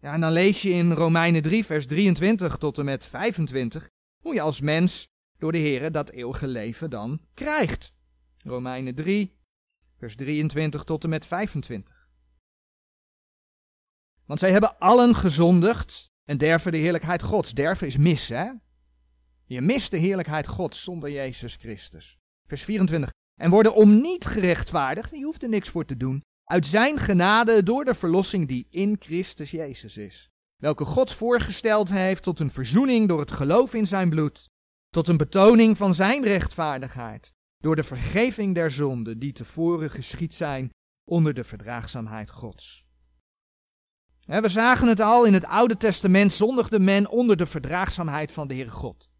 Ja, 0.00 0.12
en 0.12 0.20
dan 0.20 0.32
lees 0.32 0.62
je 0.62 0.70
in 0.70 0.92
Romeinen 0.92 1.42
3, 1.42 1.64
vers 1.64 1.86
23 1.86 2.56
tot 2.56 2.78
en 2.78 2.84
met 2.84 3.06
25, 3.06 3.88
hoe 4.22 4.34
je 4.34 4.40
als 4.40 4.60
mens 4.60 5.08
door 5.38 5.52
de 5.52 5.58
Here 5.58 5.90
dat 5.90 6.10
eeuwige 6.10 6.46
leven 6.46 6.90
dan 6.90 7.20
krijgt. 7.34 7.92
Romeinen 8.38 8.94
3, 8.94 9.32
vers 9.98 10.16
23 10.16 10.84
tot 10.84 11.04
en 11.04 11.10
met 11.10 11.26
25. 11.26 11.99
Want 14.30 14.42
zij 14.42 14.50
hebben 14.50 14.78
allen 14.78 15.14
gezondigd 15.14 16.10
en 16.24 16.38
derven 16.38 16.72
de 16.72 16.78
heerlijkheid 16.78 17.22
Gods. 17.22 17.54
Derven 17.54 17.86
is 17.86 17.96
mis, 17.96 18.28
hè? 18.28 18.50
Je 19.44 19.60
mist 19.60 19.90
de 19.90 19.96
heerlijkheid 19.96 20.46
Gods 20.46 20.82
zonder 20.82 21.10
Jezus 21.10 21.56
Christus. 21.56 22.18
Vers 22.46 22.64
24. 22.64 23.10
En 23.40 23.50
worden 23.50 23.74
om 23.74 24.00
niet 24.00 24.24
gerechtvaardigd, 24.24 25.10
je 25.10 25.24
hoeft 25.24 25.42
er 25.42 25.48
niks 25.48 25.68
voor 25.68 25.84
te 25.84 25.96
doen, 25.96 26.22
uit 26.44 26.66
zijn 26.66 26.98
genade 26.98 27.62
door 27.62 27.84
de 27.84 27.94
verlossing 27.94 28.48
die 28.48 28.66
in 28.70 28.96
Christus 28.98 29.50
Jezus 29.50 29.96
is. 29.96 30.28
Welke 30.56 30.84
God 30.84 31.12
voorgesteld 31.12 31.90
heeft 31.90 32.22
tot 32.22 32.40
een 32.40 32.50
verzoening 32.50 33.08
door 33.08 33.20
het 33.20 33.32
geloof 33.32 33.74
in 33.74 33.86
zijn 33.86 34.10
bloed, 34.10 34.48
tot 34.88 35.08
een 35.08 35.16
betoning 35.16 35.76
van 35.76 35.94
zijn 35.94 36.24
rechtvaardigheid, 36.24 37.32
door 37.58 37.76
de 37.76 37.84
vergeving 37.84 38.54
der 38.54 38.70
zonden 38.70 39.18
die 39.18 39.32
tevoren 39.32 39.90
geschied 39.90 40.34
zijn 40.34 40.70
onder 41.04 41.34
de 41.34 41.44
verdraagzaamheid 41.44 42.30
Gods. 42.30 42.88
We 44.38 44.48
zagen 44.48 44.88
het 44.88 45.00
al, 45.00 45.24
in 45.24 45.34
het 45.34 45.44
Oude 45.44 45.76
Testament 45.76 46.32
zondigde 46.32 46.80
men 46.80 47.08
onder 47.08 47.36
de 47.36 47.46
verdraagzaamheid 47.46 48.32
van 48.32 48.48
de 48.48 48.54
Heere 48.54 48.70
God. 48.70 49.10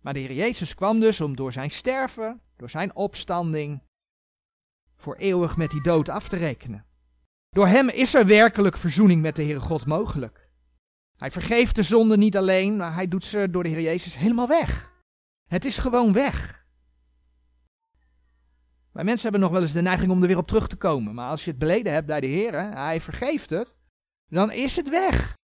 Maar 0.00 0.14
de 0.14 0.18
Heer 0.18 0.32
Jezus 0.32 0.74
kwam 0.74 1.00
dus 1.00 1.20
om 1.20 1.36
door 1.36 1.52
zijn 1.52 1.70
sterven, 1.70 2.40
door 2.56 2.70
zijn 2.70 2.96
opstanding, 2.96 3.82
voor 4.96 5.16
eeuwig 5.16 5.56
met 5.56 5.70
die 5.70 5.82
dood 5.82 6.08
af 6.08 6.28
te 6.28 6.36
rekenen. 6.36 6.86
Door 7.50 7.66
hem 7.66 7.88
is 7.88 8.14
er 8.14 8.26
werkelijk 8.26 8.76
verzoening 8.76 9.22
met 9.22 9.36
de 9.36 9.42
Heere 9.42 9.60
God 9.60 9.86
mogelijk. 9.86 10.48
Hij 11.16 11.30
vergeeft 11.30 11.74
de 11.74 11.82
zonde 11.82 12.16
niet 12.16 12.36
alleen, 12.36 12.76
maar 12.76 12.94
hij 12.94 13.08
doet 13.08 13.24
ze 13.24 13.50
door 13.50 13.62
de 13.62 13.68
Heer 13.68 13.80
Jezus 13.80 14.16
helemaal 14.16 14.48
weg. 14.48 14.92
Het 15.46 15.64
is 15.64 15.78
gewoon 15.78 16.12
weg. 16.12 16.66
Wij 18.98 19.06
mensen 19.06 19.30
hebben 19.30 19.40
nog 19.48 19.52
wel 19.58 19.60
eens 19.60 19.72
de 19.72 19.82
neiging 19.82 20.10
om 20.10 20.22
er 20.22 20.28
weer 20.28 20.36
op 20.36 20.46
terug 20.46 20.68
te 20.68 20.76
komen. 20.76 21.14
Maar 21.14 21.30
als 21.30 21.44
je 21.44 21.50
het 21.50 21.58
beleden 21.58 21.92
hebt 21.92 22.06
bij 22.06 22.20
de 22.20 22.26
Heer, 22.26 22.52
hij 22.74 23.00
vergeeft 23.00 23.50
het, 23.50 23.78
dan 24.26 24.52
is 24.52 24.76
het 24.76 24.88
weg. 24.88 25.36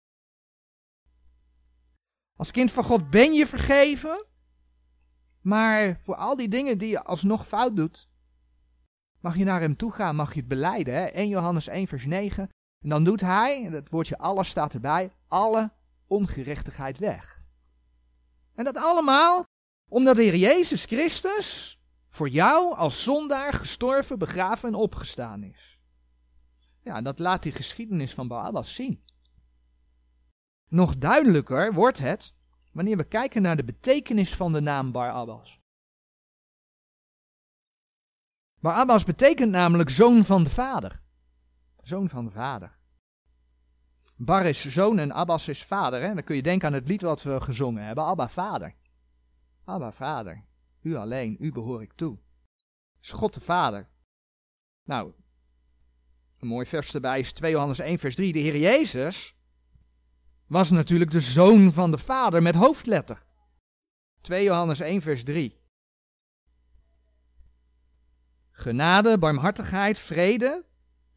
Als 2.35 2.51
kind 2.51 2.71
van 2.71 2.83
God 2.83 3.09
ben 3.09 3.33
je 3.33 3.47
vergeven, 3.47 4.25
maar 5.41 5.99
voor 6.03 6.15
al 6.15 6.37
die 6.37 6.47
dingen 6.47 6.77
die 6.77 6.89
je 6.89 7.03
alsnog 7.03 7.47
fout 7.47 7.75
doet, 7.75 8.09
mag 9.19 9.37
je 9.37 9.43
naar 9.43 9.61
hem 9.61 9.75
toe 9.75 9.91
gaan, 9.91 10.15
mag 10.15 10.33
je 10.33 10.39
het 10.39 10.49
beleiden. 10.49 10.93
Hè? 10.93 11.03
1 11.03 11.29
Johannes 11.29 11.67
1 11.67 11.87
vers 11.87 12.05
9. 12.05 12.49
En 12.83 12.89
dan 12.89 13.03
doet 13.03 13.21
hij, 13.21 13.61
het 13.61 13.89
woordje 13.89 14.17
alles 14.17 14.49
staat 14.49 14.73
erbij, 14.73 15.11
alle 15.27 15.71
ongerechtigheid 16.07 16.97
weg. 16.97 17.43
En 18.55 18.63
dat 18.63 18.77
allemaal 18.77 19.43
omdat 19.89 20.15
de 20.15 20.23
Heer 20.23 20.35
Jezus 20.35 20.85
Christus 20.85 21.77
voor 22.13 22.29
jou 22.29 22.75
als 22.75 23.03
zondaar 23.03 23.53
gestorven, 23.53 24.19
begraven 24.19 24.69
en 24.69 24.75
opgestaan 24.75 25.43
is. 25.43 25.79
Ja, 26.81 27.01
dat 27.01 27.19
laat 27.19 27.43
die 27.43 27.51
geschiedenis 27.51 28.13
van 28.13 28.27
Barabbas 28.27 28.75
zien. 28.75 29.03
Nog 30.69 30.97
duidelijker 30.97 31.73
wordt 31.73 31.97
het 31.97 32.33
wanneer 32.71 32.97
we 32.97 33.03
kijken 33.03 33.41
naar 33.41 33.55
de 33.55 33.63
betekenis 33.63 34.35
van 34.35 34.53
de 34.53 34.61
naam 34.61 34.91
Barabbas. 34.91 35.59
Barabbas 38.59 39.03
betekent 39.03 39.51
namelijk 39.51 39.89
zoon 39.89 40.25
van 40.25 40.43
de 40.43 40.49
vader. 40.49 41.01
Zoon 41.81 42.09
van 42.09 42.25
de 42.25 42.31
vader. 42.31 42.77
Bar 44.15 44.45
is 44.45 44.65
zoon 44.65 44.99
en 44.99 45.11
Abbas 45.11 45.47
is 45.47 45.63
vader. 45.63 46.01
Hè? 46.01 46.13
Dan 46.13 46.23
kun 46.23 46.35
je 46.35 46.43
denken 46.43 46.67
aan 46.67 46.73
het 46.73 46.87
lied 46.87 47.01
wat 47.01 47.23
we 47.23 47.41
gezongen 47.41 47.85
hebben. 47.85 48.03
Abba 48.03 48.29
vader. 48.29 48.75
Abba 49.63 49.91
vader. 49.91 50.43
U 50.83 50.95
alleen, 50.95 51.37
u 51.39 51.51
behoor 51.51 51.81
ik 51.81 51.93
toe. 51.93 52.17
Is 53.01 53.11
God 53.11 53.33
de 53.33 53.41
Vader. 53.41 53.89
Nou, 54.83 55.13
een 56.39 56.47
mooi 56.47 56.65
vers 56.65 56.93
erbij 56.93 57.19
is 57.19 57.31
2 57.31 57.51
Johannes 57.51 57.79
1 57.79 57.99
vers 57.99 58.15
3. 58.15 58.33
De 58.33 58.39
Heer 58.39 58.57
Jezus 58.57 59.35
was 60.47 60.71
natuurlijk 60.71 61.11
de 61.11 61.19
zoon 61.19 61.73
van 61.73 61.91
de 61.91 61.97
Vader 61.97 62.41
met 62.41 62.55
hoofdletter. 62.55 63.23
2 64.21 64.43
Johannes 64.43 64.79
1 64.79 65.01
vers 65.01 65.23
3. 65.23 65.61
Genade, 68.51 69.17
barmhartigheid, 69.17 69.99
vrede 69.99 70.65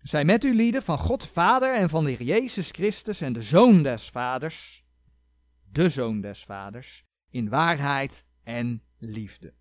zijn 0.08 0.26
met 0.26 0.44
u 0.44 0.54
lieden 0.54 0.82
van 0.82 0.98
God 0.98 1.26
Vader 1.26 1.74
en 1.74 1.88
van 1.88 2.04
de 2.04 2.10
Heer 2.10 2.22
Jezus 2.22 2.70
Christus 2.70 3.20
en 3.20 3.32
de 3.32 3.42
Zoon 3.42 3.82
des 3.82 4.08
Vaders, 4.08 4.84
de 5.72 5.88
Zoon 5.88 6.20
des 6.20 6.44
Vaders, 6.44 7.04
in 7.30 7.48
waarheid 7.48 8.24
en 8.42 8.82
liefde. 8.98 9.54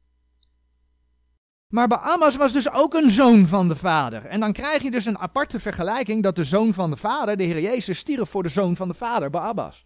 Maar 1.68 1.88
Baamas 1.88 2.36
was 2.36 2.54
dus 2.54 2.72
ook 2.72 2.94
een 2.94 3.12
zoon 3.12 3.48
van 3.48 3.68
de 3.68 3.76
vader. 3.76 4.26
En 4.26 4.40
dan 4.40 4.54
krijg 4.54 4.82
je 4.82 4.92
dus 4.92 5.06
een 5.06 5.18
aparte 5.18 5.60
vergelijking 5.60 6.24
dat 6.24 6.36
de 6.36 6.44
zoon 6.44 6.74
van 6.74 6.90
de 6.90 6.98
vader, 6.98 7.38
de 7.38 7.44
Heer 7.44 7.62
Jezus, 7.62 7.98
stierf 7.98 8.30
voor 8.30 8.44
de 8.44 8.50
zoon 8.50 8.76
van 8.76 8.88
de 8.88 8.94
vader, 8.94 9.30
Baamas. 9.30 9.86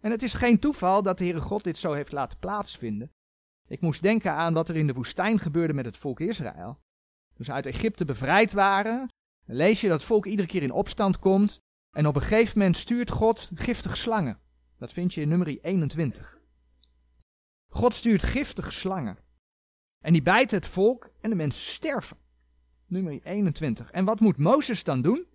En 0.00 0.10
het 0.10 0.22
is 0.22 0.34
geen 0.34 0.58
toeval 0.58 1.02
dat 1.02 1.18
de 1.18 1.24
Heere 1.24 1.40
God 1.40 1.64
dit 1.64 1.78
zo 1.78 1.92
heeft 1.92 2.12
laten 2.12 2.38
plaatsvinden. 2.38 3.12
Ik 3.68 3.80
moest 3.80 4.02
denken 4.02 4.32
aan 4.32 4.54
wat 4.54 4.68
er 4.68 4.76
in 4.76 4.86
de 4.86 4.92
woestijn 4.92 5.38
gebeurde 5.38 5.72
met 5.72 5.84
het 5.84 5.96
volk 5.96 6.20
Israël. 6.20 6.80
Toen 7.34 7.44
ze 7.44 7.52
uit 7.52 7.66
Egypte 7.66 8.04
bevrijd 8.04 8.52
waren, 8.52 9.08
lees 9.44 9.80
je 9.80 9.88
dat 9.88 9.96
het 9.96 10.06
volk 10.06 10.26
iedere 10.26 10.48
keer 10.48 10.62
in 10.62 10.72
opstand 10.72 11.18
komt. 11.18 11.60
En 11.90 12.06
op 12.06 12.16
een 12.16 12.22
gegeven 12.22 12.58
moment 12.58 12.76
stuurt 12.76 13.10
God 13.10 13.50
giftige 13.54 13.96
slangen. 13.96 14.40
Dat 14.78 14.92
vind 14.92 15.14
je 15.14 15.20
in 15.20 15.28
nummer 15.28 15.58
21. 15.60 16.37
God 17.68 17.94
stuurt 17.94 18.22
giftige 18.22 18.72
slangen. 18.72 19.18
En 19.98 20.12
die 20.12 20.22
bijten 20.22 20.56
het 20.56 20.68
volk 20.68 21.12
en 21.20 21.30
de 21.30 21.36
mensen 21.36 21.72
sterven. 21.72 22.16
Nummer 22.86 23.20
21. 23.22 23.90
En 23.90 24.04
wat 24.04 24.20
moet 24.20 24.36
Mozes 24.36 24.84
dan 24.84 25.02
doen? 25.02 25.26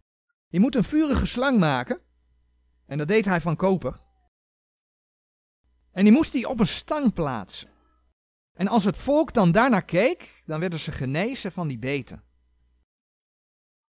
Je 0.48 0.60
moet 0.60 0.76
een 0.76 0.84
vurige 0.84 1.26
slang 1.26 1.60
maken. 1.60 2.02
En 2.86 2.98
dat 2.98 3.08
deed 3.08 3.26
hij 3.26 3.42
van 3.42 3.56
koper. 3.56 4.02
En 5.92 6.04
die 6.04 6.14
moest 6.14 6.34
hij 6.34 6.46
op 6.46 6.60
een 6.60 6.68
stang 6.68 7.14
plaatsen. 7.14 7.70
En 8.54 8.68
als 8.68 8.84
het 8.84 8.98
volk 8.98 9.34
dan 9.34 9.52
daarnaar 9.52 9.86
keek, 9.86 10.44
dan 10.46 10.60
werden 10.60 10.80
ze 10.80 10.92
genezen 10.92 11.52
van 11.52 11.68
die 11.68 11.80
beten. 11.80 12.24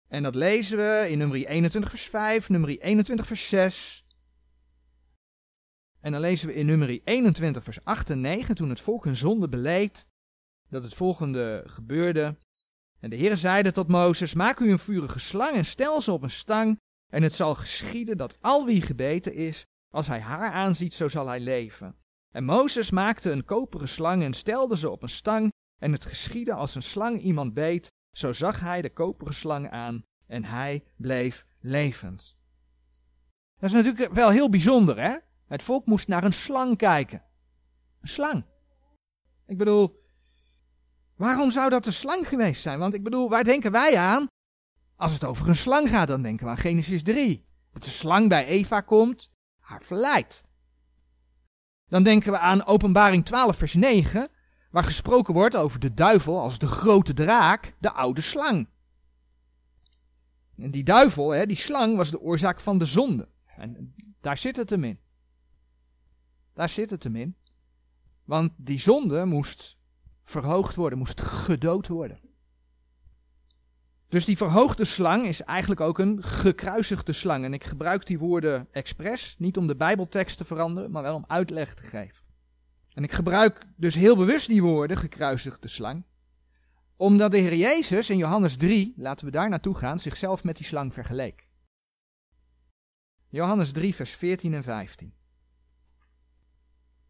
En 0.09 0.22
dat 0.22 0.34
lezen 0.34 0.78
we 0.78 1.07
in 1.11 1.18
nummer 1.18 1.47
21 1.47 1.90
vers 1.90 2.07
5, 2.07 2.49
nummer 2.49 2.78
21 2.78 3.26
vers 3.26 3.49
6. 3.49 4.01
En 6.03 6.12
dan 6.12 6.20
lezen 6.20 6.48
we 6.48 6.55
in 6.55 6.66
nummer 6.66 7.00
21 7.05 7.64
vers 7.64 7.84
8 7.84 8.11
en 8.11 8.20
9, 8.20 8.55
toen 8.55 8.68
het 8.68 8.80
volk 8.80 9.05
hun 9.05 9.16
zonde 9.16 9.48
beleed, 9.48 10.07
dat 10.68 10.82
het 10.82 10.94
volgende 10.94 11.62
gebeurde. 11.66 12.36
En 13.00 13.11
de 13.11 13.16
Heer 13.16 13.36
zeide 13.36 13.72
tot 13.72 13.88
Mozes, 13.88 14.34
maak 14.34 14.59
u 14.59 14.70
een 14.70 14.78
vurige 14.78 15.18
slang 15.18 15.55
en 15.55 15.64
stel 15.64 16.00
ze 16.00 16.12
op 16.12 16.22
een 16.22 16.30
stang. 16.30 16.80
En 17.09 17.22
het 17.22 17.32
zal 17.32 17.55
geschieden 17.55 18.16
dat 18.16 18.38
al 18.40 18.64
wie 18.64 18.82
gebeten 18.82 19.34
is, 19.34 19.64
als 19.90 20.07
hij 20.07 20.20
haar 20.20 20.50
aanziet, 20.50 20.94
zo 20.94 21.09
zal 21.09 21.26
hij 21.26 21.40
leven. 21.40 21.96
En 22.30 22.44
Mozes 22.44 22.90
maakte 22.90 23.30
een 23.30 23.44
koperen 23.44 23.88
slang 23.88 24.22
en 24.22 24.32
stelde 24.32 24.76
ze 24.76 24.90
op 24.90 25.03
een 25.03 25.09
stang. 25.09 25.53
En 25.78 25.92
het 25.92 26.05
geschiedde 26.05 26.53
als 26.53 26.74
een 26.74 26.82
slang 26.82 27.20
iemand 27.20 27.55
beet, 27.55 27.90
zo 28.16 28.32
zag 28.32 28.61
hij 28.61 28.82
de 28.82 28.92
koperen 28.92 29.34
slang 29.34 29.70
aan 29.70 30.03
en 30.26 30.44
hij 30.44 30.84
bleef 30.96 31.46
levend. 31.61 32.36
Dat 33.59 33.70
is 33.70 33.76
natuurlijk 33.76 34.12
wel 34.12 34.30
heel 34.30 34.48
bijzonder, 34.48 35.00
hè? 35.00 35.16
Het 35.53 35.62
volk 35.62 35.86
moest 35.86 36.09
naar 36.09 36.24
een 36.24 36.32
slang 36.32 36.76
kijken. 36.76 37.22
Een 38.00 38.09
slang. 38.09 38.44
Ik 39.46 39.59
bedoel, 39.59 40.05
waarom 41.16 41.50
zou 41.50 41.70
dat 41.70 41.86
een 41.86 41.92
slang 41.92 42.28
geweest 42.28 42.62
zijn? 42.62 42.78
Want 42.78 42.94
ik 42.94 43.03
bedoel, 43.03 43.28
waar 43.28 43.44
denken 43.44 43.72
wij 43.72 43.96
aan? 43.96 44.26
Als 44.96 45.12
het 45.12 45.24
over 45.24 45.48
een 45.48 45.57
slang 45.57 45.90
gaat, 45.90 46.09
dan 46.09 46.22
denken 46.22 46.44
we 46.44 46.50
aan 46.50 46.59
Genesis 46.59 47.03
3. 47.03 47.44
Dat 47.72 47.84
de 47.84 47.90
slang 47.90 48.28
bij 48.28 48.46
Eva 48.46 48.80
komt, 48.80 49.30
haar 49.59 49.82
verleidt. 49.82 50.44
Dan 51.88 52.03
denken 52.03 52.32
we 52.32 52.38
aan 52.38 52.64
Openbaring 52.64 53.24
12, 53.24 53.57
vers 53.57 53.74
9, 53.74 54.28
waar 54.70 54.84
gesproken 54.84 55.34
wordt 55.34 55.57
over 55.57 55.80
de 55.80 55.94
duivel 55.94 56.40
als 56.40 56.59
de 56.59 56.68
grote 56.68 57.12
draak, 57.12 57.74
de 57.78 57.92
oude 57.92 58.20
slang. 58.20 58.68
En 60.57 60.70
die 60.70 60.84
duivel, 60.84 61.30
hè, 61.30 61.46
die 61.46 61.57
slang, 61.57 61.96
was 61.96 62.11
de 62.11 62.20
oorzaak 62.20 62.61
van 62.61 62.78
de 62.78 62.86
zonde. 62.86 63.28
En 63.57 63.94
daar 64.20 64.36
zit 64.36 64.57
het 64.57 64.70
hem 64.70 64.84
in. 64.84 65.01
Daar 66.55 66.68
zit 66.68 66.90
het 66.90 67.03
hem 67.03 67.16
in. 67.16 67.36
Want 68.24 68.53
die 68.57 68.78
zonde 68.78 69.24
moest 69.24 69.78
verhoogd 70.24 70.74
worden, 70.74 70.98
moest 70.98 71.20
gedood 71.20 71.88
worden. 71.88 72.20
Dus 74.09 74.24
die 74.24 74.36
verhoogde 74.36 74.84
slang 74.84 75.24
is 75.26 75.42
eigenlijk 75.42 75.80
ook 75.80 75.98
een 75.98 76.22
gekruisigde 76.22 77.12
slang. 77.12 77.44
En 77.44 77.53
ik 77.53 77.64
gebruik 77.64 78.07
die 78.07 78.18
woorden 78.18 78.68
expres, 78.72 79.34
niet 79.38 79.57
om 79.57 79.66
de 79.66 79.76
Bijbeltekst 79.76 80.36
te 80.36 80.44
veranderen, 80.44 80.90
maar 80.90 81.03
wel 81.03 81.14
om 81.14 81.24
uitleg 81.26 81.74
te 81.74 81.82
geven. 81.82 82.22
En 82.94 83.03
ik 83.03 83.12
gebruik 83.12 83.66
dus 83.76 83.94
heel 83.94 84.16
bewust 84.16 84.46
die 84.46 84.62
woorden, 84.62 84.96
gekruisigde 84.96 85.68
slang, 85.68 86.05
omdat 86.96 87.30
de 87.30 87.38
Heer 87.38 87.55
Jezus 87.55 88.11
in 88.11 88.16
Johannes 88.16 88.57
3, 88.57 88.94
laten 88.96 89.26
we 89.26 89.32
daar 89.32 89.48
naartoe 89.48 89.74
gaan, 89.74 89.98
zichzelf 89.98 90.44
met 90.44 90.57
die 90.57 90.66
slang 90.66 90.92
vergeleek. 90.92 91.48
Johannes 93.28 93.72
3, 93.72 93.94
vers 93.94 94.11
14 94.11 94.55
en 94.55 94.62
15. 94.62 95.14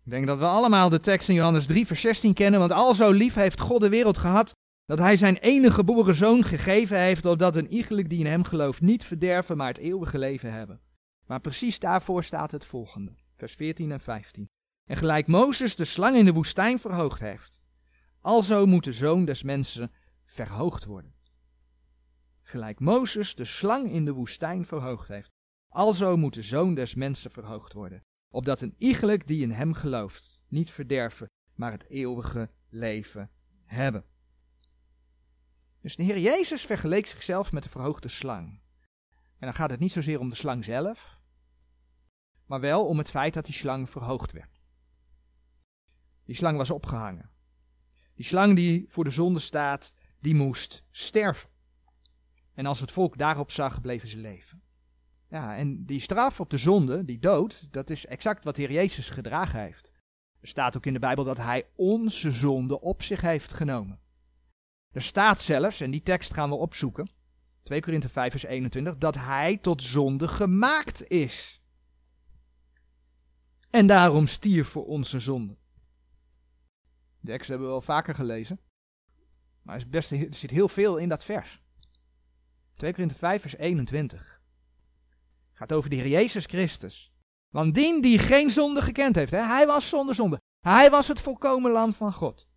Ik 0.05 0.11
denk 0.11 0.27
dat 0.27 0.39
we 0.39 0.45
allemaal 0.45 0.89
de 0.89 1.01
tekst 1.01 1.29
in 1.29 1.35
Johannes 1.35 1.67
3, 1.67 1.87
vers 1.87 2.01
16 2.01 2.33
kennen, 2.33 2.61
want 2.61 2.73
al 2.73 2.95
zo 2.95 3.11
lief 3.11 3.35
heeft 3.35 3.61
God 3.61 3.81
de 3.81 3.89
wereld 3.89 4.19
gehad, 4.19 4.55
dat 4.85 4.99
hij 4.99 5.17
zijn 5.17 5.37
enige 5.37 5.75
geboren 5.75 6.15
zoon 6.15 6.45
gegeven 6.45 7.01
heeft, 7.01 7.27
opdat 7.27 7.57
een 7.57 7.73
iegelijk 7.73 8.09
die 8.09 8.19
in 8.19 8.27
hem 8.27 8.45
gelooft 8.45 8.81
niet 8.81 9.05
verderven, 9.05 9.57
maar 9.57 9.69
het 9.69 9.79
eeuwige 9.79 10.19
leven 10.19 10.53
hebben. 10.53 10.81
Maar 11.27 11.41
precies 11.41 11.79
daarvoor 11.79 12.25
staat 12.25 12.51
het 12.51 12.65
volgende, 12.65 13.15
vers 13.37 13.55
14 13.55 13.93
en 13.93 14.01
15. 14.01 14.49
En 14.85 14.97
gelijk 14.97 15.27
Mozes 15.27 15.77
de 15.77 15.85
slang 15.85 16.17
in 16.17 16.25
de 16.25 16.33
woestijn 16.33 16.79
verhoogd 16.79 17.21
heeft, 17.21 17.61
alzo 18.21 18.67
moet 18.67 18.85
de 18.85 18.93
zoon 18.93 19.25
des 19.25 19.43
mensen 19.43 19.93
verhoogd 20.27 20.85
worden. 20.85 21.15
Gelijk 22.43 22.81
Mozes 22.81 23.35
de 23.35 23.45
slang 23.45 23.93
in 23.93 24.05
de 24.05 24.13
woestijn 24.13 24.67
verhoogd 24.67 25.09
heeft, 25.09 25.31
alzo 25.69 26.17
moet 26.17 26.35
de 26.35 26.43
zoon 26.43 26.75
des 26.75 26.95
mensen 26.95 27.31
verhoogd 27.31 27.73
worden, 27.73 28.03
opdat 28.33 28.61
een 28.61 28.75
iegelijk 28.79 29.27
die 29.27 29.43
in 29.43 29.51
hem 29.51 29.75
gelooft 29.75 30.41
niet 30.49 30.71
verderven, 30.71 31.31
maar 31.55 31.73
het 31.73 31.89
eeuwige 31.89 32.51
leven 32.69 33.31
hebben. 33.65 34.05
Dus 35.81 35.97
de 35.97 36.03
Heer 36.03 36.19
Jezus 36.19 36.67
vergeleek 36.67 37.07
zichzelf 37.07 37.53
met 37.53 37.63
de 37.63 37.69
verhoogde 37.69 38.09
slang. 38.09 38.61
En 39.39 39.49
dan 39.49 39.55
gaat 39.55 39.71
het 39.71 39.81
niet 39.81 39.93
zozeer 39.93 40.21
om 40.21 40.29
de 40.29 40.35
slang 40.35 40.65
zelf, 40.65 41.21
maar 42.47 42.61
wel 42.61 42.87
om 42.87 42.99
het 42.99 43.11
feit 43.11 43.35
dat 43.35 43.45
die 43.45 43.55
slang 43.55 43.91
verhoogd 43.91 44.33
werd. 44.33 44.61
Die 46.25 46.35
slang 46.35 46.57
was 46.57 46.71
opgehangen. 46.71 47.31
Die 48.15 48.25
slang 48.25 48.57
die 48.57 48.85
voor 48.89 49.05
de 49.05 49.11
zonde 49.11 49.39
staat, 49.41 49.95
die 50.21 50.35
moest 50.35 50.85
sterven. 50.91 51.51
En 52.55 52.67
als 52.67 52.81
het 52.81 52.91
volk 52.91 53.19
daarop 53.19 53.51
zag, 53.51 53.81
bleven 53.81 54.09
ze 54.09 54.17
leven. 54.17 54.63
Ja, 55.33 55.57
en 55.57 55.85
die 55.85 56.01
straf 56.01 56.41
op 56.41 56.51
de 56.51 56.59
zonde, 56.59 57.05
die 57.05 57.19
dood, 57.19 57.69
dat 57.71 57.91
is 57.91 58.07
exact 58.07 58.45
wat 58.45 58.57
de 58.57 58.63
Heer 58.63 58.73
Jezus 58.73 59.11
gedragen 59.11 59.61
heeft. 59.61 59.93
Er 60.41 60.49
staat 60.49 60.77
ook 60.77 60.87
in 60.87 60.93
de 60.93 60.99
Bijbel 60.99 61.25
dat 61.25 61.37
hij 61.37 61.69
onze 61.77 62.31
zonde 62.31 62.81
op 62.81 63.03
zich 63.03 63.21
heeft 63.21 63.53
genomen. 63.53 64.01
Er 64.91 65.03
staat 65.03 65.41
zelfs, 65.41 65.81
en 65.81 65.91
die 65.91 66.03
tekst 66.03 66.33
gaan 66.33 66.49
we 66.49 66.55
opzoeken, 66.55 67.11
2 67.63 67.81
Korinthe 67.81 68.09
5 68.09 68.31
vers 68.31 68.45
21, 68.45 68.99
dat 68.99 69.15
hij 69.15 69.57
tot 69.57 69.83
zonde 69.83 70.29
gemaakt 70.29 71.09
is. 71.09 71.63
En 73.71 73.87
daarom 73.87 74.27
stierf 74.27 74.69
voor 74.69 74.85
onze 74.85 75.19
zonde. 75.19 75.57
De 77.21 77.27
tekst 77.27 77.49
hebben 77.49 77.67
we 77.67 77.73
wel 77.73 77.83
vaker 77.83 78.15
gelezen. 78.15 78.61
Maar 79.63 79.85
er, 79.91 80.03
zit 80.03 80.51
heel 80.51 80.69
veel 80.69 80.97
in 80.97 81.09
dat 81.09 81.25
vers. 81.25 81.63
2 82.75 82.93
Korinthe 82.93 83.15
5 83.15 83.41
vers 83.41 83.57
21. 83.57 84.32
Gaat 85.53 85.73
over 85.73 85.91
de 85.91 85.97
Heer 85.97 86.09
Jezus 86.09 86.47
Christus. 86.47 87.13
Want 87.49 87.75
dien 87.75 88.01
die 88.01 88.19
geen 88.19 88.51
zonde 88.51 88.83
gekend 88.83 89.15
heeft, 89.15 89.31
hè? 89.31 89.39
hij 89.39 89.67
was 89.67 89.89
zonder 89.89 90.15
zonde. 90.15 90.41
Hij 90.61 90.91
was 90.91 91.09
het 91.09 91.21
volkomen 91.21 91.71
lam 91.71 91.95
van 91.95 92.13
God 92.13 92.51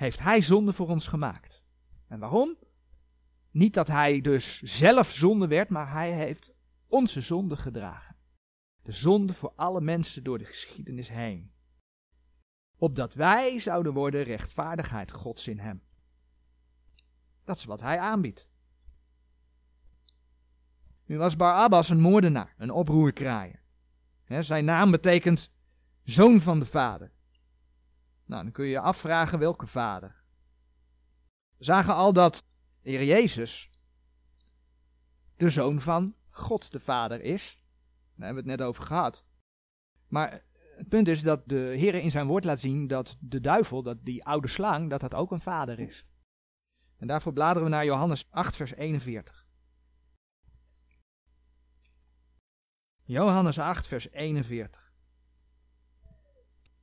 heeft 0.00 0.20
hij 0.20 0.40
zonde 0.40 0.72
voor 0.72 0.88
ons 0.88 1.06
gemaakt. 1.06 1.64
En 2.08 2.18
waarom? 2.18 2.56
Niet 3.50 3.74
dat 3.74 3.86
hij 3.86 4.20
dus 4.20 4.62
zelf 4.62 5.12
zonde 5.12 5.46
werd, 5.46 5.68
maar 5.68 5.92
hij 5.92 6.12
heeft 6.12 6.52
onze 6.86 7.20
zonde 7.20 7.56
gedragen. 7.56 8.16
De 8.82 8.92
zonde 8.92 9.32
voor 9.32 9.52
alle 9.56 9.80
mensen 9.80 10.24
door 10.24 10.38
de 10.38 10.44
geschiedenis 10.44 11.08
heen. 11.08 11.52
Opdat 12.76 13.14
wij 13.14 13.58
zouden 13.58 13.92
worden 13.92 14.22
rechtvaardigheid 14.22 15.12
Gods 15.12 15.48
in 15.48 15.58
hem. 15.58 15.82
Dat 17.44 17.56
is 17.56 17.64
wat 17.64 17.80
hij 17.80 17.98
aanbiedt. 17.98 18.48
Nu 21.10 21.18
was 21.18 21.36
Barabbas 21.36 21.88
een 21.88 22.00
moordenaar, 22.00 22.54
een 22.58 22.70
oproerkraaier. 22.70 23.62
zijn 24.26 24.64
naam 24.64 24.90
betekent 24.90 25.52
zoon 26.04 26.40
van 26.40 26.58
de 26.58 26.66
vader. 26.66 27.12
Nou, 28.24 28.42
dan 28.42 28.52
kun 28.52 28.64
je 28.64 28.70
je 28.70 28.80
afvragen 28.80 29.38
welke 29.38 29.66
vader. 29.66 30.24
We 31.56 31.64
zagen 31.64 31.94
al 31.94 32.12
dat 32.12 32.46
de 32.82 32.90
Heer 32.90 33.04
Jezus 33.04 33.70
de 35.36 35.48
zoon 35.48 35.80
van 35.80 36.14
God 36.28 36.72
de 36.72 36.80
Vader 36.80 37.20
is. 37.20 37.64
Daar 38.14 38.26
hebben 38.26 38.44
we 38.44 38.50
het 38.50 38.58
net 38.60 38.68
over 38.68 38.82
gehad. 38.82 39.24
Maar 40.08 40.44
het 40.76 40.88
punt 40.88 41.08
is 41.08 41.22
dat 41.22 41.48
de 41.48 41.72
Heer 41.76 41.94
in 41.94 42.10
zijn 42.10 42.26
woord 42.26 42.44
laat 42.44 42.60
zien 42.60 42.86
dat 42.86 43.16
de 43.20 43.40
duivel, 43.40 43.82
dat 43.82 44.04
die 44.04 44.24
oude 44.24 44.48
slang, 44.48 44.90
dat 44.90 45.00
dat 45.00 45.14
ook 45.14 45.30
een 45.30 45.40
vader 45.40 45.78
is. 45.78 46.06
En 46.96 47.06
daarvoor 47.06 47.32
bladeren 47.32 47.64
we 47.64 47.74
naar 47.74 47.84
Johannes 47.84 48.26
8, 48.30 48.56
vers 48.56 48.74
41. 48.74 49.39
Johannes 53.10 53.58
8, 53.58 53.86
vers 53.86 54.10
41. 54.10 54.92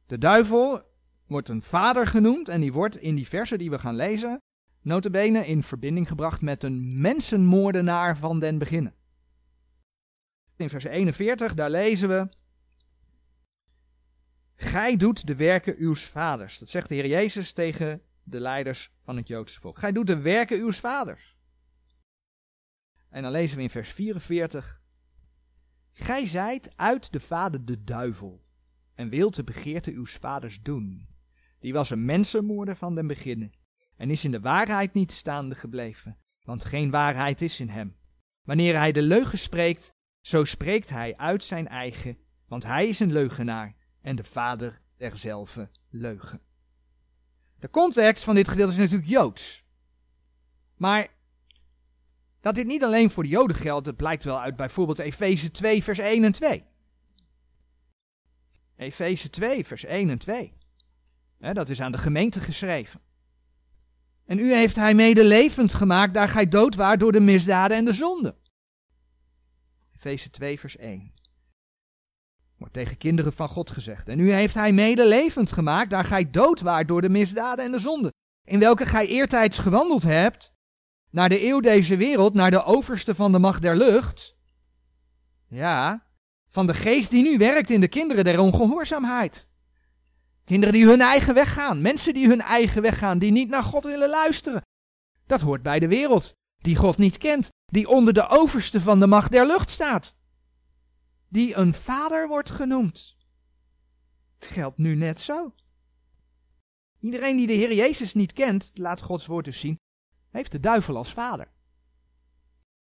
De 0.05 0.17
duivel 0.17 0.81
wordt 1.27 1.49
een 1.49 1.61
vader 1.61 2.07
genoemd 2.07 2.49
en 2.49 2.61
die 2.61 2.73
wordt 2.73 2.97
in 2.97 3.15
die 3.15 3.27
versen 3.27 3.57
die 3.57 3.69
we 3.69 3.79
gaan 3.79 3.95
lezen, 3.95 4.41
notabene 4.81 5.45
in 5.45 5.63
verbinding 5.63 6.07
gebracht 6.07 6.41
met 6.41 6.63
een 6.63 7.01
mensenmoordenaar 7.01 8.17
van 8.17 8.39
den 8.39 8.57
beginnen. 8.57 8.95
In 10.55 10.69
vers 10.69 10.83
41, 10.83 11.53
daar 11.53 11.69
lezen 11.69 12.09
we, 12.09 12.29
Gij 14.55 14.97
doet 14.97 15.27
de 15.27 15.35
werken 15.35 15.83
uws 15.83 16.05
vaders. 16.05 16.59
Dat 16.59 16.69
zegt 16.69 16.89
de 16.89 16.95
Heer 16.95 17.07
Jezus 17.07 17.51
tegen 17.51 18.01
de 18.23 18.39
leiders 18.39 18.91
van 18.97 19.17
het 19.17 19.27
Joodse 19.27 19.59
volk. 19.59 19.79
Gij 19.79 19.91
doet 19.91 20.07
de 20.07 20.19
werken 20.19 20.59
uws 20.59 20.79
vaders. 20.79 21.35
En 23.09 23.21
dan 23.21 23.31
lezen 23.31 23.57
we 23.57 23.63
in 23.63 23.69
vers 23.69 23.91
44, 23.91 24.81
Gij 26.07 26.25
zijt 26.25 26.71
uit 26.75 27.11
de 27.11 27.19
vader 27.19 27.65
de 27.65 27.83
duivel 27.83 28.43
en 28.95 29.09
wilt 29.09 29.35
de 29.35 29.43
begeerte 29.43 29.91
uws 29.91 30.13
vaders 30.13 30.61
doen. 30.61 31.07
Die 31.59 31.73
was 31.73 31.89
een 31.89 32.05
mensenmoorder 32.05 32.75
van 32.75 32.95
den 32.95 33.07
beginnen 33.07 33.51
en 33.97 34.09
is 34.09 34.23
in 34.23 34.31
de 34.31 34.39
waarheid 34.39 34.93
niet 34.93 35.11
staande 35.11 35.55
gebleven, 35.55 36.17
want 36.43 36.63
geen 36.63 36.89
waarheid 36.89 37.41
is 37.41 37.59
in 37.59 37.69
hem. 37.69 37.95
Wanneer 38.43 38.75
hij 38.75 38.91
de 38.91 39.01
leugen 39.01 39.37
spreekt, 39.37 39.93
zo 40.21 40.43
spreekt 40.43 40.89
hij 40.89 41.17
uit 41.17 41.43
zijn 41.43 41.67
eigen, 41.67 42.17
want 42.47 42.63
hij 42.63 42.87
is 42.87 42.99
een 42.99 43.11
leugenaar 43.11 43.75
en 44.01 44.15
de 44.15 44.23
vader 44.23 44.81
derzelfde 44.97 45.69
leugen. 45.89 46.41
De 47.59 47.69
context 47.69 48.23
van 48.23 48.35
dit 48.35 48.47
gedeelte 48.47 48.71
is 48.71 48.77
natuurlijk 48.77 49.09
Joods. 49.09 49.65
Maar 50.75 51.07
dat 52.47 52.55
dit 52.55 52.65
niet 52.65 52.83
alleen 52.83 53.11
voor 53.11 53.23
de 53.23 53.29
Joden 53.29 53.55
geldt, 53.55 53.85
dat 53.85 53.95
blijkt 53.95 54.23
wel 54.23 54.39
uit 54.39 54.55
bijvoorbeeld 54.55 54.99
Efeze 54.99 55.51
2, 55.51 55.83
vers 55.83 55.99
1 55.99 56.23
en 56.23 56.31
2. 56.31 56.65
Efeze 58.75 59.29
2, 59.29 59.65
vers 59.65 59.85
1 59.85 60.09
en 60.09 60.17
2. 60.17 60.53
dat 61.37 61.69
is 61.69 61.81
aan 61.81 61.91
de 61.91 61.97
gemeente 61.97 62.39
geschreven. 62.39 63.01
En 64.25 64.39
u 64.39 64.53
heeft 64.53 64.75
hij 64.75 64.93
mede 64.93 65.25
levend 65.25 65.73
gemaakt, 65.73 66.13
daar 66.13 66.29
gij 66.29 66.47
dood 66.47 66.75
waart 66.75 66.99
door 66.99 67.11
de 67.11 67.19
misdaden 67.19 67.77
en 67.77 67.85
de 67.85 67.93
zonde. 67.93 68.35
Efeze 69.95 70.29
2, 70.29 70.59
vers 70.59 70.77
1. 70.77 71.13
Wordt 72.57 72.73
tegen 72.73 72.97
kinderen 72.97 73.33
van 73.33 73.49
God 73.49 73.69
gezegd. 73.69 74.09
En 74.09 74.19
u 74.19 74.33
heeft 74.33 74.53
hij 74.53 74.73
mede 74.73 75.07
levend 75.07 75.51
gemaakt, 75.51 75.89
daar 75.89 76.05
gij 76.05 76.29
dood 76.29 76.61
waart 76.61 76.87
door 76.87 77.01
de 77.01 77.09
misdaden 77.09 77.65
en 77.65 77.71
de 77.71 77.79
zonde. 77.79 78.13
In 78.43 78.59
welke 78.59 78.85
gij 78.85 79.07
eertijds 79.07 79.57
gewandeld 79.57 80.03
hebt, 80.03 80.55
naar 81.17 81.29
de 81.29 81.45
eeuw 81.45 81.59
deze 81.59 81.97
wereld, 81.97 82.33
naar 82.33 82.51
de 82.51 82.63
overste 82.63 83.15
van 83.15 83.31
de 83.31 83.39
macht 83.39 83.61
der 83.61 83.75
lucht. 83.75 84.35
Ja, 85.47 86.07
van 86.49 86.67
de 86.67 86.73
geest 86.73 87.11
die 87.11 87.23
nu 87.23 87.37
werkt 87.37 87.69
in 87.69 87.81
de 87.81 87.87
kinderen 87.87 88.23
der 88.23 88.39
ongehoorzaamheid. 88.39 89.49
Kinderen 90.43 90.73
die 90.73 90.85
hun 90.85 91.01
eigen 91.01 91.33
weg 91.33 91.53
gaan, 91.53 91.81
mensen 91.81 92.13
die 92.13 92.27
hun 92.27 92.41
eigen 92.41 92.81
weg 92.81 92.97
gaan, 92.97 93.19
die 93.19 93.31
niet 93.31 93.49
naar 93.49 93.63
God 93.63 93.83
willen 93.83 94.09
luisteren. 94.09 94.61
Dat 95.25 95.41
hoort 95.41 95.61
bij 95.61 95.79
de 95.79 95.87
wereld, 95.87 96.33
die 96.57 96.75
God 96.75 96.97
niet 96.97 97.17
kent, 97.17 97.49
die 97.65 97.87
onder 97.87 98.13
de 98.13 98.27
overste 98.27 98.81
van 98.81 98.99
de 98.99 99.07
macht 99.07 99.31
der 99.31 99.47
lucht 99.47 99.69
staat. 99.69 100.15
Die 101.29 101.55
een 101.55 101.73
vader 101.73 102.27
wordt 102.27 102.49
genoemd. 102.49 103.15
Het 104.39 104.47
geldt 104.47 104.77
nu 104.77 104.95
net 104.95 105.21
zo. 105.21 105.53
Iedereen 106.99 107.37
die 107.37 107.47
de 107.47 107.53
Heer 107.53 107.73
Jezus 107.73 108.13
niet 108.13 108.33
kent, 108.33 108.71
laat 108.73 109.01
Gods 109.01 109.25
woord 109.25 109.45
dus 109.45 109.59
zien, 109.59 109.77
heeft 110.37 110.51
de 110.51 110.59
duivel 110.59 110.97
als 110.97 111.13
vader. 111.13 111.47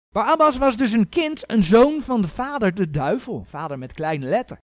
Barabbas 0.09 0.57
was 0.57 0.77
dus 0.77 0.91
een 0.91 1.09
kind, 1.09 1.51
een 1.51 1.63
zoon 1.63 2.01
van 2.01 2.21
de 2.21 2.27
vader, 2.27 2.73
de 2.73 2.89
duivel. 2.89 3.43
Vader 3.43 3.77
met 3.77 3.93
kleine 3.93 4.25
letter. 4.25 4.57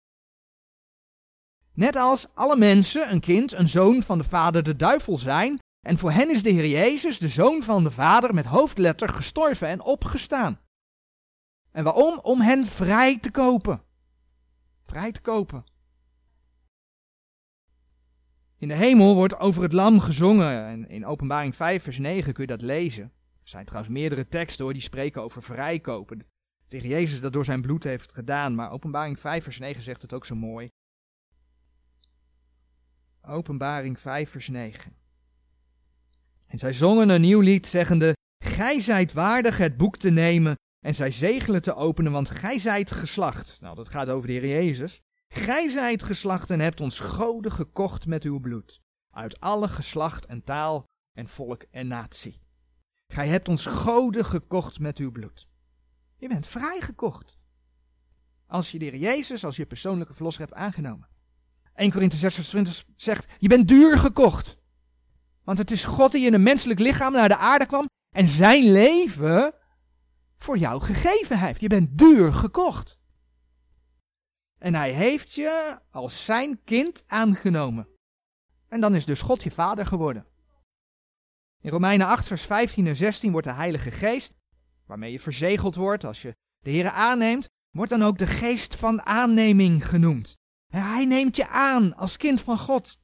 Net 1.73 1.97
als 1.97 2.27
alle 2.35 2.57
mensen 2.57 3.11
een 3.11 3.21
kind, 3.21 3.53
een 3.53 3.69
zoon 3.69 4.03
van 4.03 4.19
de 4.19 4.25
vader, 4.25 4.63
de 4.63 4.77
duivel 4.77 5.19
zijn. 5.19 5.59
En 5.87 5.99
voor 5.99 6.13
hen 6.13 6.31
is 6.31 6.43
de 6.43 6.51
Heer 6.51 6.67
Jezus, 6.67 7.19
de 7.19 7.29
zoon 7.29 7.63
van 7.63 7.85
de 7.85 7.91
vader, 7.91 8.35
met 8.35 8.45
hoofdletter 8.45 9.09
gestorven 9.09 9.69
en 9.69 9.83
opgestaan. 9.83 10.61
En 11.71 11.85
waarom? 11.85 12.19
Om 12.19 12.41
hen 12.41 12.67
vrij 12.67 13.19
te 13.19 13.31
kopen. 13.31 13.83
Vrij 14.85 15.13
te 15.13 15.21
kopen. 15.21 15.65
In 18.63 18.69
de 18.69 18.75
hemel 18.75 19.15
wordt 19.15 19.39
over 19.39 19.63
het 19.63 19.73
lam 19.73 20.01
gezongen. 20.01 20.67
En 20.67 20.89
in 20.89 21.07
openbaring 21.07 21.57
5 21.57 21.83
vers 21.83 21.99
9 21.99 22.33
kun 22.33 22.43
je 22.43 22.49
dat 22.49 22.61
lezen. 22.61 23.05
Er 23.43 23.49
zijn 23.49 23.65
trouwens 23.65 23.93
meerdere 23.93 24.29
teksten 24.29 24.65
hoor, 24.65 24.73
die 24.73 24.83
spreken 24.83 25.23
over 25.23 25.43
vrijkopen. 25.43 26.27
Tegen 26.67 26.89
Jezus 26.89 27.21
dat 27.21 27.33
door 27.33 27.45
zijn 27.45 27.63
bloed 27.63 27.85
heeft 27.85 28.13
gedaan. 28.13 28.55
Maar 28.55 28.71
openbaring 28.71 29.21
5 29.21 29.45
vers 29.45 29.59
9 29.59 29.83
zegt 29.83 30.03
het 30.03 30.13
ook 30.13 30.27
zo 30.27 30.35
mooi. 30.35 30.69
Openbaring 33.23 34.01
5 34.01 34.31
vers 34.31 34.49
9. 34.49 34.97
En 36.47 36.59
zij 36.59 36.73
zongen 36.73 37.09
een 37.09 37.21
nieuw 37.21 37.41
lied, 37.41 37.67
zeggende, 37.67 38.13
Gij 38.45 38.81
zijt 38.81 39.13
waardig 39.13 39.59
het 39.59 39.77
boek 39.77 39.97
te 39.97 40.11
nemen 40.11 40.55
en 40.85 40.95
zij 40.95 41.11
zegelen 41.11 41.63
te 41.63 41.75
openen, 41.75 42.13
want 42.13 42.31
gij 42.31 42.59
zijt 42.59 42.91
geslacht. 42.91 43.59
Nou, 43.61 43.75
dat 43.75 43.89
gaat 43.89 44.09
over 44.09 44.27
de 44.27 44.33
Heer 44.33 44.49
Jezus. 44.49 45.01
Gij 45.35 45.69
zijt 45.71 46.03
geslacht 46.03 46.51
en 46.51 46.61
hebt 46.61 46.81
ons 46.81 46.99
goden 46.99 47.53
gekocht 47.53 48.07
met 48.07 48.25
uw 48.25 48.41
bloed. 48.41 48.81
Uit 49.11 49.41
alle 49.41 49.69
geslacht 49.69 50.27
en 50.27 50.45
taal 50.45 50.85
en 51.13 51.29
volk 51.29 51.65
en 51.71 51.87
natie. 51.87 52.41
Gij 53.07 53.29
hebt 53.29 53.49
ons 53.49 53.67
goden 53.67 54.25
gekocht 54.25 54.79
met 54.79 54.99
uw 54.99 55.11
bloed. 55.11 55.49
Je 56.17 56.29
bent 56.29 56.47
vrijgekocht. 56.47 57.39
Als 58.47 58.71
je 58.71 58.79
de 58.79 58.85
Heer 58.85 58.97
Jezus 58.97 59.45
als 59.45 59.57
je 59.57 59.67
persoonlijke 59.67 60.15
verlosser 60.15 60.43
hebt 60.43 60.55
aangenomen. 60.55 61.09
1 61.75 61.91
Korinthe 61.91 62.17
6 62.17 62.35
vers 62.35 62.49
20 62.49 62.85
zegt, 62.97 63.27
je 63.39 63.49
bent 63.49 63.69
duur 63.69 63.99
gekocht. 63.99 64.57
Want 65.45 65.59
het 65.59 65.71
is 65.71 65.85
God 65.85 66.13
die 66.13 66.27
in 66.27 66.35
een 66.35 66.43
menselijk 66.43 66.81
lichaam 66.81 67.13
naar 67.13 67.29
de 67.29 67.37
aarde 67.37 67.67
kwam 67.67 67.87
en 68.15 68.29
zijn 68.29 68.73
leven 68.73 69.55
voor 70.39 70.59
jou 70.59 70.83
gegeven 70.83 71.39
heeft. 71.39 71.61
Je 71.61 71.69
bent 71.69 71.99
duur 71.99 72.33
gekocht. 72.33 73.01
En 74.63 74.75
hij 74.75 74.93
heeft 74.93 75.33
je 75.35 75.79
als 75.91 76.25
zijn 76.25 76.65
kind 76.65 77.05
aangenomen. 77.07 77.89
En 78.69 78.81
dan 78.81 78.95
is 78.95 79.05
dus 79.05 79.21
God 79.21 79.43
je 79.43 79.51
vader 79.51 79.87
geworden. 79.87 80.27
In 81.61 81.71
Romeinen 81.71 82.07
8, 82.07 82.27
vers 82.27 82.43
15 82.43 82.87
en 82.87 82.97
16 82.97 83.33
wordt 83.33 83.47
de 83.47 83.53
Heilige 83.53 83.91
Geest, 83.91 84.37
waarmee 84.87 85.13
je 85.13 85.21
verzegeld 85.21 85.75
wordt 85.75 86.05
als 86.05 86.23
je 86.23 86.37
de 86.59 86.71
Heer 86.71 86.89
aanneemt, 86.89 87.49
wordt 87.71 87.91
dan 87.91 88.03
ook 88.03 88.19
de 88.19 88.27
geest 88.27 88.75
van 88.75 89.03
aanneming 89.03 89.89
genoemd. 89.89 90.37
Hij 90.67 91.05
neemt 91.05 91.37
je 91.37 91.49
aan 91.49 91.97
als 91.97 92.17
kind 92.17 92.41
van 92.41 92.59
God. 92.59 92.99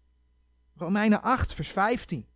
Romeinen 0.74 1.22
8, 1.22 1.54
vers 1.54 1.68
15. 1.68 2.26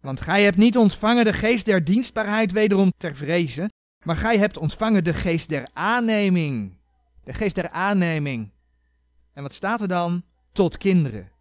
Want 0.00 0.20
gij 0.20 0.42
hebt 0.42 0.56
niet 0.56 0.76
ontvangen 0.76 1.24
de 1.24 1.32
geest 1.32 1.64
der 1.64 1.84
dienstbaarheid 1.84 2.52
wederom 2.52 2.92
ter 2.96 3.16
vrezen, 3.16 3.68
maar 4.04 4.16
gij 4.16 4.38
hebt 4.38 4.56
ontvangen 4.56 5.04
de 5.04 5.14
geest 5.14 5.48
der 5.48 5.68
aanneming. 5.72 6.78
De 7.24 7.32
geest 7.32 7.54
der 7.54 7.70
aanneming. 7.70 8.52
En 9.32 9.42
wat 9.42 9.54
staat 9.54 9.80
er 9.80 9.88
dan? 9.88 10.24
Tot 10.52 10.76
kinderen. 10.76 11.32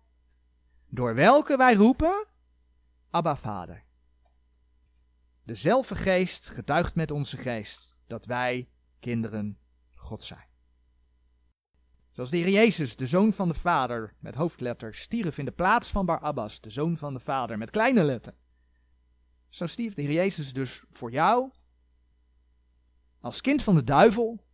Door 0.90 1.16
welke 1.16 1.58
wij 1.58 1.74
roepen? 1.74 2.26
Abba 3.10 3.36
Vader. 3.36 3.84
Dezelfde 5.44 5.96
geest 5.96 6.50
getuigt 6.50 6.96
met 6.96 7.12
onze 7.12 7.38
geest 7.38 7.96
dat 8.08 8.26
wij 8.26 8.70
kinderen 9.00 9.58
God 9.96 10.24
zijn. 10.24 10.48
Zoals 12.12 12.30
de 12.30 12.38
Heer 12.38 12.50
Jezus, 12.50 12.96
de 12.96 13.08
zoon 13.08 13.34
van 13.34 13.48
de 13.48 13.54
Vader, 13.54 14.14
met 14.20 14.36
hoofdletter, 14.36 14.96
stierf 14.96 15.38
in 15.38 15.46
de 15.46 15.52
plaats 15.52 15.90
van 15.90 16.06
Barabbas, 16.06 16.62
de 16.62 16.70
zoon 16.70 16.98
van 16.98 17.14
de 17.14 17.20
Vader, 17.20 17.58
met 17.58 17.70
kleine 17.70 18.04
letter. 18.04 18.34
Zo 19.50 19.66
stierf 19.66 19.94
de 19.94 20.02
Heer 20.02 20.12
Jezus 20.12 20.54
dus 20.54 20.84
voor 20.90 21.12
jou, 21.12 21.52
als 23.24 23.42
kind 23.42 23.64
van 23.64 23.76
de 23.76 23.84
duivel, 23.84 24.46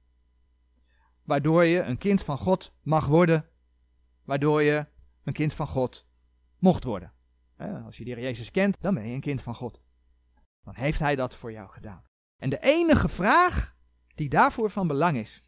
waardoor 1.23 1.65
je 1.65 1.81
een 1.81 1.97
kind 1.97 2.23
van 2.23 2.37
God 2.37 2.73
mag 2.81 3.05
worden, 3.05 3.49
waardoor 4.23 4.61
je 4.61 4.85
een 5.23 5.33
kind 5.33 5.53
van 5.53 5.67
God 5.67 6.07
mocht 6.57 6.83
worden. 6.83 7.13
Als 7.85 7.97
je 7.97 8.03
de 8.03 8.09
Heer 8.09 8.19
Jezus 8.19 8.51
kent, 8.51 8.81
dan 8.81 8.93
ben 8.93 9.07
je 9.07 9.13
een 9.13 9.21
kind 9.21 9.41
van 9.41 9.55
God. 9.55 9.81
Dan 10.63 10.75
heeft 10.75 10.99
Hij 10.99 11.15
dat 11.15 11.35
voor 11.35 11.51
jou 11.51 11.69
gedaan. 11.69 12.03
En 12.37 12.49
de 12.49 12.59
enige 12.59 13.09
vraag 13.09 13.75
die 14.15 14.29
daarvoor 14.29 14.69
van 14.69 14.87
belang 14.87 15.17
is, 15.17 15.43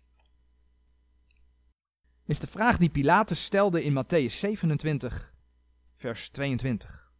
is 2.26 2.40
de 2.40 2.48
vraag 2.48 2.78
die 2.78 2.90
Pilatus 2.90 3.44
stelde 3.44 3.84
in 3.84 4.04
Matthäus 4.04 4.34
27, 4.34 5.34
vers 5.96 6.30
22. 6.30 7.12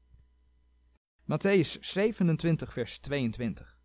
Matthäus 1.24 1.80
27, 1.80 2.74
vers 2.74 3.00
22. 3.00 3.81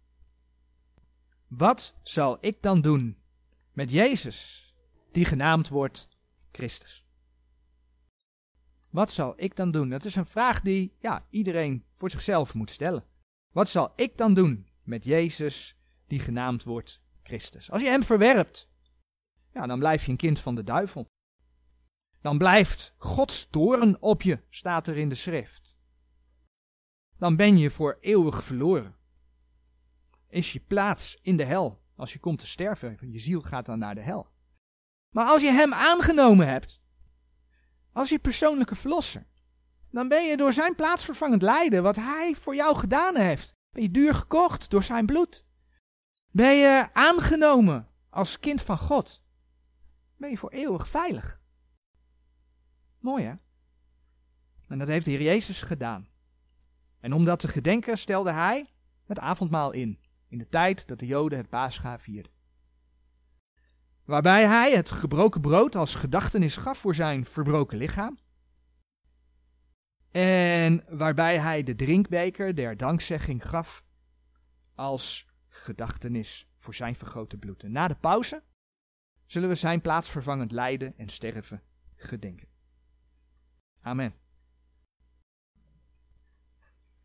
Wat 1.48 1.94
zal 2.02 2.38
ik 2.40 2.62
dan 2.62 2.80
doen 2.80 3.18
met 3.72 3.90
Jezus, 3.90 4.70
die 5.12 5.24
genaamd 5.24 5.68
wordt 5.68 6.08
Christus? 6.52 7.06
Wat 8.90 9.10
zal 9.10 9.32
ik 9.36 9.56
dan 9.56 9.70
doen? 9.70 9.88
Dat 9.88 10.04
is 10.04 10.14
een 10.14 10.26
vraag 10.26 10.60
die 10.60 10.96
ja, 10.98 11.26
iedereen 11.30 11.84
voor 11.94 12.10
zichzelf 12.10 12.54
moet 12.54 12.70
stellen. 12.70 13.04
Wat 13.52 13.68
zal 13.68 13.92
ik 13.96 14.16
dan 14.16 14.34
doen 14.34 14.68
met 14.82 15.04
Jezus, 15.04 15.76
die 16.06 16.20
genaamd 16.20 16.64
wordt 16.64 17.02
Christus? 17.22 17.70
Als 17.70 17.82
je 17.82 17.88
hem 17.88 18.02
verwerpt, 18.02 18.68
ja, 19.52 19.66
dan 19.66 19.78
blijf 19.78 20.04
je 20.04 20.10
een 20.10 20.16
kind 20.16 20.40
van 20.40 20.54
de 20.54 20.64
duivel. 20.64 21.06
Dan 22.20 22.38
blijft 22.38 22.94
Gods 22.98 23.46
toren 23.50 24.02
op 24.02 24.22
je, 24.22 24.42
staat 24.48 24.88
er 24.88 24.96
in 24.96 25.08
de 25.08 25.14
schrift. 25.14 25.76
Dan 27.18 27.36
ben 27.36 27.58
je 27.58 27.70
voor 27.70 27.98
eeuwig 28.00 28.44
verloren. 28.44 28.95
Is 30.36 30.52
je 30.52 30.60
plaats 30.60 31.18
in 31.22 31.36
de 31.36 31.44
hel 31.44 31.82
als 31.94 32.12
je 32.12 32.18
komt 32.18 32.38
te 32.38 32.46
sterven. 32.46 32.98
Je 33.00 33.18
ziel 33.18 33.40
gaat 33.40 33.66
dan 33.66 33.78
naar 33.78 33.94
de 33.94 34.00
hel. 34.00 34.28
Maar 35.10 35.26
als 35.26 35.42
je 35.42 35.50
hem 35.50 35.74
aangenomen 35.74 36.48
hebt, 36.48 36.80
als 37.92 38.08
je 38.08 38.18
persoonlijke 38.18 38.74
verlosser, 38.74 39.26
dan 39.90 40.08
ben 40.08 40.24
je 40.24 40.36
door 40.36 40.52
zijn 40.52 40.74
plaatsvervangend 40.74 41.42
lijden, 41.42 41.82
wat 41.82 41.96
hij 41.96 42.34
voor 42.40 42.54
jou 42.54 42.76
gedaan 42.76 43.16
heeft, 43.16 43.54
ben 43.70 43.82
je 43.82 43.90
duur 43.90 44.14
gekocht 44.14 44.70
door 44.70 44.82
zijn 44.82 45.06
bloed. 45.06 45.44
Ben 46.30 46.54
je 46.56 46.88
aangenomen 46.92 47.88
als 48.10 48.38
kind 48.38 48.62
van 48.62 48.78
God, 48.78 49.22
ben 50.16 50.30
je 50.30 50.38
voor 50.38 50.50
eeuwig 50.50 50.88
veilig. 50.88 51.40
Mooi 52.98 53.24
hè? 53.24 53.34
En 54.68 54.78
dat 54.78 54.88
heeft 54.88 55.04
de 55.04 55.10
Heer 55.10 55.22
Jezus 55.22 55.62
gedaan. 55.62 56.08
En 57.00 57.12
om 57.12 57.24
dat 57.24 57.40
te 57.40 57.48
gedenken 57.48 57.98
stelde 57.98 58.30
hij 58.30 58.66
het 59.04 59.18
avondmaal 59.18 59.72
in, 59.72 60.04
in 60.28 60.38
de 60.38 60.48
tijd 60.48 60.86
dat 60.86 60.98
de 60.98 61.06
Joden 61.06 61.38
het 61.38 61.48
paascha 61.48 61.98
vierden. 61.98 62.32
waarbij 64.04 64.46
hij 64.46 64.72
het 64.72 64.90
gebroken 64.90 65.40
brood 65.40 65.74
als 65.74 65.94
gedachtenis 65.94 66.56
gaf 66.56 66.78
voor 66.78 66.94
zijn 66.94 67.24
verbroken 67.24 67.78
lichaam. 67.78 68.18
En 70.10 70.84
waarbij 70.88 71.38
hij 71.38 71.62
de 71.62 71.74
drinkbeker 71.74 72.54
der 72.54 72.76
dankzegging 72.76 73.48
gaf 73.48 73.84
als 74.74 75.26
gedachtenis 75.48 76.48
voor 76.56 76.74
zijn 76.74 76.96
vergrote 76.96 77.36
bloed. 77.36 77.62
En 77.62 77.72
na 77.72 77.88
de 77.88 77.94
pauze 77.96 78.42
zullen 79.24 79.48
we 79.48 79.54
zijn 79.54 79.80
plaatsvervangend 79.80 80.52
lijden 80.52 80.98
en 80.98 81.08
sterven 81.08 81.62
gedenken. 81.96 82.48
Amen. 83.80 84.14